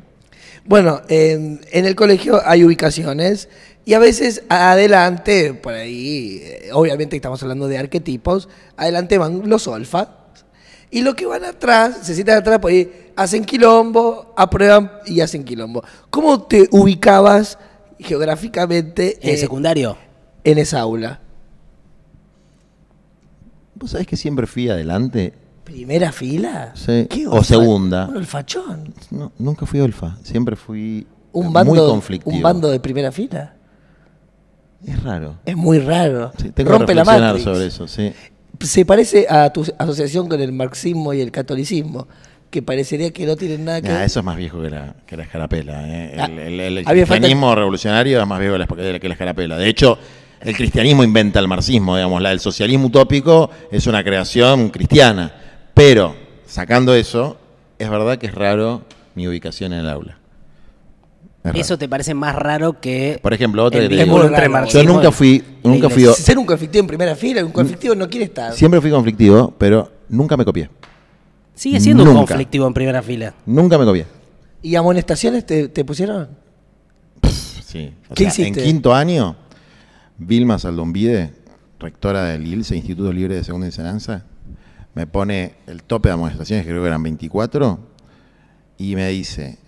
Bueno, 0.67 1.01
en, 1.07 1.61
en 1.71 1.85
el 1.85 1.95
colegio 1.95 2.41
hay 2.45 2.63
ubicaciones 2.65 3.47
y 3.85 3.93
a 3.93 3.99
veces 3.99 4.43
adelante, 4.49 5.53
por 5.53 5.73
ahí, 5.73 6.41
eh, 6.43 6.69
obviamente 6.73 7.15
estamos 7.15 7.41
hablando 7.41 7.69
de 7.69 7.77
arquetipos, 7.77 8.49
adelante 8.75 9.17
van 9.17 9.47
los 9.49 9.65
olfa. 9.67 10.09
Y 10.91 11.01
los 11.01 11.15
que 11.15 11.25
van 11.25 11.45
atrás, 11.45 11.99
se 12.03 12.13
sientan 12.13 12.37
atrás, 12.39 12.59
por 12.59 12.71
ahí 12.71 13.11
hacen 13.15 13.45
quilombo, 13.45 14.33
aprueban 14.35 14.91
y 15.05 15.21
hacen 15.21 15.45
quilombo. 15.45 15.83
¿Cómo 16.09 16.43
te 16.43 16.67
ubicabas 16.71 17.57
geográficamente 17.97 19.17
En 19.21 19.35
eh, 19.35 19.37
secundario. 19.37 19.97
en 20.43 20.57
esa 20.57 20.81
aula? 20.81 21.21
¿Vos 23.75 23.91
sabés 23.91 24.07
que 24.07 24.17
siempre 24.17 24.47
fui 24.47 24.67
adelante? 24.69 25.33
¿Primera 25.67 26.13
fila? 26.13 26.71
Sí, 26.75 27.07
¿Qué 27.09 27.27
o 27.27 27.43
segunda. 27.43 28.07
Un 28.07 28.15
olfachón. 28.15 28.93
No, 29.11 29.33
nunca 29.37 29.65
fui 29.65 29.81
olfa. 29.81 30.15
Siempre 30.23 30.55
fui 30.55 31.05
Un 31.33 31.51
muy 31.51 31.77
conflictivo. 31.77 32.33
un 32.33 32.41
bando 32.41 32.69
de 32.69 32.79
primera 32.79 33.11
fila. 33.11 33.53
Es 34.85 35.03
raro. 35.03 35.35
Es 35.45 35.57
muy 35.57 35.79
raro. 35.79 36.31
Sí, 36.41 36.51
tengo 36.51 36.71
Rompe 36.71 36.93
que 36.93 36.95
la 36.95 37.03
sobre 37.39 37.65
eso, 37.65 37.85
sí. 37.85 38.13
se 38.61 38.85
parece 38.85 39.27
a 39.29 39.51
tu 39.51 39.65
asociación 39.77 40.29
con 40.29 40.39
el 40.39 40.53
marxismo 40.53 41.13
y 41.13 41.19
el 41.19 41.31
catolicismo, 41.31 42.07
que 42.49 42.61
parecería 42.61 43.11
que 43.11 43.25
no 43.25 43.35
tienen 43.35 43.65
nada 43.65 43.81
que 43.81 43.89
Nah, 43.89 43.95
ver. 43.95 44.03
eso 44.05 44.19
es 44.19 44.25
más 44.25 44.37
viejo 44.37 44.61
que 44.61 44.69
la, 44.69 44.95
que 45.05 45.17
la 45.17 45.23
escarapela. 45.23 45.85
¿eh? 45.85 46.13
El, 46.13 46.19
Ah, 46.21 46.25
el- 46.27 46.85
falta- 46.85 47.05
cristianismo 47.05 47.53
revolucionario 47.55 48.21
es 48.21 48.25
más 48.27 48.39
viejo 48.39 48.53
que 48.53 48.93
la, 48.93 48.99
que 48.99 49.07
la 49.09 49.13
escarapela. 49.15 49.57
De 49.57 49.67
hecho, 49.67 49.97
el 50.39 50.55
cristianismo 50.55 51.03
inventa 51.03 51.39
el 51.41 51.47
marxismo, 51.49 51.97
digamos. 51.97 52.21
La, 52.21 52.31
el 52.31 52.39
socialismo 52.39 52.87
utópico 52.87 53.49
es 53.69 53.85
una 53.87 54.01
creación 54.01 54.69
cristiana. 54.69 55.33
Pero, 55.77 56.15
sacando 56.47 56.95
eso, 56.95 57.37
es 57.77 57.87
verdad 57.87 58.17
que 58.17 58.25
es 58.25 58.33
raro 58.33 58.81
mi 59.13 59.27
ubicación 59.27 59.73
en 59.73 59.81
el 59.81 59.89
aula. 59.89 60.17
Es 61.43 61.51
raro. 61.51 61.59
Eso 61.59 61.77
te 61.77 61.87
parece 61.87 62.15
más 62.15 62.35
raro 62.35 62.81
que. 62.81 63.19
Por 63.21 63.31
ejemplo, 63.31 63.63
otra 63.63 63.81
que 63.81 63.87
te 63.87 64.03
digo. 64.03 64.19
Yo 64.69 64.83
nunca 64.83 65.11
fui, 65.11 65.43
nunca 65.63 65.87
fui. 65.87 66.05
Ser 66.15 66.39
un 66.39 66.47
conflictivo 66.47 66.81
en 66.81 66.87
primera 66.87 67.15
fila, 67.15 67.45
un 67.45 67.51
conflictivo 67.51 67.93
no 67.93 68.09
quiere 68.09 68.25
estar. 68.25 68.53
siempre 68.53 68.81
fui 68.81 68.89
conflictivo, 68.89 69.53
pero 69.55 69.91
nunca 70.09 70.35
me 70.35 70.43
copié. 70.43 70.67
Sigue 71.53 71.79
siendo 71.79 72.03
un 72.03 72.25
conflictivo 72.25 72.65
en 72.65 72.73
primera 72.73 73.03
fila. 73.03 73.35
Nunca 73.45 73.77
me 73.77 73.85
copié. 73.85 74.07
¿Y 74.63 74.75
amonestaciones 74.75 75.45
te, 75.45 75.67
te 75.67 75.85
pusieron? 75.85 76.27
Sí. 77.63 77.93
O 78.09 78.15
¿Qué 78.15 78.23
sea, 78.23 78.45
hiciste? 78.45 78.61
En 78.61 78.65
quinto 78.65 78.95
año, 78.95 79.35
Vilma 80.17 80.57
Saldombide, 80.57 81.33
rectora 81.79 82.23
del 82.23 82.47
ILSE, 82.47 82.75
Instituto 82.75 83.13
Libre 83.13 83.35
de 83.35 83.43
Segunda 83.43 83.67
Enseñanza, 83.67 84.25
me 84.97 85.05
pone 85.05 85.53
el 85.67 85.83
tope 85.83 86.09
de 86.09 86.13
amonestaciones, 86.13 86.65
que 86.65 86.71
creo 86.71 86.81
que 86.81 86.87
eran 86.87 87.03
24, 87.03 87.77
y 88.79 88.95
me 88.95 89.07
dice, 89.09 89.59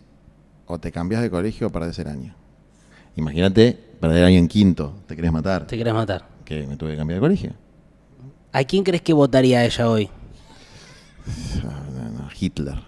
o 0.66 0.80
te 0.80 0.92
cambias 0.92 1.22
de 1.22 1.30
colegio 1.30 1.68
o 1.68 1.70
perdés 1.70 2.00
el 2.00 2.08
año. 2.08 2.34
Imagínate, 3.16 3.74
perder 3.74 4.18
el 4.18 4.24
año 4.24 4.40
en 4.40 4.48
quinto, 4.48 4.96
te 5.06 5.16
querés 5.16 5.32
matar. 5.32 5.68
Te 5.68 5.78
querés 5.78 5.94
matar. 5.94 6.26
Que 6.44 6.66
me 6.66 6.78
tuve 6.78 6.94
que 6.94 6.98
cambiar 6.98 7.20
de 7.20 7.22
colegio. 7.22 7.54
¿A 8.52 8.64
quién 8.64 8.84
crees 8.84 9.04
que 9.04 9.14
votaría 9.14 9.64
ella 9.64 9.88
hoy? 9.88 10.10
Hitler. 12.40 12.82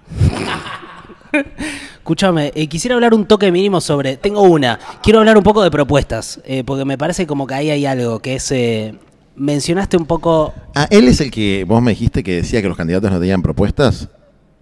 Escúchame, 1.98 2.52
eh, 2.56 2.68
quisiera 2.68 2.96
hablar 2.96 3.14
un 3.14 3.28
toque 3.28 3.52
mínimo 3.52 3.82
sobre. 3.82 4.18
Tengo 4.18 4.42
una. 4.42 4.80
Quiero 5.04 5.20
hablar 5.20 5.38
un 5.38 5.44
poco 5.44 5.62
de 5.62 5.70
propuestas, 5.70 6.42
eh, 6.44 6.64
porque 6.66 6.86
me 6.86 6.98
parece 6.98 7.28
como 7.28 7.46
que 7.46 7.54
ahí 7.54 7.70
hay 7.70 7.86
algo 7.86 8.20
que 8.20 8.34
es. 8.34 8.52
eh, 8.52 8.96
mencionaste 9.42 9.98
un 9.98 10.06
poco. 10.06 10.54
Ah, 10.76 10.88
él 10.90 11.08
es 11.08 11.20
el 11.22 11.32
que 11.32 11.64
vos 11.68 11.82
me 11.82 11.92
dijiste 11.92 12.24
que 12.24 12.38
decía 12.38 12.62
que 12.62 12.68
los 12.68 12.78
candidatos 12.78 13.12
no 13.12 13.20
tenían 13.20 13.42
propuestas. 13.42 14.08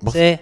¿Vos? 0.02 0.14
Sí. 0.14 0.40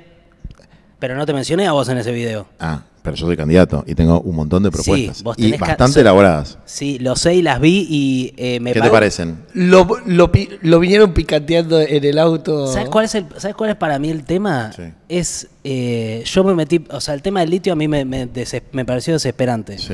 Pero 0.99 1.15
no 1.15 1.25
te 1.25 1.33
mencioné 1.33 1.67
a 1.67 1.71
vos 1.73 1.87
en 1.89 1.97
ese 1.97 2.11
video. 2.11 2.47
Ah, 2.59 2.83
pero 3.03 3.15
yo 3.15 3.25
soy 3.27 3.37
candidato 3.37 3.83
y 3.87 3.93
tengo 3.95 4.19
un 4.21 4.35
montón 4.35 4.63
de 4.63 4.71
propuestas. 4.71 5.21
vos 5.23 5.35
y 5.37 5.43
tenés 5.43 5.59
ca- 5.59 5.67
bastante 5.67 5.93
so- 5.93 5.99
elaboradas. 6.01 6.57
Sí, 6.65 6.97
lo 6.99 7.15
sé 7.15 7.35
y 7.35 7.41
las 7.41 7.59
vi 7.61 7.87
y 7.89 8.33
eh, 8.37 8.59
me 8.59 8.73
¿Qué 8.73 8.81
te 8.81 8.87
pa- 8.87 8.93
parecen? 8.93 9.37
Lo, 9.53 9.87
lo, 10.05 10.79
vinieron 10.79 11.13
picanteando 11.13 11.79
en 11.79 12.03
el 12.03 12.17
auto. 12.19 12.67
¿Sabes 12.71 12.89
cuál, 12.89 13.05
es 13.05 13.15
el, 13.15 13.25
¿Sabes 13.37 13.55
cuál 13.55 13.69
es 13.71 13.75
para 13.75 13.97
mí 13.99 14.09
el 14.09 14.23
tema? 14.25 14.71
Sí. 14.75 14.83
Es. 15.07 15.47
eh, 15.63 16.23
yo 16.25 16.43
me 16.43 16.53
metí. 16.55 16.83
O 16.91 16.99
sea, 16.99 17.13
el 17.13 17.21
tema 17.21 17.39
del 17.41 17.51
litio 17.51 17.73
a 17.73 17.75
mí 17.75 17.87
me, 17.87 18.03
me, 18.03 18.27
me 18.71 18.85
pareció 18.85 19.13
desesperante. 19.13 19.77
Sí. 19.77 19.93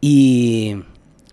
Y. 0.00 0.76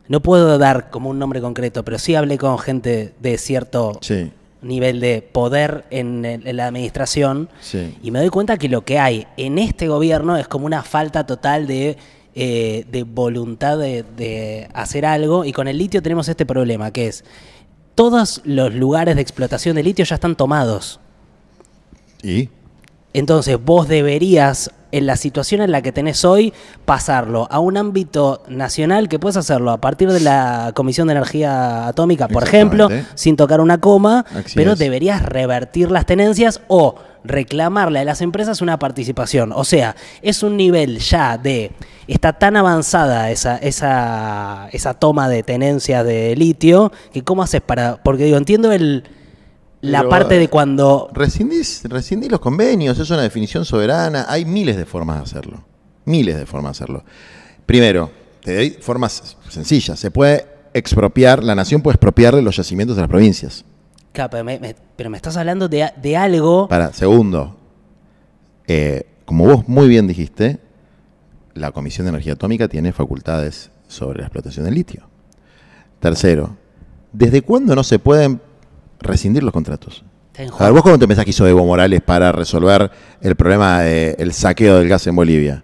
No 0.10 0.22
puedo 0.22 0.58
dar 0.58 0.90
como 0.90 1.10
un 1.10 1.18
nombre 1.20 1.40
concreto, 1.40 1.86
pero 1.86 1.98
sí 2.00 2.16
hablé 2.16 2.38
con 2.38 2.58
gente 2.60 3.14
de 3.22 3.38
cierto 3.38 3.98
Sí. 4.02 4.32
nivel 4.62 5.00
de 5.00 5.22
poder 5.22 5.86
en, 5.92 6.26
el- 6.26 6.46
en 6.46 6.58
la 6.58 6.68
administración 6.68 7.48
Sí. 7.62 7.96
y 8.04 8.12
me 8.12 8.20
doy 8.20 8.30
cuenta 8.30 8.58
que 8.58 8.68
lo 8.68 8.84
que 8.84 9.00
hay 9.00 9.26
en 9.38 9.58
este 9.58 9.88
gobierno 9.88 10.36
es 10.36 10.48
como 10.50 10.66
una 10.66 10.84
falta 10.84 11.26
total 11.26 11.66
de, 11.68 11.96
eh, 12.36 12.86
de 12.92 13.04
voluntad 13.04 13.78
de, 13.78 14.04
de 14.18 14.68
hacer 14.74 15.06
algo 15.06 15.46
y 15.46 15.54
con 15.54 15.68
el 15.70 15.78
litio 15.78 16.02
tenemos 16.02 16.28
este 16.28 16.46
problema 16.46 16.92
que 16.92 17.08
es 17.08 17.24
todos 17.96 18.42
los 18.46 18.74
lugares 18.74 19.16
de 19.16 19.22
explotación 19.22 19.76
de 19.76 19.84
litio 19.84 20.04
ya 20.06 20.16
están 20.16 20.36
tomados. 20.36 21.00
¿Y? 22.24 22.50
Entonces 23.14 23.58
vos 23.64 23.88
deberías, 23.88 24.72
en 24.92 25.06
la 25.06 25.16
situación 25.16 25.62
en 25.62 25.72
la 25.72 25.82
que 25.82 25.92
tenés 25.92 26.26
hoy, 26.26 26.54
pasarlo 26.86 27.48
a 27.52 27.60
un 27.60 27.78
ámbito 27.78 28.44
nacional 28.48 29.08
que 29.10 29.20
puedes 29.20 29.38
hacerlo 29.38 29.72
a 29.72 29.80
partir 29.80 30.12
de 30.12 30.20
la 30.20 30.72
Comisión 30.76 31.08
de 31.08 31.14
Energía 31.14 31.88
Atómica, 31.88 32.28
por 32.28 32.44
ejemplo, 32.44 32.90
sin 33.16 33.36
tocar 33.36 33.62
una 33.62 33.80
coma, 33.80 34.26
Así 34.34 34.56
pero 34.56 34.74
es. 34.74 34.80
deberías 34.80 35.22
revertir 35.24 35.92
las 35.92 36.06
tenencias 36.06 36.62
o 36.68 36.96
reclamarle 37.24 38.00
a 38.00 38.06
las 38.06 38.22
empresas 38.22 38.62
una 38.62 38.80
participación. 38.80 39.52
O 39.54 39.64
sea, 39.64 39.96
es 40.22 40.44
un 40.44 40.58
nivel 40.58 41.00
ya 41.00 41.38
de... 41.38 41.72
Está 42.08 42.34
tan 42.34 42.56
avanzada 42.56 43.30
esa, 43.30 43.58
esa, 43.58 44.68
esa 44.72 44.94
toma 44.96 45.30
de 45.30 45.44
tenencias 45.44 46.04
de 46.04 46.36
litio 46.36 46.92
que 47.14 47.24
cómo 47.24 47.44
haces 47.44 47.62
para... 47.62 47.98
Porque 48.04 48.24
digo, 48.24 48.38
entiendo 48.38 48.72
el... 48.72 49.04
La 49.82 50.00
Pero, 50.00 50.10
parte 50.10 50.38
de 50.38 50.50
cuando 50.50 51.10
Rescindís, 51.14 51.84
rescindís 51.86 52.30
los 52.30 52.40
convenios, 52.42 53.00
es 53.00 53.10
una 53.12 53.22
definición 53.22 53.64
soberana. 53.64 54.26
Hay 54.28 54.44
miles 54.46 54.76
de 54.76 54.86
formas 54.86 55.18
de 55.18 55.24
hacerlo. 55.24 55.64
Miles 56.06 56.38
de 56.38 56.46
formas 56.46 56.78
de 56.78 56.84
hacerlo. 56.84 57.04
Primero, 57.66 58.12
te 58.44 58.56
doy 58.56 58.70
formas 58.82 59.38
sencillas. 59.48 59.98
Se 60.00 60.12
puede 60.12 60.46
expropiar, 60.74 61.44
la 61.44 61.56
nación 61.56 61.82
puede 61.82 61.96
expropiarle 61.96 62.42
los 62.42 62.58
yacimientos 62.58 62.98
de 62.98 63.04
las 63.04 63.10
provincias. 63.10 63.64
Claro, 64.12 64.30
pero 64.32 64.44
me, 64.44 64.60
me- 64.60 64.76
pero 64.96 65.10
me 65.10 65.16
estás 65.18 65.38
hablando 65.38 65.70
de, 65.70 65.90
de 66.02 66.18
algo. 66.18 66.68
Para, 66.68 66.92
segundo, 66.92 67.56
eh, 68.68 69.06
como 69.26 69.46
vos 69.46 69.68
muy 69.68 69.88
bien 69.88 70.08
dijiste, 70.08 70.60
la 71.54 71.72
Comisión 71.72 72.06
de 72.06 72.10
Energía 72.10 72.34
Atómica 72.34 72.68
tiene 72.68 72.92
facultades 72.92 73.72
sobre 73.88 74.20
la 74.20 74.26
explotación 74.26 74.66
del 74.66 74.74
litio. 74.76 75.04
Tercero, 76.00 76.58
¿desde 77.14 77.42
cuándo 77.42 77.76
no 77.76 77.84
se 77.84 78.00
pueden 78.00 78.42
rescindir 79.00 79.44
los 79.44 79.54
contratos? 79.54 80.04
A 80.58 80.64
ver. 80.64 80.72
¿vos 80.74 80.84
cómo 80.84 80.98
te 80.98 81.08
pensás 81.08 81.26
que 81.26 81.32
hizo 81.32 81.46
Evo 81.48 81.66
Morales 81.66 82.02
para 82.02 82.32
resolver 82.32 82.90
el 83.22 83.36
problema 83.36 83.82
del 83.82 84.32
saqueo 84.34 84.78
del 84.78 84.88
gas 84.88 85.06
en 85.08 85.16
Bolivia? 85.16 85.64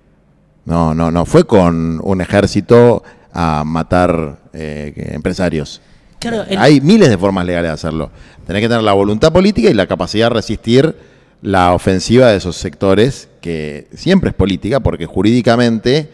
No, 0.66 0.94
no, 0.94 1.12
no. 1.12 1.26
Fue 1.26 1.46
con 1.46 2.00
un 2.04 2.22
ejército 2.22 3.04
a 3.32 3.64
matar 3.66 4.40
eh, 4.54 5.12
empresarios. 5.14 5.82
Claro, 6.20 6.44
el- 6.50 6.58
Hay 6.58 6.82
miles 6.82 7.10
de 7.10 7.18
formas 7.18 7.46
legales 7.46 7.70
de 7.70 7.74
hacerlo. 7.74 8.12
Tenés 8.46 8.62
que 8.64 8.68
tener 8.68 8.84
la 8.84 8.94
voluntad 8.94 9.32
política 9.32 9.70
y 9.70 9.74
la 9.74 9.88
capacidad 9.88 10.26
de 10.30 10.36
resistir 10.36 10.96
la 11.42 11.74
ofensiva 11.74 12.28
de 12.32 12.38
esos 12.38 12.56
sectores, 12.56 13.30
que 13.42 13.88
siempre 13.94 14.30
es 14.32 14.36
política, 14.36 14.80
porque 14.80 15.06
jurídicamente 15.06 16.10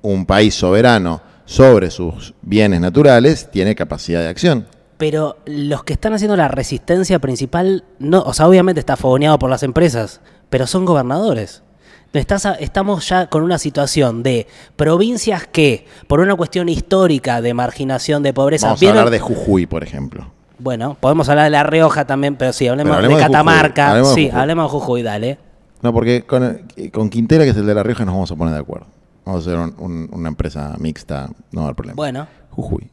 un 0.00 0.24
país 0.26 0.54
soberano 0.54 1.20
sobre 1.44 1.90
sus 1.90 2.32
bienes 2.42 2.80
naturales 2.80 3.50
tiene 3.50 3.74
capacidad 3.74 4.20
de 4.20 4.28
acción. 4.28 4.66
Pero 5.02 5.36
los 5.46 5.82
que 5.82 5.94
están 5.94 6.12
haciendo 6.14 6.36
la 6.36 6.46
resistencia 6.46 7.18
principal, 7.18 7.82
no, 7.98 8.20
o 8.22 8.32
sea, 8.34 8.46
obviamente 8.46 8.78
está 8.78 8.96
fogoneado 8.96 9.36
por 9.36 9.50
las 9.50 9.64
empresas, 9.64 10.20
pero 10.48 10.68
son 10.68 10.84
gobernadores. 10.84 11.64
Estás 12.12 12.46
a- 12.46 12.54
estamos 12.54 13.08
ya 13.08 13.26
con 13.26 13.42
una 13.42 13.58
situación 13.58 14.22
de 14.22 14.46
provincias 14.76 15.48
que, 15.48 15.86
por 16.06 16.20
una 16.20 16.36
cuestión 16.36 16.68
histórica 16.68 17.40
de 17.42 17.52
marginación, 17.52 18.22
de 18.22 18.32
pobreza, 18.32 18.68
Vamos 18.68 18.78
a 18.78 18.80
¿vieron? 18.80 18.98
hablar 18.98 19.10
de 19.12 19.18
Jujuy, 19.18 19.66
por 19.66 19.82
ejemplo. 19.82 20.30
Bueno, 20.60 20.96
podemos 21.00 21.28
hablar 21.28 21.46
de 21.46 21.50
La 21.50 21.64
Rioja 21.64 22.06
también, 22.06 22.36
pero 22.36 22.52
sí, 22.52 22.68
hablemos, 22.68 22.90
Pero 22.90 22.96
hablemos 22.98 23.18
de 23.18 23.22
de 23.22 23.26
Jujuy, 23.26 23.44
Catamarca. 23.44 23.94
de 23.96 24.04
sí, 24.04 24.26
Jujuy. 24.28 24.40
hablemos 24.40 24.64
de 24.66 24.70
Jujuy, 24.78 25.02
dale. 25.02 25.38
No, 25.82 25.92
porque 25.92 26.22
con, 26.24 26.62
con 26.92 27.10
Quintera, 27.10 27.42
que 27.42 27.50
es 27.50 27.56
el 27.56 27.66
de 27.66 27.74
La 27.74 27.82
Rioja, 27.82 28.04
nos 28.04 28.14
vamos 28.14 28.30
a 28.30 28.36
poner 28.36 28.54
de 28.54 28.60
acuerdo. 28.60 28.86
Vamos 29.24 29.44
a 29.44 29.50
hacer 29.50 29.58
un- 29.58 29.74
un- 29.80 30.08
una 30.12 30.28
empresa 30.28 30.76
mixta, 30.78 31.28
no 31.50 31.62
va 31.62 31.62
a 31.62 31.64
haber 31.70 31.74
problema. 31.74 31.96
Bueno, 31.96 32.28
Jujuy. 32.50 32.88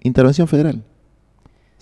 Intervención 0.00 0.48
federal. 0.48 0.82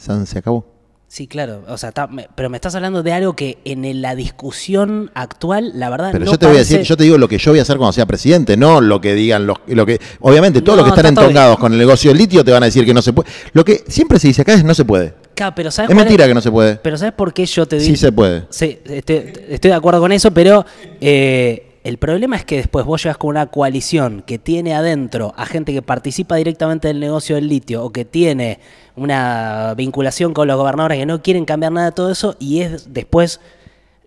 San 0.02 0.26
se 0.26 0.38
acabó. 0.38 0.66
Sí, 1.08 1.26
claro. 1.26 1.62
O 1.68 1.76
sea, 1.76 1.92
me- 2.10 2.26
pero 2.34 2.48
me 2.48 2.56
estás 2.56 2.74
hablando 2.74 3.02
de 3.02 3.12
algo 3.12 3.36
que 3.36 3.58
en 3.66 4.00
la 4.00 4.14
discusión 4.14 5.10
actual, 5.14 5.72
la 5.74 5.90
verdad, 5.90 6.08
Pero 6.10 6.24
no 6.24 6.30
yo 6.32 6.38
te 6.38 6.46
voy 6.46 6.56
a 6.56 6.60
decir, 6.60 6.80
yo 6.80 6.96
te 6.96 7.04
digo 7.04 7.18
lo 7.18 7.28
que 7.28 7.36
yo 7.36 7.50
voy 7.52 7.58
a 7.58 7.62
hacer 7.62 7.76
cuando 7.76 7.92
sea 7.92 8.06
presidente, 8.06 8.56
no 8.56 8.80
lo 8.80 8.98
que 8.98 9.12
digan 9.12 9.46
los, 9.46 9.58
lo 9.66 9.84
que, 9.84 10.00
obviamente 10.20 10.62
todos 10.62 10.78
No, 10.78 10.84
los 10.86 10.92
que 10.94 11.00
están 11.00 11.10
entongados 11.14 11.58
con 11.58 11.70
el 11.72 11.78
negocio 11.78 12.10
del 12.10 12.16
litio 12.18 12.42
te 12.42 12.50
van 12.50 12.62
a 12.62 12.66
decir 12.66 12.86
que 12.86 12.94
no 12.94 13.02
se 13.02 13.12
puede. 13.12 13.28
Lo 13.52 13.62
que 13.62 13.84
siempre 13.88 14.18
se 14.18 14.28
dice 14.28 14.40
acá 14.40 14.54
es 14.54 14.64
no 14.64 14.72
se 14.72 14.86
puede. 14.86 15.12
Claro, 15.34 15.52
pero 15.54 15.70
¿sabes 15.70 15.90
Es 15.90 15.96
mentira 15.96 16.26
que 16.26 16.32
no 16.32 16.40
se 16.40 16.50
puede. 16.50 16.76
Pero 16.76 16.96
¿sabes 16.96 17.12
por 17.12 17.34
qué 17.34 17.44
yo 17.44 17.66
te 17.66 17.76
digo? 17.78 17.90
Sí 17.90 17.96
se 17.96 18.10
puede. 18.10 18.44
Sí, 18.48 18.78
estoy, 18.82 19.16
estoy 19.50 19.70
de 19.70 19.76
acuerdo 19.76 20.00
con 20.00 20.12
eso, 20.12 20.30
pero 20.30 20.64
eh, 20.98 21.71
el 21.84 21.98
problema 21.98 22.36
es 22.36 22.44
que 22.44 22.56
después 22.56 22.84
vos 22.86 23.02
llegas 23.02 23.16
con 23.16 23.30
una 23.30 23.46
coalición 23.46 24.22
que 24.22 24.38
tiene 24.38 24.74
adentro 24.74 25.34
a 25.36 25.46
gente 25.46 25.72
que 25.72 25.82
participa 25.82 26.36
directamente 26.36 26.88
del 26.88 27.00
negocio 27.00 27.34
del 27.34 27.48
litio 27.48 27.84
o 27.84 27.90
que 27.90 28.04
tiene 28.04 28.60
una 28.94 29.74
vinculación 29.76 30.32
con 30.32 30.46
los 30.46 30.56
gobernadores 30.56 30.98
que 30.98 31.06
no 31.06 31.22
quieren 31.22 31.44
cambiar 31.44 31.72
nada 31.72 31.86
de 31.86 31.92
todo 31.92 32.10
eso 32.10 32.36
y 32.38 32.60
es 32.60 32.92
después 32.92 33.40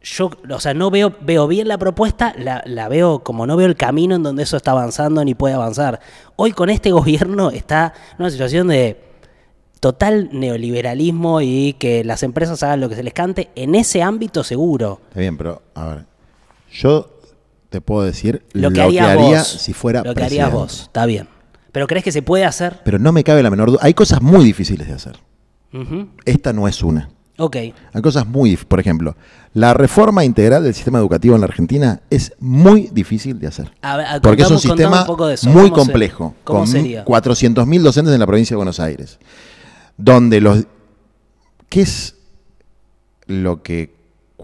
yo, 0.01 0.29
o 0.49 0.59
sea, 0.59 0.73
no 0.75 0.91
veo, 0.91 1.13
veo 1.21 1.47
bien 1.47 1.67
la 1.67 1.79
propuesta, 1.79 2.33
la, 2.37 2.61
la 2.65 2.87
veo 2.87 3.19
como 3.23 3.47
no 3.47 3.57
veo 3.57 3.67
el 3.67 3.75
camino 3.75 4.15
en 4.15 4.23
donde 4.23 4.43
eso 4.43 4.55
está 4.55 4.71
avanzando 4.71 5.25
ni 5.25 5.33
puede 5.33 5.55
avanzar. 5.55 5.99
Hoy 6.35 6.51
con 6.51 6.69
este 6.69 6.91
gobierno 6.93 7.49
está 7.49 7.93
una 8.19 8.29
situación 8.29 8.67
de 8.67 9.01
total 9.79 10.29
neoliberalismo 10.31 11.41
y 11.41 11.73
que 11.73 12.03
las 12.03 12.23
empresas 12.23 12.61
hagan 12.63 12.81
lo 12.81 12.89
que 12.89 12.95
se 12.95 13.03
les 13.03 13.13
cante 13.13 13.49
en 13.55 13.75
ese 13.75 14.01
ámbito 14.01 14.43
seguro. 14.43 15.01
Está 15.09 15.19
bien, 15.19 15.37
pero 15.37 15.61
a 15.73 15.87
ver, 15.87 16.05
yo 16.71 17.14
te 17.75 17.81
puedo 17.81 18.03
decir 18.03 18.43
Lo 18.53 18.69
lo, 18.69 18.73
que 18.73 18.81
harías 18.81 19.07
haría 19.07 19.39
vos. 19.39 19.47
si 19.47 19.73
fuera 19.73 19.99
Lo 19.99 20.11
que 20.11 20.15
presidente. 20.15 20.43
harías 20.43 20.53
vos, 20.53 20.81
está 20.83 21.05
bien. 21.05 21.27
Pero 21.73 21.87
¿crees 21.87 22.05
que 22.05 22.11
se 22.13 22.21
puede 22.21 22.45
hacer? 22.45 22.79
Pero 22.85 22.99
no 22.99 23.11
me 23.11 23.23
cabe 23.25 23.43
la 23.43 23.49
menor 23.49 23.71
duda. 23.71 23.79
Hay 23.81 23.93
cosas 23.93 24.21
muy 24.21 24.45
difíciles 24.45 24.87
de 24.87 24.93
hacer. 24.93 25.17
Esta 26.23 26.53
no 26.53 26.69
es 26.69 26.81
una. 26.81 27.09
Ok. 27.37 27.57
Hay 27.57 28.01
cosas 28.01 28.25
muy, 28.25 28.55
por 28.55 28.79
ejemplo, 28.79 29.17
la 29.53 29.73
reforma 29.73 30.23
integral 30.23 30.63
del 30.63 30.73
sistema 30.73 30.99
educativo 30.99 31.35
en 31.35 31.41
la 31.41 31.47
Argentina 31.47 31.99
es 32.09 32.31
muy 32.39 32.89
difícil 32.93 33.39
de 33.39 33.47
hacer. 33.47 33.73
A 33.81 33.97
ver, 33.97 34.05
a- 34.05 34.21
Porque 34.21 34.43
es 34.43 34.51
un 34.51 34.59
sistema 34.59 35.05
un 35.05 35.31
eso. 35.31 35.49
muy 35.49 35.63
¿Cómo 35.69 35.75
se- 35.83 35.91
complejo, 35.91 36.33
cómo 36.45 36.59
con 36.59 36.67
sería? 36.69 37.03
400.000 37.03 37.81
docentes 37.83 38.13
en 38.13 38.21
la 38.21 38.25
provincia 38.27 38.53
de 38.53 38.57
Buenos 38.57 38.79
Aires, 38.79 39.19
donde 39.97 40.39
los... 40.39 40.65
¿Qué 41.67 41.81
es 41.81 42.15
lo 43.27 43.61
que 43.63 43.94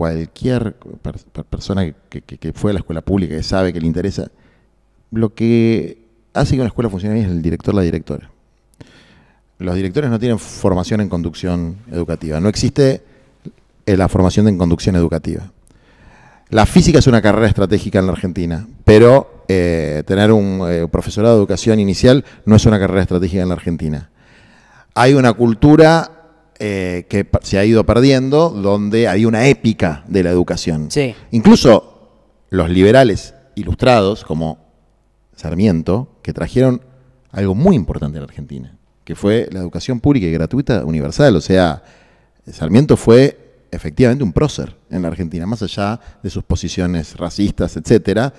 cualquier 0.01 0.73
per- 0.73 1.19
per- 1.31 1.43
persona 1.45 1.93
que, 2.09 2.53
fue 2.53 2.71
a 2.71 2.73
la 2.73 2.79
escuela 2.79 3.01
pública, 3.01 3.35
que 3.35 3.43
sabe 3.43 3.71
que 3.71 3.79
le 3.79 3.85
interesa, 3.85 4.31
lo 5.11 5.35
que 5.35 5.99
hace 6.33 6.55
que 6.55 6.61
una 6.61 6.69
escuela 6.69 6.89
funcione 6.89 7.13
bien 7.13 7.27
es 7.27 7.31
el 7.31 7.43
director 7.43 7.75
la 7.75 7.83
directora. 7.83 8.31
Los 9.59 9.75
directores 9.75 10.09
no 10.09 10.17
tienen 10.17 10.39
formación 10.39 11.01
en 11.01 11.09
conducción 11.09 11.77
educativa. 11.91 12.39
No 12.39 12.49
existe 12.49 13.03
eh, 13.85 13.95
la 13.95 14.07
formación 14.07 14.47
en 14.47 14.57
conducción 14.57 14.95
educativa. 14.95 15.51
La 16.49 16.65
física 16.65 16.97
es 16.97 17.05
una 17.05 17.21
carrera 17.21 17.45
estratégica 17.47 17.99
en 17.99 18.07
la 18.07 18.13
Argentina, 18.13 18.67
pero 18.83 19.43
eh, 19.47 20.01
tener 20.07 20.31
un 20.31 20.65
eh, 20.67 20.87
profesorado 20.91 21.35
de 21.35 21.41
educación 21.41 21.79
inicial 21.79 22.25
no 22.45 22.55
es 22.55 22.65
una 22.65 22.79
carrera 22.79 23.03
estratégica 23.03 23.43
en 23.43 23.49
la 23.49 23.53
Argentina. 23.53 24.09
Hay 24.95 25.13
una 25.13 25.31
cultura 25.33 26.20
eh, 26.63 27.07
que 27.09 27.27
se 27.41 27.57
ha 27.57 27.65
ido 27.65 27.83
perdiendo, 27.87 28.51
donde 28.51 29.07
hay 29.07 29.25
una 29.25 29.47
épica 29.47 30.03
de 30.07 30.21
la 30.21 30.29
educación. 30.29 30.91
Sí. 30.91 31.15
Incluso 31.31 32.19
los 32.51 32.69
liberales 32.69 33.33
ilustrados, 33.55 34.23
como 34.23 34.59
Sarmiento, 35.35 36.19
que 36.21 36.33
trajeron 36.33 36.83
algo 37.31 37.55
muy 37.55 37.75
importante 37.75 38.19
a 38.19 38.21
la 38.21 38.25
Argentina, 38.25 38.77
que 39.03 39.15
fue 39.15 39.49
la 39.51 39.57
educación 39.57 39.99
pública 39.99 40.27
y 40.27 40.31
gratuita 40.31 40.85
universal. 40.85 41.35
O 41.35 41.41
sea, 41.41 41.81
Sarmiento 42.45 42.95
fue 42.95 43.65
efectivamente 43.71 44.23
un 44.23 44.31
prócer 44.31 44.75
en 44.91 45.01
la 45.01 45.07
Argentina, 45.07 45.47
más 45.47 45.63
allá 45.63 45.99
de 46.21 46.29
sus 46.29 46.43
posiciones 46.43 47.17
racistas, 47.17 47.75
etcétera. 47.75 48.31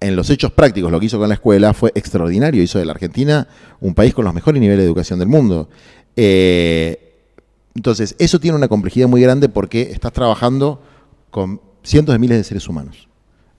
En 0.00 0.16
los 0.16 0.30
hechos 0.30 0.52
prácticos, 0.52 0.90
lo 0.90 0.98
que 0.98 1.04
hizo 1.04 1.18
con 1.18 1.28
la 1.28 1.34
escuela 1.34 1.74
fue 1.74 1.92
extraordinario. 1.94 2.62
Hizo 2.62 2.78
de 2.78 2.86
la 2.86 2.92
Argentina 2.92 3.46
un 3.82 3.94
país 3.94 4.14
con 4.14 4.24
los 4.24 4.32
mejores 4.32 4.62
niveles 4.62 4.78
de 4.78 4.86
educación 4.86 5.18
del 5.18 5.28
mundo. 5.28 5.68
Eh, 6.16 7.08
entonces, 7.74 8.16
eso 8.18 8.40
tiene 8.40 8.56
una 8.56 8.68
complejidad 8.68 9.08
muy 9.08 9.20
grande 9.20 9.48
porque 9.48 9.82
estás 9.82 10.12
trabajando 10.12 10.82
con 11.30 11.60
cientos 11.82 12.12
de 12.12 12.18
miles 12.18 12.38
de 12.38 12.44
seres 12.44 12.68
humanos. 12.68 13.08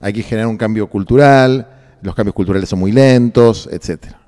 Hay 0.00 0.12
que 0.12 0.22
generar 0.22 0.48
un 0.48 0.56
cambio 0.56 0.88
cultural, 0.88 1.68
los 2.02 2.14
cambios 2.14 2.34
culturales 2.34 2.68
son 2.68 2.80
muy 2.80 2.92
lentos, 2.92 3.68
etcétera. 3.70 4.20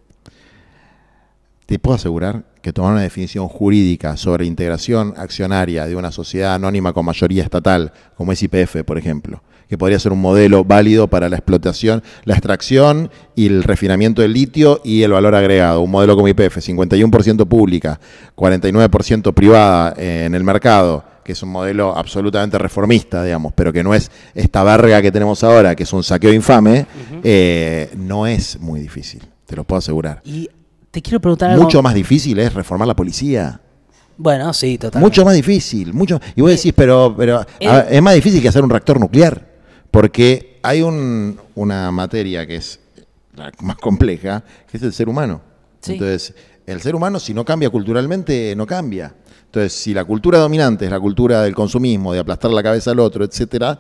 Te 1.67 1.79
puedo 1.79 1.97
asegurar 1.97 2.45
que 2.63 2.73
tomar 2.73 2.93
una 2.93 3.03
definición 3.03 3.49
jurídica 3.49 4.17
sobre 4.17 4.47
integración 4.47 5.15
accionaria 5.17 5.87
de 5.87 5.97
una 5.97 6.13
sociedad 6.13 6.55
anónima 6.55 6.93
con 6.93 7.05
mayoría 7.05 7.43
estatal, 7.43 7.93
como 8.17 8.33
es 8.33 8.43
IPF, 8.43 8.85
por 8.85 8.99
ejemplo, 8.99 9.43
que 9.69 9.79
podría 9.79 9.99
ser 9.99 10.13
un 10.13 10.21
modelo 10.21 10.65
válido 10.65 11.09
para 11.09 11.29
la 11.29 11.37
explotación, 11.37 12.03
la 12.25 12.35
extracción 12.35 13.11
y 13.35 13.47
el 13.47 13.63
refinamiento 13.63 14.23
del 14.23 14.33
litio 14.33 14.81
y 14.85 15.03
el 15.03 15.13
valor 15.13 15.35
agregado. 15.35 15.81
Un 15.81 15.91
modelo 15.91 16.17
como 16.17 16.29
IPF, 16.29 16.59
51% 16.59 17.47
pública, 17.47 18.01
49% 18.37 19.33
privada 19.35 19.95
eh, 19.97 20.25
en 20.27 20.35
el 20.35 20.45
mercado, 20.45 21.05
que 21.25 21.33
es 21.33 21.43
un 21.43 21.51
modelo 21.51 21.97
absolutamente 21.97 22.59
reformista, 22.59 23.25
digamos, 23.25 23.53
pero 23.55 23.73
que 23.73 23.83
no 23.83 23.95
es 23.95 24.11
esta 24.35 24.63
verga 24.63 25.01
que 25.01 25.11
tenemos 25.11 25.43
ahora, 25.43 25.75
que 25.75 25.85
es 25.85 25.93
un 25.93 26.03
saqueo 26.03 26.33
infame, 26.33 26.87
eh, 27.23 27.91
no 27.97 28.27
es 28.27 28.61
muy 28.61 28.81
difícil, 28.81 29.23
te 29.47 29.57
lo 29.57 29.65
puedo 29.65 29.79
asegurar. 29.79 30.21
Y 30.25 30.49
te 30.91 31.03
quiero 31.03 31.21
preguntar 31.21 31.51
algo. 31.51 31.65
Mucho 31.65 31.83
más 31.83 31.95
difícil 31.95 32.39
es 32.39 32.53
reformar 32.55 32.87
la 32.87 32.95
policía. 32.95 33.61
Bueno, 34.17 34.53
sí, 34.53 34.79
total. 34.79 35.03
Mucho 35.03 35.25
más 35.25 35.35
difícil. 35.35 35.93
Mucho... 35.93 36.21
Y 36.37 36.41
vos 36.41 36.51
decís, 36.51 36.73
pero, 36.77 37.15
pero 37.17 37.41
eh. 37.59 37.69
ver, 37.69 37.87
es 37.91 38.03
más 38.03 38.15
difícil 38.15 38.41
que 38.41 38.49
hacer 38.49 38.63
un 38.63 38.71
reactor 38.71 39.01
nuclear. 39.01 39.54
Porque 39.95 40.59
hay 40.63 40.83
un- 40.83 41.39
una 41.55 41.93
materia 41.93 42.45
que 42.49 42.57
es 42.57 42.81
la 43.37 43.53
más 43.61 43.77
compleja, 43.77 44.43
que 44.69 44.77
es 44.77 44.83
el 44.83 44.93
ser 44.93 45.09
humano. 45.09 45.41
Sí. 45.81 45.93
Entonces, 45.93 46.35
el 46.67 46.81
ser 46.81 46.97
humano, 46.97 47.21
si 47.21 47.33
no 47.33 47.45
cambia 47.45 47.71
culturalmente, 47.71 48.55
no 48.57 48.67
cambia. 48.67 49.15
Entonces, 49.47 49.73
si 49.73 49.95
la 49.95 50.05
cultura 50.05 50.39
dominante 50.41 50.87
es 50.87 50.91
la 50.91 50.99
cultura 50.99 51.43
del 51.43 51.55
consumismo, 51.55 52.13
de 52.13 52.19
aplastar 52.19 52.51
la 52.51 52.61
cabeza 52.61 52.91
al 52.91 52.99
otro, 52.99 53.25
etcétera, 53.25 53.79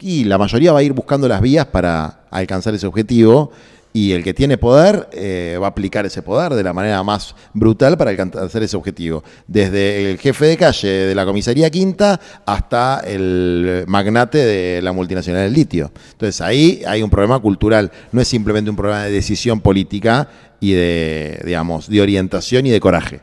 y 0.00 0.24
la 0.24 0.38
mayoría 0.38 0.72
va 0.72 0.78
a 0.78 0.82
ir 0.82 0.94
buscando 0.94 1.28
las 1.28 1.42
vías 1.42 1.66
para 1.66 2.24
alcanzar 2.30 2.72
ese 2.74 2.86
objetivo. 2.86 3.52
Y 3.96 4.10
el 4.10 4.24
que 4.24 4.34
tiene 4.34 4.58
poder 4.58 5.08
eh, 5.12 5.56
va 5.62 5.68
a 5.68 5.70
aplicar 5.70 6.04
ese 6.04 6.20
poder 6.20 6.54
de 6.54 6.64
la 6.64 6.72
manera 6.72 7.00
más 7.04 7.36
brutal 7.52 7.96
para 7.96 8.10
alcanzar 8.10 8.60
ese 8.60 8.76
objetivo. 8.76 9.22
Desde 9.46 10.10
el 10.10 10.18
jefe 10.18 10.46
de 10.46 10.56
calle 10.56 10.88
de 10.88 11.14
la 11.14 11.24
comisaría 11.24 11.70
quinta 11.70 12.20
hasta 12.44 13.04
el 13.06 13.84
magnate 13.86 14.38
de 14.38 14.82
la 14.82 14.92
multinacional 14.92 15.44
del 15.44 15.52
litio. 15.52 15.92
Entonces 16.10 16.40
ahí 16.40 16.82
hay 16.88 17.04
un 17.04 17.08
problema 17.08 17.38
cultural. 17.38 17.92
No 18.10 18.20
es 18.20 18.26
simplemente 18.26 18.68
un 18.68 18.74
problema 18.74 19.04
de 19.04 19.12
decisión 19.12 19.60
política 19.60 20.28
y 20.58 20.72
de, 20.72 21.40
digamos, 21.44 21.88
de 21.88 22.00
orientación 22.00 22.66
y 22.66 22.70
de 22.70 22.80
coraje. 22.80 23.20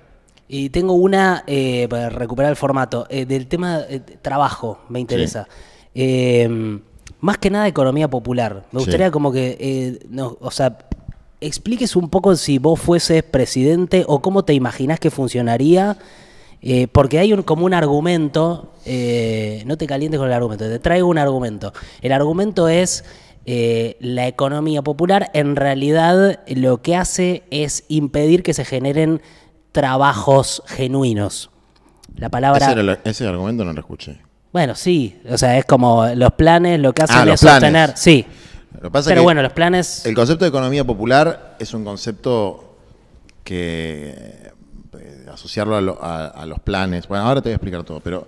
Y 0.47 0.69
tengo 0.69 0.93
una, 0.93 1.43
eh, 1.47 1.87
para 1.89 2.09
recuperar 2.09 2.49
el 2.49 2.55
formato, 2.55 3.07
eh, 3.09 3.25
del 3.25 3.47
tema 3.47 3.81
eh, 3.89 3.99
trabajo, 4.21 4.79
me 4.87 5.01
interesa. 5.01 5.49
Eh, 5.93 6.79
más 7.21 7.37
que 7.37 7.49
nada 7.49 7.67
economía 7.67 8.09
popular. 8.09 8.65
Me 8.71 8.79
Sí. 8.81 8.85
gustaría 8.85 9.09
como 9.11 9.31
que, 9.31 9.57
eh, 9.59 9.99
no, 10.09 10.37
o 10.41 10.51
sea, 10.51 10.77
expliques 11.39 11.95
un 11.95 12.09
poco 12.09 12.35
si 12.35 12.57
vos 12.59 12.79
fueses 12.79 13.23
presidente 13.23 14.03
o 14.07 14.21
cómo 14.21 14.43
te 14.43 14.53
imaginás 14.53 14.99
que 14.99 15.09
funcionaría. 15.11 15.97
eh, 16.63 16.87
porque 16.87 17.17
hay 17.17 17.33
un, 17.33 17.41
como 17.41 17.65
un 17.65 17.73
argumento, 17.73 18.71
eh, 18.85 19.63
no 19.65 19.77
te 19.79 19.87
calientes 19.87 20.19
con 20.19 20.27
el 20.27 20.33
argumento, 20.35 20.69
te 20.69 20.77
traigo 20.77 21.07
un 21.07 21.17
argumento. 21.17 21.73
El 22.03 22.11
argumento 22.11 22.67
es 22.69 23.03
eh, 23.47 23.97
la 23.99 24.27
economía 24.27 24.83
popular 24.83 25.31
en 25.33 25.55
realidad 25.55 26.41
lo 26.45 26.83
que 26.83 26.95
hace 26.95 27.41
es 27.49 27.83
impedir 27.87 28.43
que 28.43 28.53
se 28.53 28.63
generen 28.63 29.23
trabajos 29.71 30.61
genuinos. 30.67 31.49
La 32.15 32.29
palabra... 32.29 32.63
Ese, 32.63 32.73
era 32.73 32.83
lo- 32.83 32.97
ese 33.05 33.27
argumento 33.27 33.65
no 33.65 33.73
lo 33.73 33.79
escuché. 33.79 34.17
Bueno, 34.53 34.75
sí, 34.75 35.21
o 35.29 35.37
sea, 35.37 35.57
es 35.57 35.65
como 35.65 36.05
los 36.07 36.33
planes 36.33 36.79
lo 36.79 36.93
que 36.93 37.03
hacen 37.03 37.29
Ah, 37.29 37.33
es 37.33 37.39
sostener... 37.39 37.93
Sí, 37.95 38.25
Lo 38.73 38.81
que 38.81 38.91
pasa 38.91 39.09
pero 39.09 39.21
que 39.21 39.23
bueno, 39.23 39.41
los 39.41 39.53
planes... 39.53 40.05
El 40.05 40.13
concepto 40.15 40.43
de 40.45 40.49
economía 40.49 40.83
popular 40.83 41.55
es 41.59 41.73
un 41.73 41.85
concepto 41.85 42.77
que 43.43 44.51
eh, 44.99 45.25
asociarlo 45.31 45.75
a, 45.77 45.81
lo- 45.81 46.03
a- 46.03 46.27
a 46.27 46.45
los 46.45 46.59
planes. 46.59 47.07
Bueno, 47.07 47.25
ahora 47.25 47.41
te 47.41 47.49
voy 47.49 47.53
a 47.53 47.55
explicar 47.55 47.83
todo, 47.83 47.99
pero 48.01 48.27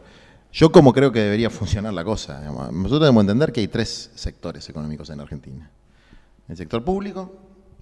yo 0.51 0.71
como 0.71 0.93
creo 0.93 1.11
que 1.11 1.19
debería 1.19 1.49
funcionar 1.49 1.93
la 1.93 2.03
cosa. 2.03 2.39
digamos. 2.39 2.71
Nosotros 2.71 3.01
debemos 3.01 3.21
entender 3.23 3.51
que 3.51 3.59
hay 3.61 3.67
tres 3.67 4.11
sectores 4.15 4.67
económicos 4.69 5.09
en 5.09 5.19
Argentina. 5.19 5.69
El 6.47 6.57
sector 6.57 6.83
público, 6.83 7.33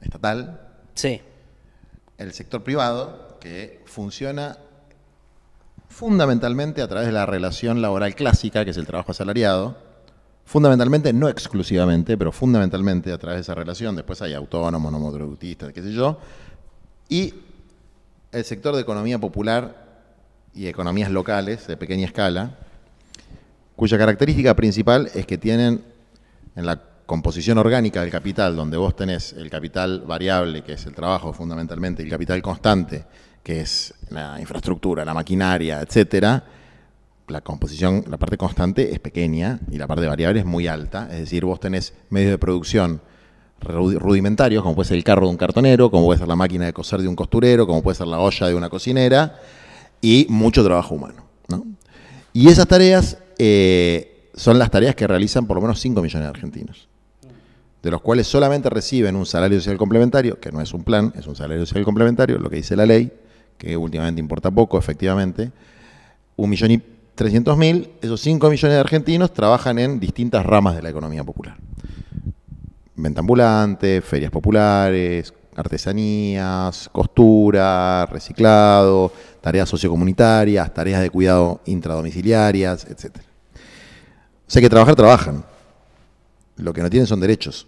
estatal, 0.02 0.62
Sí, 0.94 1.22
el 2.18 2.34
sector 2.34 2.64
privado, 2.64 3.38
que 3.39 3.82
funciona 3.86 4.58
fundamentalmente 5.92 6.82
a 6.82 6.88
través 6.88 7.08
de 7.08 7.14
la 7.14 7.26
relación 7.26 7.82
laboral 7.82 8.16
clásica, 8.16 8.64
que 8.64 8.72
es 8.72 8.78
el 8.78 8.88
trabajo 8.88 9.12
asalariado, 9.12 9.78
fundamentalmente, 10.46 11.14
no 11.14 11.30
exclusivamente, 11.30 12.18
pero 12.18 12.32
fundamentalmente 12.32 13.12
a 13.12 13.18
través 13.18 13.38
de 13.38 13.42
esa 13.42 13.56
relación, 13.56 13.96
después 13.96 14.22
hay 14.22 14.34
autónomos, 14.34 14.92
no 14.92 15.00
monotributistas, 15.00 15.72
qué 15.74 15.84
sé 15.84 15.92
yo, 15.92 16.18
y 17.10 17.34
el 18.32 18.44
sector 18.46 18.74
de 18.74 18.82
economía 18.82 19.20
popular 19.20 20.06
y 20.56 20.68
economías 20.68 21.12
locales 21.12 21.68
de 21.68 21.78
pequeña 21.78 22.06
escala, 22.06 22.58
cuya 23.76 23.98
característica 23.98 24.56
principal 24.56 25.10
es 25.14 25.26
que 25.26 25.38
tienen 25.38 25.84
en 26.56 26.66
la 26.66 26.82
composición 27.06 27.58
orgánica 27.58 28.02
del 28.02 28.12
capital, 28.12 28.56
donde 28.56 28.78
vos 28.78 28.96
tenés 28.96 29.34
el 29.34 29.50
capital 29.50 30.02
variable, 30.08 30.64
que 30.64 30.74
es 30.74 30.86
el 30.86 30.94
trabajo 30.94 31.34
fundamentalmente, 31.34 32.02
y 32.02 32.06
el 32.06 32.12
capital 32.12 32.42
constante, 32.42 33.06
que 33.44 33.62
es 33.62 33.94
la 34.10 34.39
infraestructura, 34.39 35.04
la 35.04 35.14
maquinaria, 35.14 35.82
etcétera, 35.82 36.44
la 37.28 37.42
composición, 37.42 38.04
la 38.10 38.18
parte 38.18 38.38
constante 38.38 38.92
es 38.92 39.00
pequeña 39.00 39.60
y 39.72 39.78
la 39.78 39.88
parte 39.88 40.06
variable 40.06 40.42
es 40.42 40.46
muy 40.46 40.68
alta. 40.68 41.08
Es 41.12 41.20
decir, 41.20 41.46
vos 41.46 41.60
tenés 41.60 41.94
medios 42.10 42.32
de 42.32 42.38
producción 42.38 43.02
rudimentarios, 43.60 44.64
como 44.64 44.76
puede 44.76 44.89
ser 44.89 44.98
el 44.98 45.04
carro 45.04 45.26
de 45.26 45.32
un 45.32 45.38
cartonero, 45.38 45.92
como 45.92 46.06
puede 46.06 46.20
ser 46.20 46.28
la 46.28 46.36
máquina 46.36 46.66
de 46.66 46.74
coser 46.74 47.02
de 47.02 47.08
un 47.08 47.16
costurero, 47.16 47.68
como 47.68 47.82
puede 47.82 47.96
ser 47.96 48.08
la 48.08 48.20
olla 48.20 48.48
de 48.48 48.56
una 48.56 48.70
cocinera, 48.70 49.39
y 50.02 50.26
mucho 50.30 50.64
trabajo 50.64 50.96
humano. 50.96 51.26
Y 52.34 52.48
esas 52.48 52.68
tareas 52.68 53.18
eh, 53.38 54.30
son 54.34 54.58
las 54.58 54.72
tareas 54.72 54.96
que 54.96 55.06
realizan 55.06 55.46
por 55.46 55.58
lo 55.58 55.62
menos 55.62 55.80
5 55.80 56.02
millones 56.02 56.26
de 56.26 56.30
argentinos, 56.30 56.88
de 57.84 57.92
los 57.92 58.02
cuales 58.02 58.26
solamente 58.28 58.70
reciben 58.70 59.16
un 59.16 59.26
salario 59.26 59.60
social 59.60 59.78
complementario, 59.78 60.39
que 60.39 60.52
no 60.52 60.62
es 60.62 60.74
un 60.74 60.84
plan, 60.84 61.14
es 61.18 61.28
un 61.28 61.36
salario 61.36 61.66
social 61.66 61.84
complementario, 61.84 62.39
lo 62.39 62.50
que 62.50 62.58
dice 62.58 62.76
la 62.76 62.86
ley, 62.86 63.12
que 63.62 63.78
últimamente 63.78 64.20
importa 64.20 64.49
poco, 64.49 64.80
efectivamente, 64.80 65.51
un 66.36 66.49
millón 66.49 66.72
y 66.72 66.82
trescientos 67.14 67.55
mil, 67.55 67.91
esos 68.01 68.20
5 68.22 68.49
millones 68.49 68.74
de 68.74 68.80
argentinos 68.80 69.32
trabajan 69.32 69.78
en 69.78 69.99
distintas 69.99 70.43
ramas 70.43 70.76
de 70.76 70.82
la 70.82 70.89
economía 70.89 71.24
popular. 71.24 71.57
Venta 72.95 73.20
ambulante, 73.20 74.01
ferias 74.01 74.32
populares, 74.32 75.32
artesanías, 75.55 76.89
costura, 76.91 78.07
reciclado, 78.07 79.12
tareas 79.41 79.70
sociocomunitarias, 79.70 80.74
tareas 80.74 80.99
de 80.99 81.12
cuidado 81.12 81.62
intradomiciliarias, 81.68 82.86
etc. 82.86 83.18
O 84.47 84.49
sea 84.49 84.59
que 84.59 84.70
trabajar, 84.72 84.95
trabajan. 84.95 85.45
Lo 86.55 86.74
que 86.74 86.82
no 86.82 86.89
tienen 86.89 87.05
son 87.05 87.20
derechos. 87.20 87.68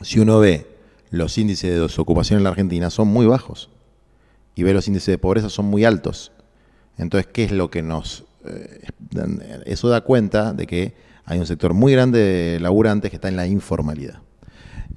Si 0.00 0.18
uno 0.18 0.40
ve 0.40 0.66
los 1.10 1.38
índices 1.38 1.70
de 1.70 1.78
desocupación 1.78 2.38
en 2.38 2.44
la 2.44 2.50
Argentina, 2.50 2.90
son 2.90 3.06
muy 3.06 3.26
bajos. 3.26 3.70
Y 4.54 4.62
ve 4.62 4.74
los 4.74 4.86
índices 4.88 5.12
de 5.12 5.18
pobreza, 5.18 5.48
son 5.48 5.66
muy 5.66 5.84
altos. 5.84 6.32
Entonces, 6.98 7.30
¿qué 7.32 7.44
es 7.44 7.52
lo 7.52 7.70
que 7.70 7.82
nos... 7.82 8.24
Eh, 8.44 8.80
eso 9.66 9.88
da 9.88 10.02
cuenta 10.02 10.52
de 10.52 10.66
que 10.66 10.94
hay 11.24 11.38
un 11.38 11.46
sector 11.46 11.74
muy 11.74 11.92
grande 11.92 12.18
de 12.18 12.60
laburantes 12.60 13.10
que 13.10 13.16
está 13.16 13.28
en 13.28 13.36
la 13.36 13.46
informalidad. 13.46 14.20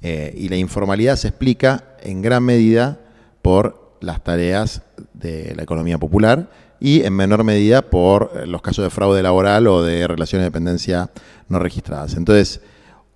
Eh, 0.02 0.34
y 0.36 0.48
la 0.48 0.56
informalidad 0.56 1.16
se 1.16 1.28
explica 1.28 1.96
en 2.02 2.22
gran 2.22 2.44
medida 2.44 3.00
por 3.42 3.96
las 4.00 4.22
tareas 4.22 4.82
de 5.14 5.54
la 5.56 5.62
economía 5.62 5.98
popular 5.98 6.50
y 6.78 7.02
en 7.02 7.14
menor 7.14 7.44
medida 7.44 7.82
por 7.82 8.32
eh, 8.34 8.46
los 8.46 8.60
casos 8.60 8.84
de 8.84 8.90
fraude 8.90 9.22
laboral 9.22 9.66
o 9.66 9.82
de 9.82 10.06
relaciones 10.06 10.42
de 10.42 10.50
dependencia 10.50 11.10
no 11.48 11.58
registradas. 11.58 12.14
Entonces, 12.14 12.60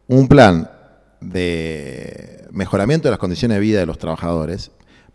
un 0.06 0.28
plan 0.28 0.70
de 1.20 2.46
mejoramiento 2.50 3.08
de 3.08 3.10
las 3.10 3.18
condiciones 3.18 3.56
de 3.56 3.60
vida 3.60 3.80
de 3.80 3.86
los 3.86 3.98
trabajadores, 3.98 4.70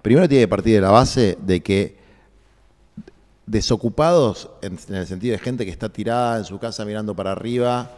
primero 0.05 0.29
tiene 0.29 0.43
que 0.43 0.47
partir 0.47 0.75
de 0.75 0.81
la 0.81 0.91
base 0.91 1.35
de 1.41 1.63
que 1.63 1.97
desocupados, 3.47 4.51
en, 4.61 4.77
el 4.95 5.07
sentido 5.07 5.31
de 5.31 5.39
gente 5.39 5.65
que 5.65 5.71
está 5.71 5.89
tirada 5.89 6.37
en 6.37 6.45
su 6.45 6.59
casa 6.59 6.85
mirando 6.85 7.15
para 7.15 7.31
arriba, 7.31 7.89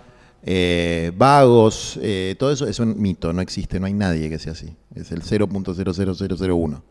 eh, 0.41 1.11
vagos, 1.17 1.99
eh, 2.01 2.37
todo 2.39 2.53
eso 2.53 2.65
es 2.65 2.79
un 2.79 2.97
mito, 3.01 3.33
no 3.33 3.41
existe, 3.41 3.77
no 3.81 3.87
hay 3.87 3.93
nadie 3.93 4.29
que 4.29 4.39
sea 4.39 4.53
así, 4.53 4.73
es 4.95 5.11
el 5.11 5.21
0.00001. 5.21 6.81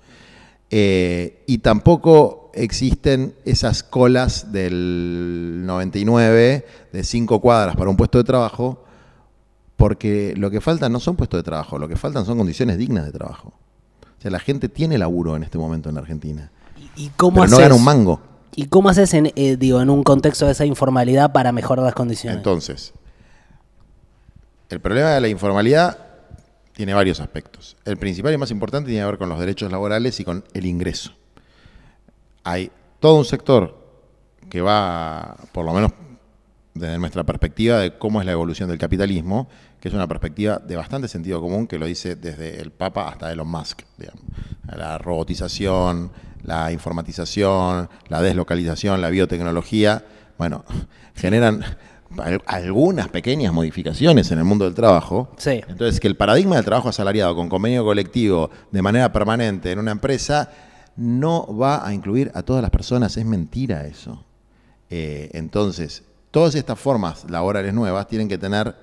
Eh, 0.69 1.45
y 1.47 1.59
tampoco 1.59 2.51
existen 2.53 3.37
esas 3.47 3.83
colas 3.83 4.53
del 4.53 5.63
99 5.65 6.67
de 6.93 7.05
5 7.05 7.41
cuadras 7.41 7.75
para 7.75 7.89
un 7.89 7.97
puesto 7.97 8.19
de 8.19 8.25
trabajo, 8.25 8.85
porque 9.77 10.35
lo 10.37 10.51
que 10.51 10.61
faltan 10.61 10.93
no 10.93 11.01
son 11.01 11.17
puestos 11.17 11.39
de 11.39 11.43
trabajo, 11.43 11.79
lo 11.79 11.89
que 11.89 11.97
faltan 11.97 12.27
son 12.27 12.37
condiciones 12.37 12.77
dignas 12.77 13.07
de 13.07 13.13
trabajo. 13.13 13.55
Sea, 14.27 14.33
la 14.33 14.41
gente 14.41 14.69
tiene 14.69 14.99
laburo 14.99 15.37
en 15.37 15.45
este 15.45 15.57
momento 15.57 15.89
en 15.89 15.99
Argentina. 15.99 16.51
¿Y 16.97 17.11
cómo 17.11 17.43
pero 17.43 17.51
no 17.53 17.59
gana 17.59 17.75
un 17.77 17.85
mango. 17.85 18.21
¿Y 18.57 18.67
cómo 18.67 18.89
haces 18.89 19.15
en, 19.15 19.33
eh, 19.37 19.57
digo, 19.57 19.81
en 19.81 19.89
un 19.89 20.03
contexto 20.03 20.47
de 20.47 20.53
esa 20.53 20.65
informalidad 20.65 21.33
para 21.33 21.53
mejorar 21.53 21.85
las 21.85 21.95
condiciones? 21.95 22.39
Entonces, 22.39 22.93
el 24.69 24.81
problema 24.81 25.11
de 25.11 25.21
la 25.21 25.29
informalidad 25.29 25.99
tiene 26.73 26.93
varios 26.93 27.21
aspectos. 27.21 27.77
El 27.85 27.99
principal 27.99 28.35
y 28.35 28.37
más 28.37 28.51
importante 28.51 28.89
tiene 28.89 29.05
que 29.05 29.11
ver 29.11 29.19
con 29.19 29.29
los 29.29 29.39
derechos 29.39 29.71
laborales 29.71 30.19
y 30.19 30.25
con 30.25 30.43
el 30.55 30.67
ingreso. 30.67 31.13
Hay 32.43 32.73
todo 32.99 33.15
un 33.15 33.25
sector 33.25 33.79
que 34.51 34.61
va, 34.61 35.37
por 35.53 35.65
lo 35.65 35.73
menos 35.73 35.93
desde 36.79 36.99
nuestra 36.99 37.25
perspectiva 37.25 37.79
de 37.79 37.99
cómo 37.99 38.21
es 38.21 38.27
la 38.27 38.33
evolución 38.33 38.69
del 38.69 38.79
capitalismo, 38.79 39.49
que 39.81 39.89
es 39.89 39.95
una 39.95 40.07
perspectiva 40.07 40.59
de 40.59 40.77
bastante 40.77 41.09
sentido 41.09 41.41
común, 41.41 41.67
que 41.67 41.79
lo 41.79 41.87
dice 41.87 42.17
desde 42.17 42.61
el 42.61 42.71
Papa 42.71 43.09
hasta 43.09 43.33
Elon 43.33 43.49
Musk. 43.49 43.83
Digamos. 43.97 44.23
La 44.77 44.99
robotización, 44.99 46.11
la 46.43 46.73
informatización, 46.73 47.89
la 48.09 48.23
deslocalización, 48.23 49.01
la 49.01 49.11
biotecnología, 49.11 50.05
bueno, 50.39 50.65
generan 51.15 51.65
algunas 52.47 53.09
pequeñas 53.09 53.53
modificaciones 53.53 54.31
en 54.31 54.39
el 54.39 54.45
mundo 54.45 54.65
del 54.65 54.75
trabajo. 54.75 55.29
Sí. 55.37 55.63
Entonces, 55.69 56.01
que 56.01 56.09
el 56.09 56.17
paradigma 56.17 56.57
del 56.57 56.65
trabajo 56.65 56.89
asalariado 56.89 57.35
con 57.35 57.49
convenio 57.49 57.85
colectivo 57.85 58.51
de 58.71 58.83
manera 58.83 59.13
permanente 59.13 59.73
en 59.73 59.79
una 59.79 59.91
empresa 59.91 60.51
no 60.97 61.47
va 61.57 61.87
a 61.87 61.93
incluir 61.93 62.31
a 62.35 62.43
todas 62.43 62.63
las 62.63 62.71
personas, 62.71 63.17
es 63.17 63.27
mentira 63.27 63.87
eso. 63.87 64.25
Eh, 64.89 65.31
entonces, 65.35 66.05
todas 66.37 66.55
estas 66.55 66.79
formas 66.79 67.25
laborales 67.31 67.73
nuevas 67.73 68.09
tienen 68.09 68.29
que 68.29 68.37
tener 68.37 68.77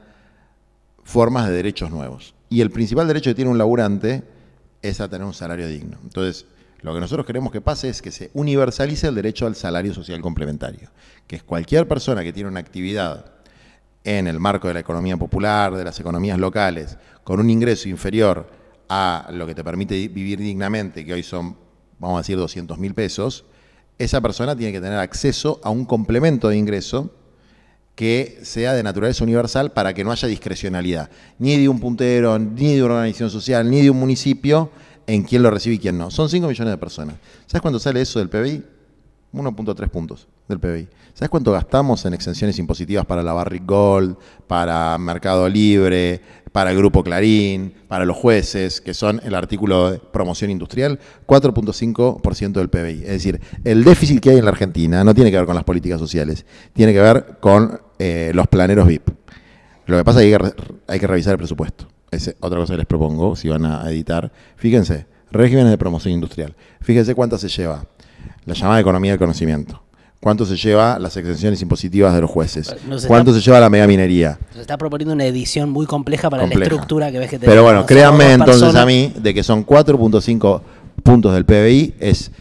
formas 1.04 1.48
de 1.48 1.54
derechos 1.54 1.92
nuevos. 1.92 2.34
Y 2.50 2.62
el 2.62 2.72
principal 2.72 3.06
derecho 3.06 3.30
que 3.30 3.36
tiene 3.36 3.52
un 3.52 3.60
laburante 3.60 4.24
es 4.82 5.00
a 5.00 5.08
tener 5.08 5.24
un 5.24 5.36
salario 5.36 5.68
digno. 5.68 6.00
Entonces, 6.02 6.48
lo 6.82 6.96
que 6.96 7.00
nosotros 7.00 7.28
queremos 7.28 7.52
que 7.52 7.62
pase 7.62 7.90
es 7.90 8.02
que 8.02 8.10
se 8.10 8.32
universalice 8.34 9.06
el 9.06 9.14
derecho 9.14 9.46
al 9.46 9.54
salario 9.54 9.94
social 9.94 10.20
complementario, 10.20 10.90
que 11.28 11.36
es 11.36 11.44
cualquier 11.44 11.88
persona 11.88 12.24
que 12.24 12.34
tiene 12.34 12.50
una 12.50 12.60
actividad 12.60 13.34
en 14.04 14.26
el 14.26 14.40
marco 14.40 14.68
de 14.68 14.74
la 14.74 14.80
economía 14.80 15.16
popular, 15.16 15.76
de 15.76 15.84
las 15.84 16.00
economías 16.00 16.40
locales, 16.40 16.98
con 17.24 17.40
un 17.40 17.52
ingreso 17.52 17.88
inferior 17.88 18.50
a 18.90 19.28
lo 19.32 19.46
que 19.46 19.54
te 19.54 19.64
permite 19.64 19.94
vivir 20.08 20.40
dignamente, 20.40 21.06
que 21.06 21.14
hoy 21.14 21.22
son, 21.22 21.56
vamos 22.00 22.16
a 22.16 22.22
decir, 22.22 22.36
200 22.36 22.80
mil 22.80 22.96
pesos, 22.96 23.46
esa 24.00 24.22
persona 24.22 24.56
tiene 24.56 24.72
que 24.72 24.82
tener 24.82 24.98
acceso 24.98 25.62
a 25.64 25.70
un 25.70 25.86
complemento 25.86 26.50
de 26.50 26.58
ingreso 26.58 27.14
que 27.96 28.40
sea 28.44 28.74
de 28.74 28.84
naturaleza 28.84 29.24
universal 29.24 29.72
para 29.72 29.94
que 29.94 30.04
no 30.04 30.12
haya 30.12 30.28
discrecionalidad, 30.28 31.10
ni 31.40 31.58
de 31.58 31.70
un 31.70 31.80
puntero, 31.80 32.40
ni 32.40 32.76
de 32.76 32.84
una 32.84 32.96
organización 32.96 33.30
social, 33.30 33.70
ni 33.70 33.82
de 33.82 33.90
un 33.90 34.00
municipio, 34.00 34.72
en 35.06 35.24
quién 35.24 35.44
lo 35.44 35.52
recibe 35.52 35.76
y 35.76 35.80
quién 35.80 35.98
no. 35.98 36.10
Son 36.10 36.30
5 36.30 36.48
millones 36.48 36.74
de 36.74 36.78
personas. 36.78 37.16
¿Sabes 37.46 37.62
cuánto 37.62 37.80
sale 37.80 38.02
eso 38.02 38.20
del 38.20 38.30
PBI? 38.30 38.64
1.3 39.34 39.90
puntos 39.90 40.28
del 40.48 40.60
PBI. 40.60 40.88
¿Sabes 41.14 41.30
cuánto 41.30 41.52
gastamos 41.52 42.06
en 42.06 42.14
exenciones 42.14 42.58
impositivas 42.60 43.06
para 43.06 43.22
la 43.22 43.34
Barrick 43.34 43.66
Gold, 43.66 44.16
para 44.48 44.98
Mercado 44.98 45.48
Libre, 45.48 46.22
para 46.52 46.72
el 46.72 46.78
Grupo 46.78 47.04
Clarín, 47.04 47.74
para 47.88 48.06
los 48.06 48.18
jueces, 48.18 48.82
que 48.82 48.94
son 48.94 49.22
el 49.24 49.36
artículo 49.36 49.92
de 49.92 50.00
promoción 50.00 50.50
industrial? 50.50 51.00
4.5% 51.28 52.54
del 52.54 52.70
PBI. 52.70 53.04
Es 53.04 53.10
decir, 53.10 53.42
el 53.64 53.84
déficit 53.84 54.20
que 54.20 54.32
hay 54.32 54.38
en 54.38 54.46
la 54.46 54.52
Argentina 54.52 55.04
no 55.04 55.14
tiene 55.14 55.30
que 55.32 55.38
ver 55.38 55.46
con 55.46 55.56
las 55.56 55.64
políticas 55.64 56.00
sociales, 56.00 56.46
tiene 56.74 56.94
que 56.94 57.02
ver 57.02 57.38
con 57.40 57.80
eh, 58.00 58.32
los 58.34 58.48
planeros 58.48 58.88
VIP. 58.88 59.10
Lo 59.86 59.98
que 59.98 60.04
pasa 60.04 60.24
es 60.24 60.38
que 60.38 60.54
hay 60.88 61.00
que 61.00 61.08
revisar 61.08 61.34
el 61.34 61.38
presupuesto 61.38 61.88
otra 62.40 62.60
cosa 62.60 62.74
que 62.74 62.78
les 62.78 62.86
propongo, 62.86 63.36
si 63.36 63.50
van 63.50 63.66
a 63.66 63.90
editar. 63.90 64.32
Fíjense, 64.56 65.06
regímenes 65.32 65.72
de 65.72 65.78
promoción 65.78 66.14
industrial. 66.14 66.56
Fíjense 66.82 67.16
cuánto 67.16 67.38
se 67.38 67.48
lleva 67.48 67.86
la 68.46 68.54
llamada 68.54 68.80
economía 68.80 69.12
del 69.12 69.20
conocimiento. 69.20 69.82
¿Cuánto 70.20 70.46
se 70.46 70.56
lleva 70.56 71.00
las 71.00 71.18
exenciones 71.18 71.62
impositivas 71.62 72.16
de 72.16 72.22
los 72.22 72.30
jueces? 72.30 72.74
¿Cuánto 73.08 73.34
se 73.34 73.42
lleva 73.42 73.60
la 73.60 73.70
megaminería? 73.70 74.40
Se 74.54 74.62
está 74.62 74.78
proponiendo 74.78 75.14
una 75.14 75.26
edición 75.26 75.70
muy 75.70 75.86
compleja 75.86 76.30
para 76.30 76.48
la 76.48 76.54
estructura 76.54 77.12
que 77.12 77.20
ves 77.20 77.30
que 77.30 77.40
tenemos. 77.40 77.54
Pero 77.54 77.64
bueno, 77.64 77.86
créanme 77.86 78.32
entonces 78.32 78.74
a 78.74 78.86
mí 78.86 79.12
de 79.18 79.34
que 79.34 79.44
son 79.44 79.66
4.5 79.66 80.62
puntos 81.04 81.34
del 81.34 81.44
PBI, 81.44 81.96
es 82.00 82.32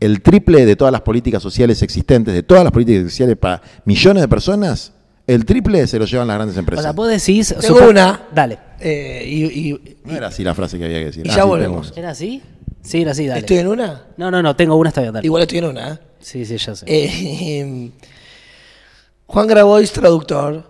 el 0.00 0.22
triple 0.22 0.64
de 0.64 0.76
todas 0.76 0.92
las 0.92 1.02
políticas 1.02 1.42
sociales 1.42 1.82
existentes, 1.82 2.34
de 2.34 2.42
todas 2.42 2.64
las 2.64 2.72
políticas 2.72 3.04
sociales 3.04 3.36
para 3.36 3.62
millones 3.84 4.22
de 4.22 4.28
personas, 4.28 4.92
el 5.26 5.44
triple 5.44 5.86
se 5.86 5.98
lo 5.98 6.06
llevan 6.06 6.28
las 6.28 6.36
grandes 6.36 6.56
empresas. 6.56 6.80
O 6.80 6.82
sea, 6.84 6.92
vos 6.92 7.08
decís... 7.08 7.54
Tengo 7.60 7.88
una. 7.88 8.28
Dale. 8.32 8.58
Eh, 8.80 9.24
y, 9.26 9.98
no 10.04 10.16
era 10.16 10.28
así 10.28 10.44
la 10.44 10.54
frase 10.54 10.78
que 10.78 10.84
había 10.84 11.00
que 11.00 11.04
decir. 11.06 11.26
Y 11.26 11.30
ya 11.30 11.42
ah, 11.42 11.44
volvemos. 11.44 11.92
¿Era 11.96 12.10
así? 12.10 12.42
Sí, 12.80 13.02
era 13.02 13.10
así, 13.10 13.26
dale. 13.26 13.40
¿Estoy 13.40 13.58
en 13.58 13.66
una? 13.66 14.06
No, 14.16 14.30
no, 14.30 14.42
no, 14.42 14.56
tengo 14.56 14.76
una, 14.76 14.88
está 14.88 15.02
bien, 15.02 15.12
dale. 15.12 15.26
Igual 15.26 15.42
estoy 15.42 15.58
en 15.58 15.64
una. 15.66 15.92
¿eh? 15.94 15.98
Sí, 16.20 16.44
sí, 16.44 16.56
ya 16.56 16.74
sé. 16.74 16.86
Eh, 16.88 17.90
Juan 19.26 19.46
Grabois, 19.46 19.92
traductor, 19.92 20.64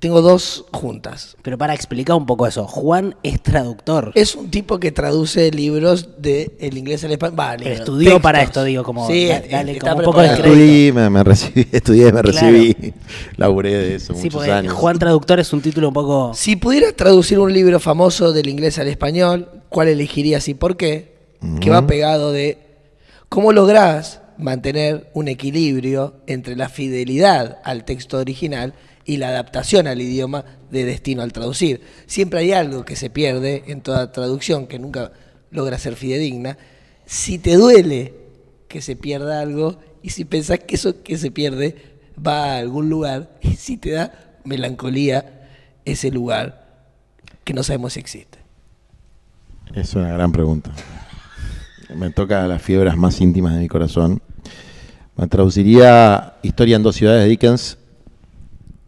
Tengo 0.00 0.22
dos 0.22 0.64
juntas. 0.72 1.36
Pero 1.42 1.58
para 1.58 1.74
explicar 1.74 2.16
un 2.16 2.24
poco 2.24 2.46
eso, 2.46 2.66
Juan 2.66 3.16
es 3.22 3.42
traductor. 3.42 4.12
Es 4.14 4.34
un 4.34 4.50
tipo 4.50 4.80
que 4.80 4.92
traduce 4.92 5.50
libros 5.50 6.08
del 6.18 6.76
inglés 6.78 7.04
al 7.04 7.12
español. 7.12 7.38
Va, 7.38 7.50
Pero 7.50 7.60
libros, 7.64 7.78
estudió 7.80 8.04
textos. 8.08 8.22
para 8.22 8.42
esto, 8.42 8.64
digo, 8.64 8.82
como 8.82 9.06
Sí, 9.06 9.26
da- 9.26 9.42
dale 9.50 9.72
está 9.72 9.90
como 9.90 9.98
un 10.00 10.04
poco 10.06 10.22
de. 10.22 10.28
Estudié, 10.32 10.92
me, 10.94 11.10
me 11.10 11.22
recibí, 11.22 11.66
estudié, 11.72 12.04
me 12.06 12.22
Claro. 12.22 12.32
recibí, 12.32 12.94
laburé 13.36 13.74
de 13.76 13.94
eso 13.96 14.14
Sí, 14.14 14.22
muchos 14.24 14.48
años. 14.48 14.72
Juan 14.72 14.98
traductor 14.98 15.38
es 15.38 15.52
un 15.52 15.60
título 15.60 15.88
un 15.88 15.94
poco... 15.94 16.32
Si 16.34 16.56
pudieras 16.56 16.94
traducir 16.96 17.38
un 17.38 17.52
libro 17.52 17.78
famoso 17.78 18.32
del 18.32 18.48
inglés 18.48 18.78
al 18.78 18.88
español, 18.88 19.48
¿cuál 19.68 19.88
elegirías 19.88 20.48
y 20.48 20.54
por 20.54 20.76
qué? 20.78 21.14
Que 21.60 21.68
va 21.70 21.86
pegado 21.86 22.32
de 22.32 22.56
cómo 23.28 23.52
lográs 23.52 24.20
mantener 24.38 25.10
un 25.12 25.28
equilibrio 25.28 26.14
entre 26.26 26.56
la 26.56 26.70
fidelidad 26.70 27.58
al 27.64 27.84
texto 27.84 28.16
original 28.16 28.72
y 29.04 29.16
la 29.16 29.28
adaptación 29.28 29.86
al 29.86 30.00
idioma 30.00 30.44
de 30.70 30.84
destino 30.84 31.22
al 31.22 31.32
traducir. 31.32 31.80
Siempre 32.06 32.40
hay 32.40 32.52
algo 32.52 32.84
que 32.84 32.96
se 32.96 33.10
pierde 33.10 33.64
en 33.66 33.80
toda 33.80 34.12
traducción 34.12 34.66
que 34.66 34.78
nunca 34.78 35.12
logra 35.50 35.78
ser 35.78 35.96
fidedigna. 35.96 36.58
Si 37.06 37.38
te 37.38 37.56
duele 37.56 38.14
que 38.68 38.82
se 38.82 38.96
pierda 38.96 39.40
algo 39.40 39.78
y 40.02 40.10
si 40.10 40.24
pensás 40.24 40.60
que 40.60 40.76
eso 40.76 41.02
que 41.02 41.18
se 41.18 41.30
pierde 41.30 41.76
va 42.24 42.54
a 42.54 42.58
algún 42.58 42.88
lugar 42.88 43.30
y 43.42 43.56
si 43.56 43.76
te 43.76 43.90
da 43.90 44.38
melancolía 44.44 45.48
ese 45.84 46.10
lugar 46.10 46.68
que 47.44 47.54
no 47.54 47.62
sabemos 47.62 47.94
si 47.94 48.00
existe. 48.00 48.38
Es 49.74 49.94
una 49.94 50.12
gran 50.12 50.32
pregunta. 50.32 50.70
Me 51.94 52.10
toca 52.10 52.46
las 52.46 52.62
fiebras 52.62 52.96
más 52.96 53.20
íntimas 53.20 53.54
de 53.54 53.60
mi 53.60 53.68
corazón. 53.68 54.22
Me 55.16 55.26
traduciría 55.26 56.34
Historia 56.42 56.76
en 56.76 56.82
dos 56.82 56.96
ciudades 56.96 57.24
de 57.24 57.28
Dickens 57.28 57.79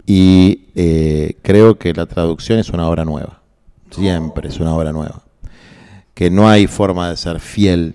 y 0.06 0.66
eh, 0.74 1.36
creo 1.42 1.78
que 1.78 1.92
la 1.92 2.06
traducción 2.06 2.58
es 2.58 2.68
una 2.70 2.88
obra 2.88 3.04
nueva. 3.04 3.40
Siempre 3.90 4.48
es 4.48 4.58
una 4.58 4.74
obra 4.74 4.92
nueva. 4.92 5.22
Que 6.14 6.30
no 6.30 6.48
hay 6.48 6.66
forma 6.66 7.08
de 7.10 7.16
ser 7.16 7.40
fiel. 7.40 7.94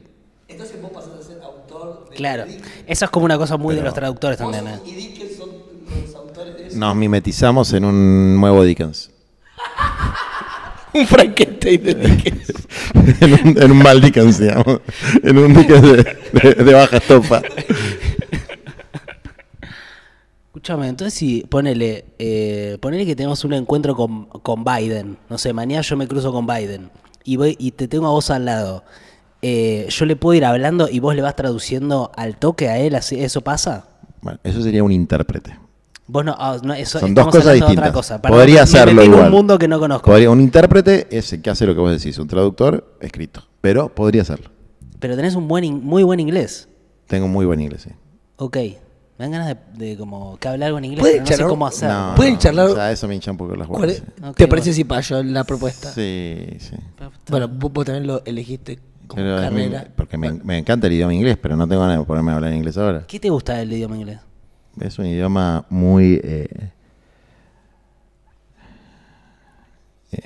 Claro, 2.16 2.46
eso 2.88 3.06
es 3.06 3.12
como 3.12 3.26
una 3.26 3.38
cosa 3.38 3.58
muy 3.58 3.76
de 3.76 3.82
Pero- 3.82 3.90
los 3.90 3.94
traductores 3.96 4.38
también. 4.40 4.68
¿eh? 4.68 4.80
Y 4.86 4.92
Dickens 4.96 5.36
son 5.38 5.50
los 6.04 6.16
autores 6.16 6.76
Nos 6.76 6.96
mimetizamos 6.96 7.72
en 7.74 7.86
un 7.86 8.40
nuevo 8.40 8.64
Dickens. 8.64 9.12
Un 10.94 11.06
Frankenstein 11.06 11.84
de 11.84 11.94
Dickens. 11.94 12.54
en, 13.22 13.34
un, 13.34 13.62
en 13.62 13.72
un 13.72 13.78
mal 13.78 14.02
Dickens, 14.02 14.40
digamos. 14.40 14.80
En 15.22 15.38
un 15.38 15.54
Dickens 15.54 15.82
de, 15.84 16.18
de- 16.42 16.64
de 16.64 16.74
baja 16.74 16.98
estofa. 16.98 17.42
Escúchame, 20.58 20.88
entonces 20.88 21.14
si 21.14 21.42
ponele, 21.42 22.06
eh, 22.18 22.80
ponele 22.82 23.06
que 23.06 23.16
tenemos 23.16 23.46
un 23.46 23.54
encuentro 23.54 23.96
con, 23.96 24.26
con 24.26 24.64
Biden, 24.64 25.16
no 25.30 25.38
sé, 25.38 25.54
mañana 25.54 25.84
yo 25.84 25.96
me 25.96 26.08
cruzo 26.08 26.34
con 26.34 26.48
Biden 26.48 26.90
y 27.24 27.38
voy 27.38 27.56
y 27.60 27.74
te 27.74 27.88
tengo 27.88 28.08
a 28.08 28.10
vos 28.10 28.32
al 28.32 28.46
lado, 28.46 28.84
eh, 29.44 29.86
yo 29.88 30.06
le 30.08 30.16
puedo 30.16 30.34
ir 30.36 30.44
hablando 30.46 30.90
y 30.90 31.00
vos 31.00 31.14
le 31.16 31.22
vas 31.22 31.36
traduciendo 31.36 32.12
al 32.16 32.38
toque 32.38 32.70
a 32.70 32.80
él, 32.80 32.96
así, 32.96 33.24
¿eso 33.24 33.42
pasa? 33.42 33.88
Bueno, 34.20 34.40
eso 34.44 34.64
sería 34.64 34.84
un 34.84 34.92
intérprete. 34.92 35.60
Vos 36.08 36.26
no, 36.26 36.36
ah, 36.40 36.58
no, 36.64 36.74
eso, 36.74 36.98
Son 37.02 37.14
dos 37.14 37.28
cosas 37.28 37.54
distintas. 37.54 37.90
Otra 37.90 37.94
cosa. 37.94 38.20
Podría 38.20 38.64
hacerlo 38.64 39.04
igual. 39.04 39.26
un 39.26 39.30
mundo 39.32 39.60
que 39.60 39.68
no 39.68 39.78
conozco. 39.78 40.10
Podría- 40.10 40.32
un 40.32 40.42
intérprete 40.42 41.08
es 41.16 41.32
el 41.34 41.44
que 41.44 41.52
hace 41.52 41.68
lo 41.68 41.76
que 41.76 41.82
vos 41.82 41.92
decís, 41.92 42.18
un 42.18 42.28
traductor 42.28 42.98
escrito. 43.00 43.44
Pero 43.62 43.94
podría 43.94 44.24
hacerlo. 44.24 44.50
Pero 44.98 45.16
tenés 45.16 45.36
un 45.36 45.48
buen, 45.48 45.84
muy 45.84 46.02
buen 46.02 46.20
inglés. 46.20 46.68
Tengo 47.06 47.28
muy 47.28 47.46
buen 47.46 47.62
inglés, 47.62 47.84
sí. 47.84 47.92
Ok. 48.38 48.58
Me 49.18 49.26
dan 49.26 49.32
ganas 49.32 49.48
de, 49.78 49.86
de 49.88 49.98
como 49.98 50.38
que 50.38 50.48
hablar 50.48 50.68
algo 50.68 50.78
en 50.78 50.86
inglés, 50.86 51.00
¿Puede 51.00 51.14
pero 51.14 51.24
no 51.24 51.28
sé 51.28 51.34
charlar- 51.38 51.50
cómo 51.50 51.68
hacerlo. 51.68 51.96
No, 52.10 52.16
¿Pueden 52.16 52.38
charlar- 52.38 52.70
O 52.70 52.76
sea, 52.76 52.92
eso 52.92 53.08
me 53.08 53.16
hincha 53.16 53.32
un 53.32 53.38
poco 53.38 53.56
las 53.56 53.68
¿Cuál 53.68 53.82
bolas. 53.82 54.04
Ok, 54.30 54.36
¿Te 54.38 54.48
parece 54.48 54.70
bueno. 54.70 54.76
si 54.76 54.84
payo 54.84 55.24
la 55.24 55.44
propuesta? 55.44 55.92
Sí, 55.92 56.46
sí. 56.60 56.76
Bueno, 57.30 57.48
vos, 57.48 57.74
vos 57.74 57.86
también 57.86 58.06
lo 58.06 58.24
elegiste 58.26 58.78
como 59.08 59.24
Pero 59.24 59.42
es 59.42 59.52
mi- 59.52 59.70
carrera. 59.70 59.88
porque 59.96 60.18
me, 60.18 60.32
me 60.34 60.58
encanta 60.60 60.86
el 60.88 60.94
idioma 60.94 61.14
inglés, 61.16 61.38
pero 61.42 61.56
no 61.56 61.68
tengo 61.68 61.82
ganas 61.82 61.98
de 61.98 62.04
ponerme 62.06 62.32
a 62.32 62.36
hablar 62.36 62.54
inglés 62.54 62.78
ahora. 62.78 63.06
¿Qué 63.08 63.20
te 63.20 63.30
gusta 63.32 63.56
del 63.56 63.74
idioma 63.74 63.98
inglés? 63.98 64.20
Es 64.80 65.00
un 65.00 65.08
idioma 65.08 65.66
muy 65.70 66.22
eh, 66.24 66.48
eh, 70.12 70.20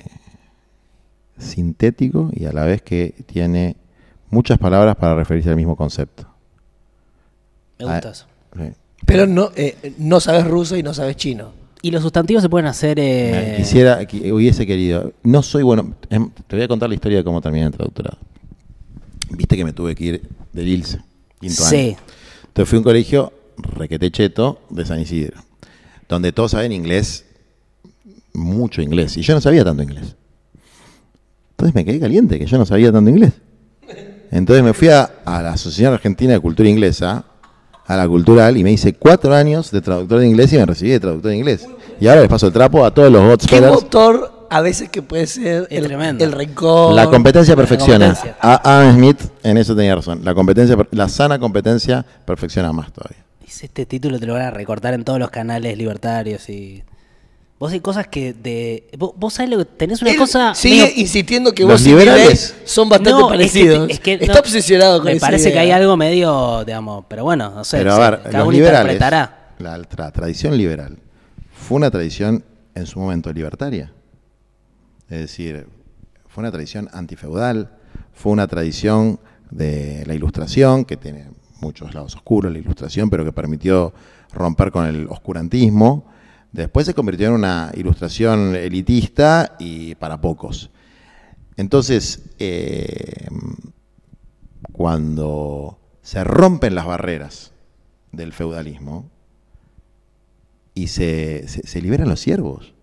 sintético 1.38 2.30
y 2.32 2.44
a 2.44 2.52
la 2.52 2.64
vez 2.64 2.82
que 2.82 3.14
tiene 3.26 3.76
muchas 4.30 4.58
palabras 4.58 4.96
para 4.96 5.14
referirse 5.14 5.48
al 5.50 5.56
mismo 5.56 5.76
concepto. 5.76 6.26
Me 7.78 7.86
Ah, 7.86 7.92
gusta 7.94 8.10
eso. 8.10 8.26
Pero 9.12 9.26
no, 9.26 9.50
eh, 9.56 9.94
no 9.98 10.20
sabes 10.20 10.46
ruso 10.46 10.76
y 10.76 10.82
no 10.82 10.94
sabes 10.94 11.16
chino. 11.16 11.52
Y 11.82 11.90
los 11.90 12.02
sustantivos 12.02 12.42
se 12.42 12.48
pueden 12.48 12.66
hacer... 12.66 12.98
eh, 13.00 13.54
Quisiera, 13.56 14.02
qui- 14.02 14.32
hubiese 14.32 14.66
querido. 14.66 15.12
No 15.24 15.42
soy 15.42 15.62
bueno. 15.64 15.94
em, 16.10 16.30
Te 16.46 16.56
voy 16.56 16.64
a 16.64 16.68
contar 16.68 16.88
la 16.88 16.94
historia 16.94 17.18
de 17.18 17.24
cómo 17.24 17.40
terminé 17.40 17.66
el 17.66 17.72
traductorado. 17.72 18.18
Viste 19.30 19.56
que 19.56 19.64
me 19.64 19.72
tuve 19.72 19.94
que 19.94 20.04
ir 20.04 20.22
del 20.52 20.68
ILSE, 20.68 21.00
quinto 21.40 21.62
Sí. 21.64 21.76
año. 21.76 21.96
Entonces 22.46 22.68
fui 22.68 22.76
a 22.76 22.80
un 22.80 22.84
colegio 22.84 23.32
requete 23.56 24.10
cheto 24.10 24.60
de 24.70 24.84
San 24.84 25.00
Isidro, 25.00 25.42
donde 26.08 26.32
todos 26.32 26.52
saben 26.52 26.70
inglés, 26.72 27.24
mucho 28.32 28.80
inglés. 28.82 29.16
Y 29.16 29.22
yo 29.22 29.34
no 29.34 29.40
sabía 29.40 29.64
tanto 29.64 29.82
inglés. 29.82 30.14
Entonces 31.52 31.74
me 31.74 31.84
quedé 31.84 31.98
caliente, 32.00 32.38
que 32.38 32.46
yo 32.46 32.58
no 32.58 32.66
sabía 32.66 32.92
tanto 32.92 33.10
inglés. 33.10 33.32
Entonces 34.30 34.62
me 34.64 34.72
fui 34.72 34.88
a, 34.88 35.02
a 35.24 35.42
la 35.42 35.52
Asociación 35.52 35.92
Argentina 35.92 36.32
de 36.32 36.40
Cultura 36.40 36.68
Inglesa, 36.68 37.24
a 37.86 37.96
la 37.96 38.06
cultural, 38.08 38.56
y 38.56 38.64
me 38.64 38.72
hice 38.72 38.94
cuatro 38.94 39.34
años 39.34 39.70
de 39.70 39.80
traductor 39.80 40.20
de 40.20 40.26
inglés 40.28 40.52
y 40.52 40.56
me 40.56 40.66
recibí 40.66 40.90
de 40.90 41.00
traductor 41.00 41.30
de 41.30 41.36
inglés. 41.36 41.66
Y 42.00 42.08
ahora 42.08 42.20
les 42.22 42.30
paso 42.30 42.46
el 42.46 42.52
trapo 42.52 42.84
a 42.84 42.92
todos 42.92 43.10
los 43.12 43.20
¿Qué 43.22 43.28
Godspellers. 43.28 43.72
motor 43.72 44.46
a 44.50 44.60
veces 44.60 44.88
que 44.90 45.00
puede 45.02 45.26
ser 45.26 45.66
el, 45.70 45.90
el 46.20 46.32
rencor? 46.32 46.94
La 46.94 47.06
competencia 47.08 47.56
perfecciona. 47.56 48.08
competencia. 48.08 48.36
A 48.40 48.78
Adam 48.80 48.94
Smith 48.96 49.20
en 49.42 49.56
eso 49.56 49.74
tenía 49.74 49.94
razón. 49.94 50.20
La 50.24 50.34
competencia, 50.34 50.76
la 50.90 51.08
sana 51.08 51.38
competencia 51.38 52.04
perfecciona 52.26 52.72
más 52.72 52.92
todavía. 52.92 53.24
Dice, 53.40 53.66
Este 53.66 53.86
título 53.86 54.18
te 54.18 54.26
lo 54.26 54.34
van 54.34 54.42
a 54.42 54.50
recortar 54.50 54.94
en 54.94 55.04
todos 55.04 55.18
los 55.18 55.30
canales 55.30 55.76
libertarios 55.78 56.48
y... 56.48 56.82
Vos 57.62 57.70
hay 57.70 57.78
cosas 57.78 58.08
que 58.08 58.32
de... 58.32 58.88
Vos, 58.98 59.12
vos 59.16 59.34
sabés 59.34 59.48
lo 59.52 59.58
que... 59.58 59.64
Tenés 59.66 60.02
una 60.02 60.10
Él 60.10 60.16
cosa... 60.16 60.52
sigue 60.52 60.82
medio- 60.82 61.00
insistiendo 61.00 61.52
que 61.52 61.62
Los 61.62 61.70
vos 61.74 61.86
y 61.86 61.90
liberales- 61.90 62.56
son 62.64 62.88
bastante 62.88 63.10
No, 63.12 63.18
es 63.18 63.22
que- 63.22 63.28
parecidos. 63.28 63.88
es 63.90 64.00
que 64.00 64.12
Está 64.14 64.32
no, 64.34 64.40
obsesionado 64.40 64.98
con 64.98 65.04
Me 65.06 65.12
esa 65.12 65.26
parece 65.28 65.52
que 65.52 65.58
hay 65.60 65.70
algo 65.70 65.96
medio, 65.96 66.64
digamos, 66.64 67.04
pero 67.06 67.22
bueno, 67.22 67.50
no 67.54 67.62
sé. 67.62 67.78
Pero 67.78 67.92
a 67.92 67.98
ver, 68.10 68.22
cada 68.24 68.38
los 68.40 68.48
uno 68.48 68.56
liberales, 68.56 68.94
interpretará. 68.94 69.52
la 69.60 69.78
tra- 69.78 70.10
tradición 70.10 70.58
liberal 70.58 70.98
fue 71.52 71.76
una 71.76 71.88
tradición 71.92 72.44
en 72.74 72.86
su 72.86 72.98
momento 72.98 73.32
libertaria. 73.32 73.92
Es 75.08 75.18
decir, 75.20 75.68
fue 76.26 76.42
una 76.42 76.50
tradición 76.50 76.88
antifeudal, 76.92 77.70
fue 78.12 78.32
una 78.32 78.48
tradición 78.48 79.20
de 79.52 80.02
la 80.06 80.14
ilustración, 80.14 80.84
que 80.84 80.96
tiene 80.96 81.26
muchos 81.60 81.94
lados 81.94 82.16
oscuros 82.16 82.50
la 82.52 82.58
ilustración, 82.58 83.08
pero 83.08 83.24
que 83.24 83.30
permitió 83.30 83.92
romper 84.32 84.72
con 84.72 84.84
el 84.86 85.06
oscurantismo. 85.08 86.10
Después 86.52 86.84
se 86.86 86.94
convirtió 86.94 87.28
en 87.28 87.32
una 87.34 87.72
ilustración 87.74 88.54
elitista 88.54 89.56
y 89.58 89.94
para 89.94 90.20
pocos. 90.20 90.70
Entonces, 91.56 92.22
eh, 92.38 93.26
cuando 94.72 95.78
se 96.02 96.24
rompen 96.24 96.74
las 96.74 96.86
barreras 96.86 97.52
del 98.10 98.32
feudalismo 98.32 99.10
y 100.74 100.88
se, 100.88 101.46
se- 101.48 101.66
se 101.66 101.80
liberan 101.82 102.08
los 102.08 102.20
siervos. 102.20 102.74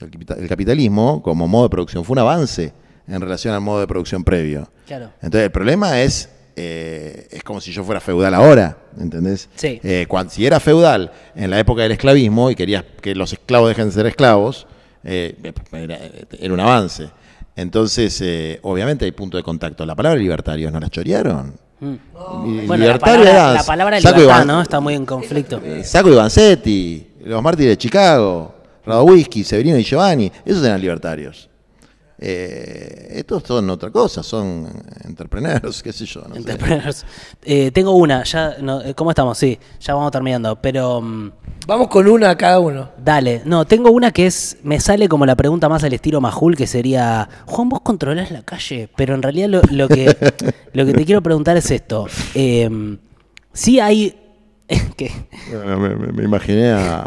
El, 0.00 0.10
capita- 0.10 0.34
el 0.34 0.48
capitalismo, 0.48 1.22
como 1.22 1.46
modo 1.46 1.64
de 1.64 1.70
producción, 1.70 2.04
fue 2.04 2.14
un 2.14 2.18
avance 2.18 2.72
en 3.06 3.20
relación 3.20 3.54
al 3.54 3.60
modo 3.60 3.80
de 3.80 3.86
producción 3.86 4.24
previo. 4.24 4.68
Claro. 4.86 5.10
Entonces, 5.22 5.44
el 5.46 5.52
problema 5.52 6.00
es, 6.00 6.28
eh, 6.56 7.28
es 7.30 7.42
como 7.42 7.60
si 7.60 7.72
yo 7.72 7.82
fuera 7.84 8.00
feudal 8.00 8.34
ahora, 8.34 8.76
¿entendés? 8.98 9.48
Sí. 9.54 9.80
Eh, 9.82 10.06
cuan- 10.08 10.30
si 10.30 10.44
era 10.46 10.60
feudal 10.60 11.10
en 11.34 11.50
la 11.50 11.58
época 11.58 11.82
del 11.82 11.92
esclavismo 11.92 12.50
y 12.50 12.54
querías 12.54 12.84
que 13.00 13.14
los 13.14 13.32
esclavos 13.32 13.68
dejen 13.68 13.86
de 13.86 13.92
ser 13.92 14.06
esclavos, 14.06 14.66
eh, 15.04 15.36
era, 15.72 15.98
era 16.38 16.54
un 16.54 16.60
avance. 16.60 17.08
Entonces, 17.56 18.18
eh, 18.22 18.58
obviamente 18.62 19.04
hay 19.04 19.12
punto 19.12 19.36
de 19.36 19.42
contacto. 19.42 19.84
La 19.84 19.94
palabra 19.94 20.18
libertarios 20.18 20.72
no 20.72 20.80
la 20.80 20.88
chorearon. 20.88 21.54
Mm. 21.80 22.66
Bueno, 22.66 22.86
la 22.86 22.98
palabra, 22.98 23.52
la 23.54 23.62
palabra 23.64 23.98
libertad, 23.98 24.44
¿no? 24.46 24.62
Está 24.62 24.80
muy 24.80 24.94
en 24.94 25.04
conflicto. 25.04 25.60
eh, 25.64 25.82
Sacco 25.84 26.10
y 26.10 26.14
Vanzetti, 26.14 27.06
los 27.24 27.42
mártires 27.42 27.70
de 27.72 27.78
Chicago, 27.78 28.54
Radowisky, 28.86 29.44
Severino 29.44 29.76
y 29.78 29.82
Giovanni, 29.84 30.30
esos 30.44 30.64
eran 30.64 30.80
libertarios. 30.80 31.48
Eh, 32.24 33.08
estos 33.18 33.42
son 33.44 33.68
otra 33.70 33.90
cosa, 33.90 34.22
son 34.22 34.68
entrepreneurs, 35.04 35.82
qué 35.82 35.92
sé 35.92 36.06
yo. 36.06 36.20
No 36.22 36.34
sé. 36.34 36.40
Entrepreneurs. 36.40 37.04
Eh, 37.42 37.72
tengo 37.72 37.92
una, 37.96 38.22
ya, 38.22 38.56
no, 38.60 38.80
eh, 38.80 38.94
¿cómo 38.94 39.10
estamos? 39.10 39.36
Sí, 39.36 39.58
ya 39.80 39.94
vamos 39.94 40.12
terminando, 40.12 40.54
pero 40.54 41.00
mm, 41.00 41.32
Vamos 41.66 41.88
con 41.88 42.06
una 42.06 42.36
cada 42.36 42.60
uno. 42.60 42.90
dale. 43.02 43.42
No, 43.44 43.64
tengo 43.66 43.90
una 43.90 44.12
que 44.12 44.26
es, 44.26 44.56
me 44.62 44.78
sale 44.78 45.08
como 45.08 45.26
la 45.26 45.34
pregunta 45.34 45.68
más 45.68 45.82
al 45.82 45.92
estilo 45.94 46.20
Majul, 46.20 46.56
que 46.56 46.68
sería, 46.68 47.28
Juan, 47.46 47.68
vos 47.68 47.80
controlás 47.80 48.30
la 48.30 48.42
calle, 48.42 48.88
pero 48.96 49.14
en 49.16 49.22
realidad 49.22 49.48
lo, 49.48 49.62
lo 49.72 49.88
que, 49.88 50.06
lo 50.72 50.86
que 50.86 50.92
te 50.92 51.04
quiero 51.04 51.22
preguntar 51.22 51.56
es 51.56 51.70
esto. 51.72 52.06
Eh, 52.36 52.96
sí 53.52 53.80
hay... 53.80 54.16
que, 54.96 55.10
Bueno, 55.52 55.78
me, 55.80 55.96
me- 55.96 56.12
me 56.12 56.22
imaginé 56.24 56.70
a, 56.70 57.04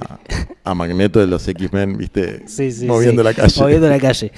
a 0.63 0.73
Magneto 0.75 1.19
de 1.21 1.27
los 1.27 1.47
X-Men, 1.47 1.97
¿viste? 1.97 2.43
Sí, 2.47 2.69
sí, 2.71 2.85
Moviendo 2.85 3.21
sí, 3.23 3.25
la 3.29 3.33
calle. 3.33 3.61
Moviendo 3.61 3.89
la 3.89 3.97
calle. 3.99 4.31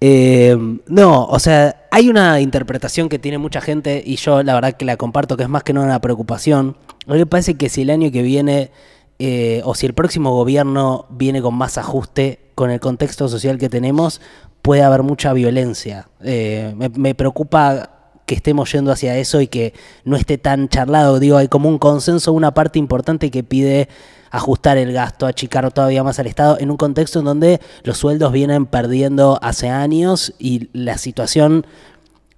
Eh, 0.00 0.56
no, 0.86 1.26
o 1.26 1.38
sea, 1.38 1.86
hay 1.90 2.08
una 2.08 2.40
interpretación 2.40 3.08
que 3.08 3.18
tiene 3.18 3.38
mucha 3.38 3.60
gente 3.60 4.02
y 4.04 4.16
yo 4.16 4.42
la 4.42 4.54
verdad 4.54 4.72
que 4.72 4.84
la 4.84 4.96
comparto, 4.96 5.36
que 5.36 5.42
es 5.42 5.48
más 5.48 5.62
que 5.62 5.72
no 5.72 5.82
una 5.82 6.00
preocupación. 6.00 6.76
A 7.06 7.12
mí 7.12 7.18
me 7.18 7.26
parece 7.26 7.54
que 7.54 7.68
si 7.68 7.82
el 7.82 7.90
año 7.90 8.10
que 8.10 8.22
viene 8.22 8.70
eh, 9.18 9.60
o 9.64 9.74
si 9.74 9.86
el 9.86 9.92
próximo 9.92 10.32
gobierno 10.32 11.06
viene 11.10 11.42
con 11.42 11.54
más 11.54 11.76
ajuste 11.76 12.38
con 12.54 12.70
el 12.70 12.80
contexto 12.80 13.28
social 13.28 13.58
que 13.58 13.68
tenemos, 13.68 14.20
puede 14.62 14.82
haber 14.82 15.02
mucha 15.02 15.32
violencia. 15.32 16.08
Eh, 16.22 16.74
me, 16.76 16.88
me 16.88 17.14
preocupa 17.14 17.99
que 18.30 18.36
estemos 18.36 18.70
yendo 18.70 18.92
hacia 18.92 19.16
eso 19.16 19.40
y 19.40 19.48
que 19.48 19.74
no 20.04 20.14
esté 20.14 20.38
tan 20.38 20.68
charlado. 20.68 21.18
Digo, 21.18 21.36
hay 21.36 21.48
como 21.48 21.68
un 21.68 21.80
consenso, 21.80 22.32
una 22.32 22.54
parte 22.54 22.78
importante 22.78 23.28
que 23.28 23.42
pide 23.42 23.88
ajustar 24.30 24.78
el 24.78 24.92
gasto, 24.92 25.26
achicar 25.26 25.68
todavía 25.72 26.04
más 26.04 26.20
al 26.20 26.28
Estado, 26.28 26.56
en 26.60 26.70
un 26.70 26.76
contexto 26.76 27.18
en 27.18 27.24
donde 27.24 27.60
los 27.82 27.98
sueldos 27.98 28.30
vienen 28.30 28.66
perdiendo 28.66 29.40
hace 29.42 29.68
años 29.68 30.32
y 30.38 30.68
la 30.72 30.96
situación 30.96 31.66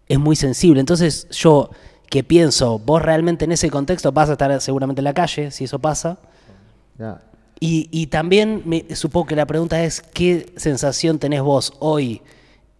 es 0.08 0.18
muy 0.18 0.34
sensible. 0.34 0.80
Entonces 0.80 1.28
yo 1.28 1.68
que 2.08 2.24
pienso, 2.24 2.78
vos 2.78 3.02
realmente 3.02 3.44
en 3.44 3.52
ese 3.52 3.68
contexto 3.68 4.12
vas 4.12 4.30
a 4.30 4.32
estar 4.32 4.58
seguramente 4.62 5.00
en 5.00 5.04
la 5.04 5.12
calle, 5.12 5.50
si 5.50 5.64
eso 5.64 5.78
pasa. 5.78 6.16
Y, 7.60 7.90
y 7.90 8.06
también 8.06 8.62
me, 8.64 8.86
supongo 8.96 9.26
que 9.26 9.36
la 9.36 9.44
pregunta 9.44 9.84
es, 9.84 10.00
¿qué 10.00 10.54
sensación 10.56 11.18
tenés 11.18 11.42
vos 11.42 11.74
hoy 11.80 12.22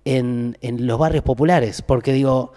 en, 0.06 0.56
en 0.62 0.86
los 0.86 0.98
barrios 0.98 1.24
populares? 1.24 1.82
Porque 1.82 2.14
digo, 2.14 2.54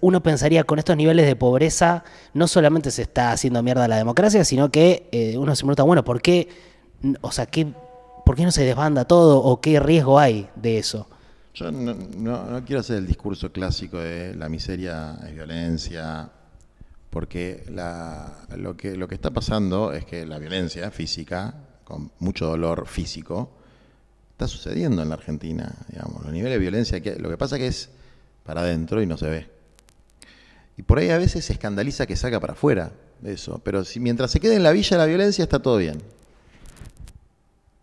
uno 0.00 0.22
pensaría 0.22 0.64
con 0.64 0.78
estos 0.78 0.96
niveles 0.96 1.26
de 1.26 1.36
pobreza, 1.36 2.04
no 2.32 2.48
solamente 2.48 2.90
se 2.90 3.02
está 3.02 3.32
haciendo 3.32 3.62
mierda 3.62 3.88
la 3.88 3.96
democracia, 3.96 4.44
sino 4.44 4.70
que 4.70 5.08
eh, 5.12 5.36
uno 5.36 5.54
se 5.54 5.62
pregunta, 5.62 5.82
bueno, 5.82 6.04
¿por 6.04 6.22
qué, 6.22 6.48
o 7.20 7.30
sea, 7.30 7.46
qué, 7.46 7.66
¿por 8.24 8.36
qué 8.36 8.44
no 8.44 8.50
se 8.50 8.64
desbanda 8.64 9.04
todo 9.04 9.38
o 9.38 9.60
qué 9.60 9.80
riesgo 9.80 10.18
hay 10.18 10.48
de 10.56 10.78
eso? 10.78 11.06
Yo 11.54 11.70
no, 11.70 12.64
quiero 12.64 12.80
hacer 12.80 12.96
el 12.96 13.06
discurso 13.06 13.52
clásico 13.52 13.98
de 13.98 14.34
la 14.34 14.48
miseria 14.48 15.16
es 15.24 15.34
violencia, 15.34 16.28
porque 17.10 17.64
lo, 18.56 18.76
que, 18.76 18.96
lo 18.96 19.06
que 19.06 19.14
está 19.14 19.30
pasando 19.30 19.92
es 19.92 20.04
que 20.04 20.26
la 20.26 20.38
violencia 20.38 20.90
física, 20.90 21.54
con 21.84 22.10
mucho 22.18 22.46
dolor 22.46 22.88
físico, 22.88 23.50
está 24.32 24.48
sucediendo 24.48 25.00
en 25.02 25.10
la 25.10 25.14
Argentina. 25.14 25.72
Digamos. 25.88 26.24
Los 26.24 26.32
niveles 26.32 26.54
de 26.54 26.58
violencia, 26.58 27.00
que, 27.00 27.14
lo 27.20 27.28
que 27.28 27.36
pasa 27.36 27.56
que 27.56 27.68
es 27.68 27.90
para 28.44 28.60
adentro 28.60 29.02
y 29.02 29.06
no 29.06 29.16
se 29.16 29.28
ve. 29.28 29.50
Y 30.76 30.82
por 30.82 30.98
ahí 30.98 31.10
a 31.10 31.18
veces 31.18 31.44
se 31.44 31.52
escandaliza 31.52 32.06
que 32.06 32.16
saca 32.16 32.40
para 32.40 32.52
afuera 32.52 32.92
eso, 33.22 33.60
pero 33.64 33.84
si 33.84 34.00
mientras 34.00 34.30
se 34.30 34.40
quede 34.40 34.56
en 34.56 34.62
la 34.62 34.72
villa 34.72 34.98
la 34.98 35.06
violencia 35.06 35.42
está 35.42 35.60
todo 35.60 35.78
bien. 35.78 35.98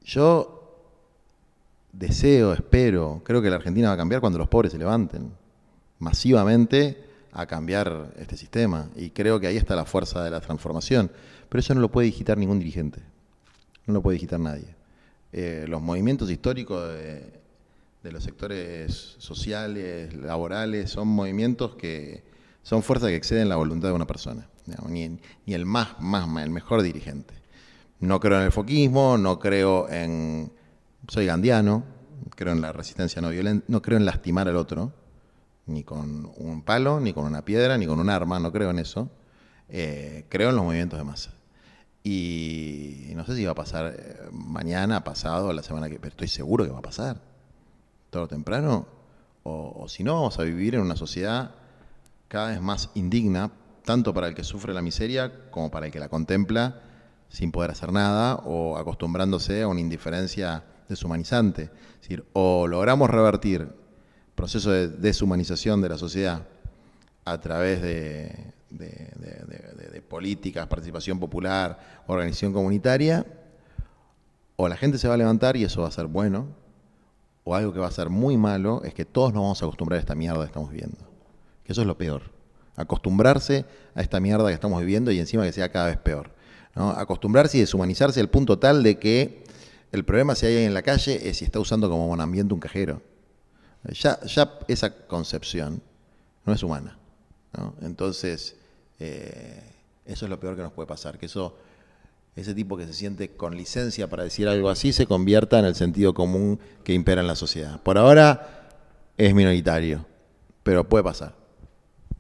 Yo 0.04 0.62
deseo, 1.92 2.54
espero, 2.54 3.22
creo 3.24 3.42
que 3.42 3.50
la 3.50 3.56
Argentina 3.58 3.90
va 3.90 3.94
a 3.96 3.98
cambiar 3.98 4.22
cuando 4.22 4.40
los 4.40 4.48
pobres 4.48 4.72
se 4.72 4.78
levanten 4.78 5.32
masivamente 6.00 6.98
a 7.32 7.46
cambiar 7.46 8.14
este 8.18 8.36
sistema. 8.36 8.90
Y 8.96 9.12
creo 9.12 9.40
que 9.40 9.48
ahí 9.48 9.58
está 9.58 9.76
la 9.76 9.86
fuerza 9.86 10.24
de 10.24 10.32
la 10.32 10.42
transformación. 10.42 11.12
Pero 11.48 11.60
eso 11.60 11.74
no 11.74 11.82
lo 11.82 11.90
puede 11.90 12.08
digitar 12.08 12.38
ningún 12.38 12.60
dirigente. 12.60 13.02
No 13.86 13.94
lo 13.94 14.02
puede 14.02 14.16
digitar 14.16 14.40
nadie. 14.40 14.76
Eh, 15.32 15.66
los 15.68 15.82
movimientos 15.82 16.30
históricos 16.30 16.90
de 18.04 18.12
los 18.12 18.24
sectores 18.24 19.16
sociales, 19.20 20.16
laborales, 20.16 20.90
son 20.90 21.08
movimientos 21.08 21.76
que 21.76 22.24
son 22.64 22.84
fuerzas 22.84 23.10
que 23.10 23.16
exceden 23.16 23.50
la 23.50 23.56
voluntad 23.56 23.90
de 23.90 23.94
una 23.94 24.08
persona. 24.08 24.50
ni, 24.88 25.20
ni 25.46 25.54
el 25.54 25.66
más, 25.66 26.00
más, 26.00 26.28
el 26.44 26.50
mejor 26.50 26.82
dirigente. 26.82 27.34
No 28.00 28.20
creo 28.20 28.40
en 28.40 28.46
el 28.46 28.52
foquismo, 28.52 29.18
no 29.18 29.40
creo 29.40 29.90
en... 29.90 30.52
Soy 31.08 31.26
gandiano, 31.26 31.84
creo 32.36 32.54
en 32.54 32.62
la 32.62 32.72
resistencia 32.72 33.22
no 33.22 33.30
violenta, 33.30 33.66
no 33.68 33.82
creo 33.82 33.98
en 33.98 34.06
lastimar 34.06 34.48
al 34.48 34.56
otro, 34.56 34.94
ni 35.66 35.84
con 35.84 36.32
un 36.38 36.64
palo, 36.64 37.00
ni 37.00 37.14
con 37.14 37.26
una 37.26 37.44
piedra, 37.44 37.78
ni 37.78 37.86
con 37.86 38.00
un 38.00 38.10
arma, 38.10 38.40
no 38.40 38.52
creo 38.52 38.70
en 38.72 38.80
eso. 38.80 39.10
Eh, 39.70 40.26
creo 40.30 40.50
en 40.50 40.56
los 40.56 40.66
movimientos 40.66 40.98
de 41.00 41.06
masa. 41.06 41.34
Y 42.04 43.12
no 43.16 43.26
sé 43.26 43.36
si 43.36 43.46
va 43.46 43.52
a 43.52 43.56
pasar 43.56 43.94
eh, 43.96 44.30
mañana, 44.32 45.04
pasado, 45.04 45.54
la 45.54 45.62
semana 45.62 45.88
que... 45.90 46.00
Pero 46.00 46.10
estoy 46.10 46.28
seguro 46.28 46.66
que 46.66 46.72
va 46.72 46.80
a 46.80 46.84
pasar. 46.84 47.31
Todo 48.12 48.28
temprano. 48.28 48.86
O, 49.44 49.74
o 49.84 49.90
si 49.90 50.04
no, 50.04 50.14
vamos 50.16 50.38
a 50.38 50.44
vivir 50.44 50.76
en 50.76 50.82
una 50.82 50.96
sociedad 50.96 51.56
cada 52.28 52.50
vez 52.50 52.62
más 52.62 52.92
indigna, 52.94 53.52
tanto 53.84 54.14
para 54.14 54.28
el 54.28 54.36
que 54.36 54.44
sufre 54.44 54.74
la 54.74 54.84
miseria 54.84 55.50
como 55.50 55.72
para 55.72 55.88
el 55.88 55.92
que 55.92 56.00
la 56.00 56.10
contempla 56.10 56.82
sin 57.30 57.52
poder 57.52 57.72
hacer 57.72 57.92
nada 57.92 58.36
o 58.36 58.78
acostumbrándose 58.78 59.64
a 59.64 59.68
una 59.68 59.80
indiferencia 59.80 60.64
deshumanizante. 60.88 61.64
Es 61.96 62.02
decir, 62.02 62.26
o 62.34 62.68
logramos 62.68 63.10
revertir 63.10 63.70
proceso 64.36 64.70
de 64.72 64.90
deshumanización 64.90 65.82
de 65.82 65.90
la 65.90 65.98
sociedad 65.98 66.44
a 67.26 67.40
través 67.40 67.82
de- 67.82 68.54
de 68.70 70.02
políticas, 70.08 70.68
participación 70.68 71.20
popular, 71.20 72.04
organización 72.08 72.52
comunitaria, 72.54 73.26
o 74.58 74.68
la 74.68 74.76
gente 74.76 74.98
se 74.98 75.08
va 75.08 75.14
a 75.14 75.18
levantar 75.18 75.56
y 75.56 75.64
eso 75.64 75.82
va 75.82 75.88
a 75.88 75.92
ser 75.92 76.08
bueno, 76.08 76.48
o 77.44 77.56
algo 77.56 77.74
que 77.74 77.80
va 77.80 77.88
a 77.88 77.92
ser 77.92 78.10
muy 78.10 78.38
malo 78.38 78.82
es 78.84 78.94
que 78.94 79.06
todos 79.06 79.34
nos 79.34 79.42
vamos 79.42 79.62
a 79.62 79.66
acostumbrar 79.66 79.98
a 79.98 80.02
esta 80.02 80.16
mierda 80.16 80.42
que 80.42 80.48
estamos 80.48 80.70
viviendo. 80.70 80.98
Que 81.64 81.74
eso 81.74 81.82
es 81.82 81.88
lo 81.88 81.98
peor. 81.98 82.24
Acostumbrarse 82.76 83.66
a 83.96 84.02
esta 84.02 84.20
mierda 84.20 84.48
que 84.48 84.54
estamos 84.54 84.80
viviendo 84.80 85.12
y 85.12 85.20
encima 85.20 85.44
que 85.44 85.52
sea 85.52 85.72
cada 85.72 85.88
vez 85.88 85.98
peor. 85.98 86.32
Acostumbrarse 86.76 87.58
y 87.58 87.62
deshumanizarse 87.62 88.20
al 88.20 88.30
punto 88.30 88.60
tal 88.60 88.84
de 88.84 88.98
que 88.98 89.44
el 89.92 90.06
problema 90.06 90.36
si 90.36 90.46
hay 90.46 90.54
alguien 90.54 90.68
en 90.70 90.74
la 90.74 90.84
calle 90.84 91.28
es 91.28 91.38
si 91.38 91.46
está 91.46 91.60
usando 91.60 91.90
como 91.90 92.14
ambiente 92.14 92.54
un 92.54 92.60
cajero. 92.60 93.02
Ya, 93.84 94.20
ya 94.22 94.60
esa 94.68 95.08
concepción 95.08 95.82
no 96.46 96.54
es 96.54 96.64
humana. 96.64 96.98
Entonces, 97.82 98.56
eh, 99.00 99.64
eso 100.06 100.26
es 100.26 100.30
lo 100.30 100.40
peor 100.40 100.56
que 100.56 100.62
nos 100.62 100.72
puede 100.72 100.88
pasar, 100.88 101.18
que 101.18 101.26
eso, 101.26 101.58
ese 102.36 102.54
tipo 102.54 102.78
que 102.78 102.86
se 102.88 102.94
siente 102.94 103.30
con 103.30 103.58
licencia 103.58 104.08
para 104.10 104.24
decir 104.24 104.48
algo 104.48 104.70
así 104.70 104.94
se 104.94 105.06
convierta 105.06 105.60
en 105.60 105.66
el 105.66 105.76
sentido 105.76 106.14
común 106.14 106.60
que 106.84 106.94
impera 106.94 107.22
en 107.22 107.28
la 107.28 107.36
sociedad. 107.36 107.82
Por 107.82 107.98
ahora 107.98 108.70
es 109.18 109.34
minoritario, 109.34 110.06
pero 110.64 110.88
puede 110.88 111.04
pasar. 111.04 111.36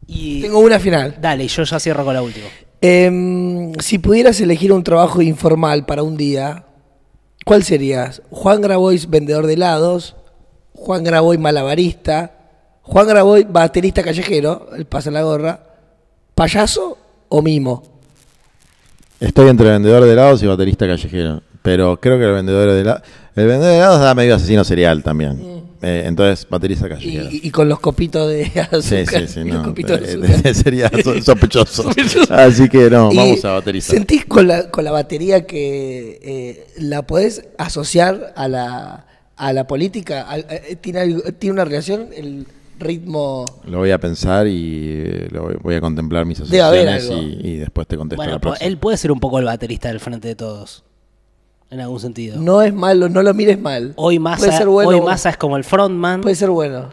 Y 0.07 0.41
Tengo 0.41 0.59
una 0.59 0.79
final. 0.79 1.17
dale, 1.21 1.45
y 1.45 1.47
yo 1.47 1.63
ya 1.63 1.79
cierro 1.79 2.03
con 2.03 2.13
la 2.13 2.21
última. 2.21 2.47
Em, 2.81 3.73
si 3.75 3.99
pudieras 3.99 4.41
elegir 4.41 4.73
un 4.73 4.83
trabajo 4.83 5.21
informal 5.21 5.85
para 5.85 6.03
un 6.03 6.17
día, 6.17 6.65
¿cuál 7.45 7.63
serías? 7.63 8.21
Juan 8.31 8.61
Grabois, 8.61 9.09
vendedor 9.09 9.47
de 9.47 9.53
helados, 9.53 10.15
Juan 10.73 11.03
Grabois, 11.03 11.39
malabarista, 11.39 12.35
Juan 12.81 13.07
Grabois, 13.07 13.45
baterista 13.49 14.03
callejero, 14.03 14.69
el 14.75 14.85
pasa 14.85 15.11
la 15.11 15.21
gorra, 15.21 15.63
payaso 16.35 16.97
o 17.29 17.41
mimo. 17.41 17.83
Estoy 19.21 19.49
entre 19.49 19.69
vendedor 19.69 20.03
de 20.03 20.11
helados 20.11 20.41
y 20.43 20.47
baterista 20.47 20.87
callejero, 20.87 21.41
pero 21.61 21.99
creo 21.99 22.17
que 22.17 22.25
el 22.25 22.33
vendedor 22.33 22.71
de 22.71 22.81
helados, 22.81 23.03
el 23.35 23.45
vendedor 23.47 23.71
de 23.71 23.77
helados 23.77 23.99
da 24.01 24.15
medio 24.15 24.35
asesino 24.35 24.63
serial 24.63 25.03
también. 25.03 25.61
Eh, 25.83 26.03
entonces, 26.05 26.47
baterista 26.49 26.89
callejero. 26.89 27.29
y- 27.31 27.41
y 27.47 27.49
con 27.51 27.67
los 27.69 27.79
copitos 27.79 28.29
de 28.29 28.45
azúcar. 28.45 28.81
Sí, 28.83 29.05
sí, 29.05 29.27
sí, 29.27 29.39
los 29.45 29.57
no, 29.59 29.63
copitos 29.63 29.99
de 30.01 30.11
eh, 30.11 30.33
azúcar. 30.35 30.55
sería 30.55 30.91
so- 31.03 31.21
sospechoso. 31.23 31.83
Sospechoso. 31.83 32.33
Así 32.33 32.67
que 32.67 32.89
no, 32.89 33.11
Y 33.11 33.15
vamos 33.17 33.45
a 33.45 33.51
baterizar. 33.53 33.95
¿Sentís 33.95 34.25
con 34.25 34.47
la, 34.47 34.69
con 34.71 34.83
la 34.83 34.91
batería 34.91 35.45
que 35.45 36.19
eh, 36.23 36.67
la 36.77 37.03
podés 37.03 37.45
asociar 37.57 38.33
a 38.35 38.47
la, 38.47 39.05
a 39.37 39.53
la 39.53 39.65
política? 39.67 40.25
Eh, 40.35 40.77
¿Tiene, 40.81 41.15
¿Tiene 41.39 41.53
una 41.53 41.65
relación 41.65 42.09
el 42.15 42.45
ritmo? 42.81 43.45
Lo 43.65 43.77
voy 43.77 43.91
a 43.91 43.99
pensar 43.99 44.45
y 44.47 45.01
eh, 45.05 45.27
lo 45.31 45.43
voy, 45.43 45.55
voy 45.61 45.75
a 45.75 45.81
contemplar 45.81 46.25
mis 46.25 46.39
asociaciones 46.41 47.09
y, 47.09 47.39
y 47.47 47.57
después 47.57 47.87
te 47.87 47.95
contesto 47.97 48.17
Bueno, 48.19 48.33
la 48.33 48.39
próxima. 48.39 48.67
él 48.67 48.77
puede 48.77 48.97
ser 48.97 49.11
un 49.11 49.19
poco 49.19 49.39
el 49.39 49.45
baterista 49.45 49.87
del 49.87 49.99
frente 49.99 50.27
de 50.27 50.35
todos. 50.35 50.83
En 51.69 51.79
algún 51.79 52.01
sentido. 52.01 52.37
No 52.41 52.61
es 52.61 52.73
malo, 52.73 53.07
no 53.07 53.23
lo 53.23 53.33
mires 53.33 53.57
mal. 53.57 53.93
Hoy 53.95 54.19
Puede 54.19 54.35
Massa, 54.35 54.57
ser 54.57 54.67
bueno. 54.67 54.89
hoy 54.89 54.99
Massa 54.99 55.29
es 55.29 55.37
como 55.37 55.55
el 55.55 55.63
frontman. 55.63 56.19
Puede 56.19 56.35
ser 56.35 56.49
bueno. 56.49 56.89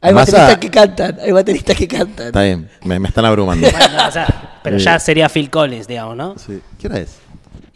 Hay 0.00 0.12
Massa- 0.14 0.32
bateristas 0.38 0.58
que 0.58 0.70
cantan, 0.70 1.18
hay 1.20 1.32
bateristas 1.32 1.76
que 1.76 1.88
cantan. 1.88 2.26
Está 2.28 2.42
bien, 2.42 2.68
me, 2.84 3.00
me 3.00 3.08
están 3.08 3.24
abrumando. 3.24 3.68
Bueno, 3.68 3.96
no, 3.96 4.08
o 4.08 4.10
sea, 4.12 4.60
pero 4.62 4.76
ya 4.78 4.98
sería 5.00 5.28
Phil 5.28 5.50
Collins, 5.50 5.88
digamos, 5.88 6.16
¿no? 6.16 6.38
Sí. 6.38 6.60
¿Qué 6.78 6.86
hora 6.86 6.98
es? 7.00 7.18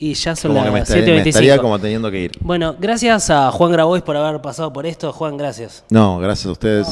Y 0.03 0.15
ya 0.15 0.35
son 0.35 0.55
Como 0.55 0.65
las 0.65 0.89
estaría, 0.89 1.15
me 1.23 1.29
estaría 1.29 1.57
7.25. 1.57 1.61
como 1.61 1.79
teniendo 1.79 2.11
que 2.11 2.21
ir. 2.23 2.31
Bueno, 2.41 2.75
gracias 2.81 3.29
a 3.29 3.51
Juan 3.53 3.71
Grabois 3.73 4.03
por 4.03 4.17
haber 4.17 4.41
pasado 4.41 4.73
por 4.73 4.87
esto. 4.87 5.13
Juan, 5.13 5.37
gracias. 5.37 5.85
No, 5.91 6.19
gracias 6.19 6.47
a 6.47 6.53
ustedes. 6.53 6.89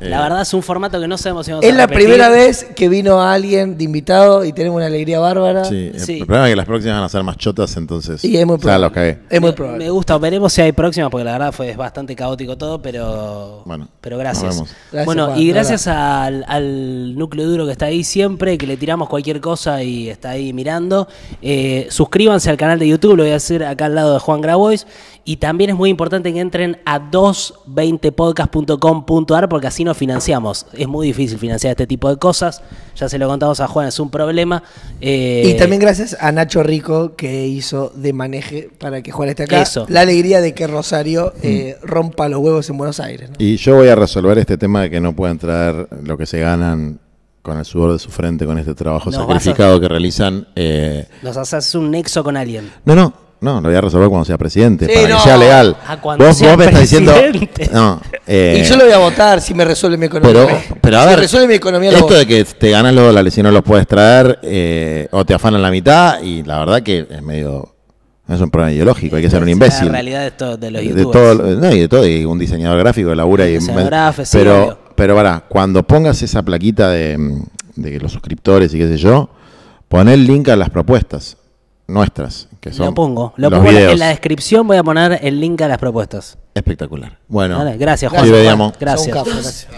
Eh, 0.00 0.08
La 0.08 0.22
verdad 0.22 0.42
es 0.42 0.52
un 0.52 0.62
formato 0.64 1.00
que 1.00 1.06
no 1.06 1.16
sabemos 1.16 1.46
si 1.46 1.52
vamos 1.52 1.64
a 1.64 1.68
Es 1.68 1.74
la 1.76 1.86
repetir. 1.86 2.06
primera 2.08 2.28
vez 2.30 2.64
que 2.74 2.88
vino 2.88 3.22
alguien 3.22 3.78
de 3.78 3.84
invitado 3.84 4.44
y 4.44 4.52
tenemos 4.52 4.76
una 4.78 4.86
alegría 4.86 5.20
bárbara. 5.20 5.66
Sí, 5.66 5.92
el 5.94 6.00
Sí. 6.00 6.18
problema 6.24 6.46
es 6.48 6.52
que 6.52 6.56
las 6.56 6.66
próximas 6.66 6.96
van 6.96 7.04
a 7.04 7.08
ser 7.08 7.22
más 7.22 7.36
chotas, 7.36 7.76
entonces. 7.76 8.24
Y 8.24 8.36
es 8.36 8.44
muy 8.44 8.58
probable. 8.58 8.82
los 8.86 8.92
cagué. 8.92 9.18
Es 9.30 9.40
muy 9.40 9.52
probable. 9.52 9.84
Me 9.84 9.90
gusta, 9.90 10.18
veremos 10.18 10.52
si 10.52 10.60
hay 10.60 10.72
próximas, 10.72 11.10
porque 11.12 11.24
la 11.24 11.32
verdad 11.34 11.52
fue 11.52 11.76
bastante 11.76 12.16
caótico 12.16 12.58
todo, 12.58 12.82
pero, 12.82 13.62
Bueno, 13.66 13.86
pero 14.00 14.18
gracias. 14.18 14.44
nos 14.46 14.54
vemos. 14.56 14.70
Gracias, 14.90 15.06
bueno, 15.06 15.26
Juan, 15.26 15.38
y 15.38 15.48
gracias 15.48 15.86
al, 15.86 16.44
al 16.48 17.16
núcleo 17.16 17.46
duro 17.48 17.66
que 17.66 17.72
está 17.72 17.86
ahí 17.86 18.02
siempre, 18.02 18.58
que 18.58 18.66
le 18.66 18.76
tiramos 18.76 19.08
cualquier 19.08 19.40
cosa 19.40 19.80
y 19.84 20.08
está 20.08 20.30
ahí 20.30 20.52
mirando. 20.52 21.06
Eh, 21.40 21.86
suscríbanse 21.90 22.47
suscribirse 22.48 22.50
al 22.50 22.56
canal 22.56 22.78
de 22.78 22.88
YouTube, 22.88 23.16
lo 23.16 23.24
voy 23.24 23.32
a 23.32 23.36
hacer 23.36 23.64
acá 23.64 23.84
al 23.86 23.94
lado 23.94 24.12
de 24.14 24.20
Juan 24.20 24.40
Grabois. 24.40 24.86
Y 25.24 25.36
también 25.36 25.70
es 25.70 25.76
muy 25.76 25.90
importante 25.90 26.32
que 26.32 26.40
entren 26.40 26.78
a 26.86 27.10
220podcast.com.ar 27.10 29.48
porque 29.48 29.66
así 29.66 29.82
nos 29.84 29.96
financiamos. 29.96 30.66
Es 30.72 30.88
muy 30.88 31.06
difícil 31.08 31.38
financiar 31.38 31.72
este 31.72 31.86
tipo 31.86 32.08
de 32.08 32.16
cosas. 32.16 32.62
Ya 32.96 33.10
se 33.10 33.18
lo 33.18 33.28
contamos 33.28 33.60
a 33.60 33.68
Juan, 33.68 33.88
es 33.88 34.00
un 34.00 34.10
problema. 34.10 34.62
Eh, 35.00 35.52
Y 35.54 35.58
también 35.58 35.80
gracias 35.80 36.16
a 36.18 36.32
Nacho 36.32 36.62
Rico 36.62 37.14
que 37.14 37.46
hizo 37.46 37.92
de 37.94 38.14
maneje 38.14 38.70
para 38.78 39.02
que 39.02 39.12
Juan 39.12 39.28
esté 39.28 39.42
acá. 39.42 39.60
Eso. 39.60 39.84
La 39.90 40.00
alegría 40.00 40.40
de 40.40 40.54
que 40.54 40.66
Rosario 40.66 41.34
eh, 41.42 41.76
rompa 41.82 42.30
los 42.30 42.40
huevos 42.40 42.70
en 42.70 42.78
Buenos 42.78 43.00
Aires. 43.00 43.28
¿no? 43.28 43.36
Y 43.38 43.58
yo 43.58 43.76
voy 43.76 43.88
a 43.88 43.94
resolver 43.94 44.38
este 44.38 44.56
tema 44.56 44.80
de 44.82 44.88
que 44.90 45.00
no 45.00 45.14
pueden 45.14 45.36
traer 45.38 45.88
lo 46.04 46.16
que 46.16 46.24
se 46.24 46.40
ganan 46.40 47.00
con 47.48 47.58
el 47.58 47.64
sudor 47.64 47.92
de 47.94 47.98
su 47.98 48.10
frente, 48.10 48.46
con 48.46 48.58
este 48.58 48.74
trabajo 48.74 49.10
No, 49.10 49.26
vas 49.26 49.36
a- 49.36 49.40
sacrificado 49.40 49.80
que 49.80 49.88
realizan. 49.88 50.46
eh, 50.54 51.06
Nos 51.22 51.36
haces 51.36 51.74
un 51.74 51.90
nexo 51.90 52.22
con 52.22 52.36
alguien. 52.36 52.70
No, 52.84 52.94
no, 52.94 53.12
no, 53.40 53.54
lo 53.60 53.68
voy 53.68 53.74
a 53.76 53.80
resolver 53.80 54.08
cuando 54.08 54.24
sea 54.24 54.36
presidente, 54.38 54.86
Sí, 54.86 54.92
para 54.94 55.08
no. 55.08 55.16
que 55.16 55.22
sea 55.22 55.36
legal. 55.36 55.76
Ah, 55.86 55.96
cuando 56.00 56.24
vos, 56.26 56.36
sea 56.36 56.50
vos 56.50 56.58
me 56.58 56.64
estás 56.66 56.80
diciendo. 56.82 57.12
presidente. 57.12 57.70
No, 57.72 58.00
eh, 58.26 58.60
y 58.60 58.68
yo 58.68 58.76
lo 58.76 58.84
voy 58.84 58.92
a 58.92 58.98
votar 58.98 59.40
si 59.40 59.54
me 59.54 59.64
resuelve 59.64 59.96
mi 59.96 60.06
economía. 60.06 60.46
pero, 60.46 60.78
pero 60.80 60.98
a 60.98 61.02
si 61.04 61.08
ver, 61.08 61.18
resuelve 61.20 61.48
mi 61.48 61.54
economía, 61.54 61.90
esto 61.90 62.14
de 62.14 62.26
que 62.26 62.44
te 62.44 62.70
ganas 62.70 62.92
los 62.94 63.04
dólares 63.04 63.36
y 63.38 63.42
no 63.42 63.50
los 63.50 63.62
puedes 63.62 63.86
traer, 63.86 64.38
eh, 64.42 65.08
o 65.12 65.24
te 65.24 65.34
afanan 65.34 65.62
la 65.62 65.70
mitad, 65.70 66.20
y 66.22 66.42
la 66.42 66.58
verdad 66.60 66.82
que 66.82 67.06
es 67.10 67.22
medio. 67.22 67.74
Es 68.28 68.38
un 68.42 68.50
problema 68.50 68.72
ideológico, 68.74 69.16
hay 69.16 69.22
que 69.22 69.30
ser 69.30 69.42
un 69.42 69.48
imbécil. 69.48 69.86
La 69.86 69.92
realidad 69.92 70.20
de, 70.20 70.26
esto- 70.26 70.56
de 70.58 70.70
los 70.70 70.82
de 70.82 70.88
youtubers. 70.88 71.12
todo, 71.38 71.56
no, 71.56 71.72
y 71.72 71.78
de 71.80 71.88
todo, 71.88 72.06
y 72.06 72.26
un 72.26 72.38
diseñador 72.38 72.78
gráfico 72.80 73.14
labura 73.14 73.48
y 73.48 73.54
Diseñador 73.54 73.86
gráfico, 73.86 74.26
sí, 74.26 74.36
pero, 74.36 74.62
obvio. 74.64 74.78
Pero 74.98 75.14
para, 75.14 75.40
cuando 75.48 75.84
pongas 75.84 76.20
esa 76.22 76.42
plaquita 76.42 76.90
de, 76.90 77.16
de 77.76 78.00
los 78.00 78.10
suscriptores 78.10 78.74
y 78.74 78.78
qué 78.78 78.88
sé 78.88 78.96
yo, 78.96 79.30
pon 79.88 80.08
el 80.08 80.26
link 80.26 80.48
a 80.48 80.56
las 80.56 80.70
propuestas 80.70 81.36
nuestras, 81.86 82.48
que 82.60 82.72
son 82.72 82.86
Lo 82.86 82.94
pongo. 82.94 83.32
Lo 83.36 83.48
los 83.48 83.60
pongo 83.60 83.70
videos. 83.70 83.92
en 83.92 84.00
la 84.00 84.08
descripción. 84.08 84.66
Voy 84.66 84.76
a 84.76 84.82
poner 84.82 85.20
el 85.22 85.40
link 85.40 85.62
a 85.62 85.68
las 85.68 85.78
propuestas. 85.78 86.36
Espectacular. 86.52 87.16
Bueno, 87.28 87.58
Dale, 87.58 87.76
gracias, 87.78 88.10
Juan. 88.10 88.24
Sí. 88.24 88.30
Gracias. 88.80 89.16
Gracias. 89.24 89.68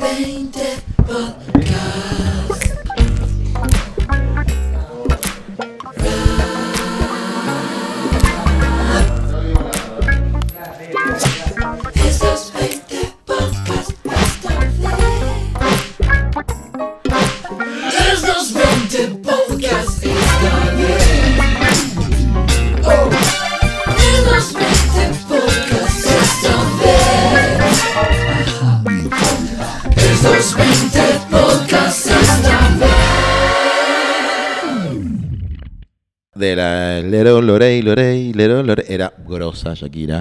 De 36.41 36.57
la 36.57 37.01
Lero, 37.03 37.41
Lorey, 37.43 37.83
Lorey, 37.83 38.33
Lero, 38.33 38.63
Lorey, 38.63 38.87
era 38.89 39.13
grosa 39.25 39.75
Shakira. 39.75 40.19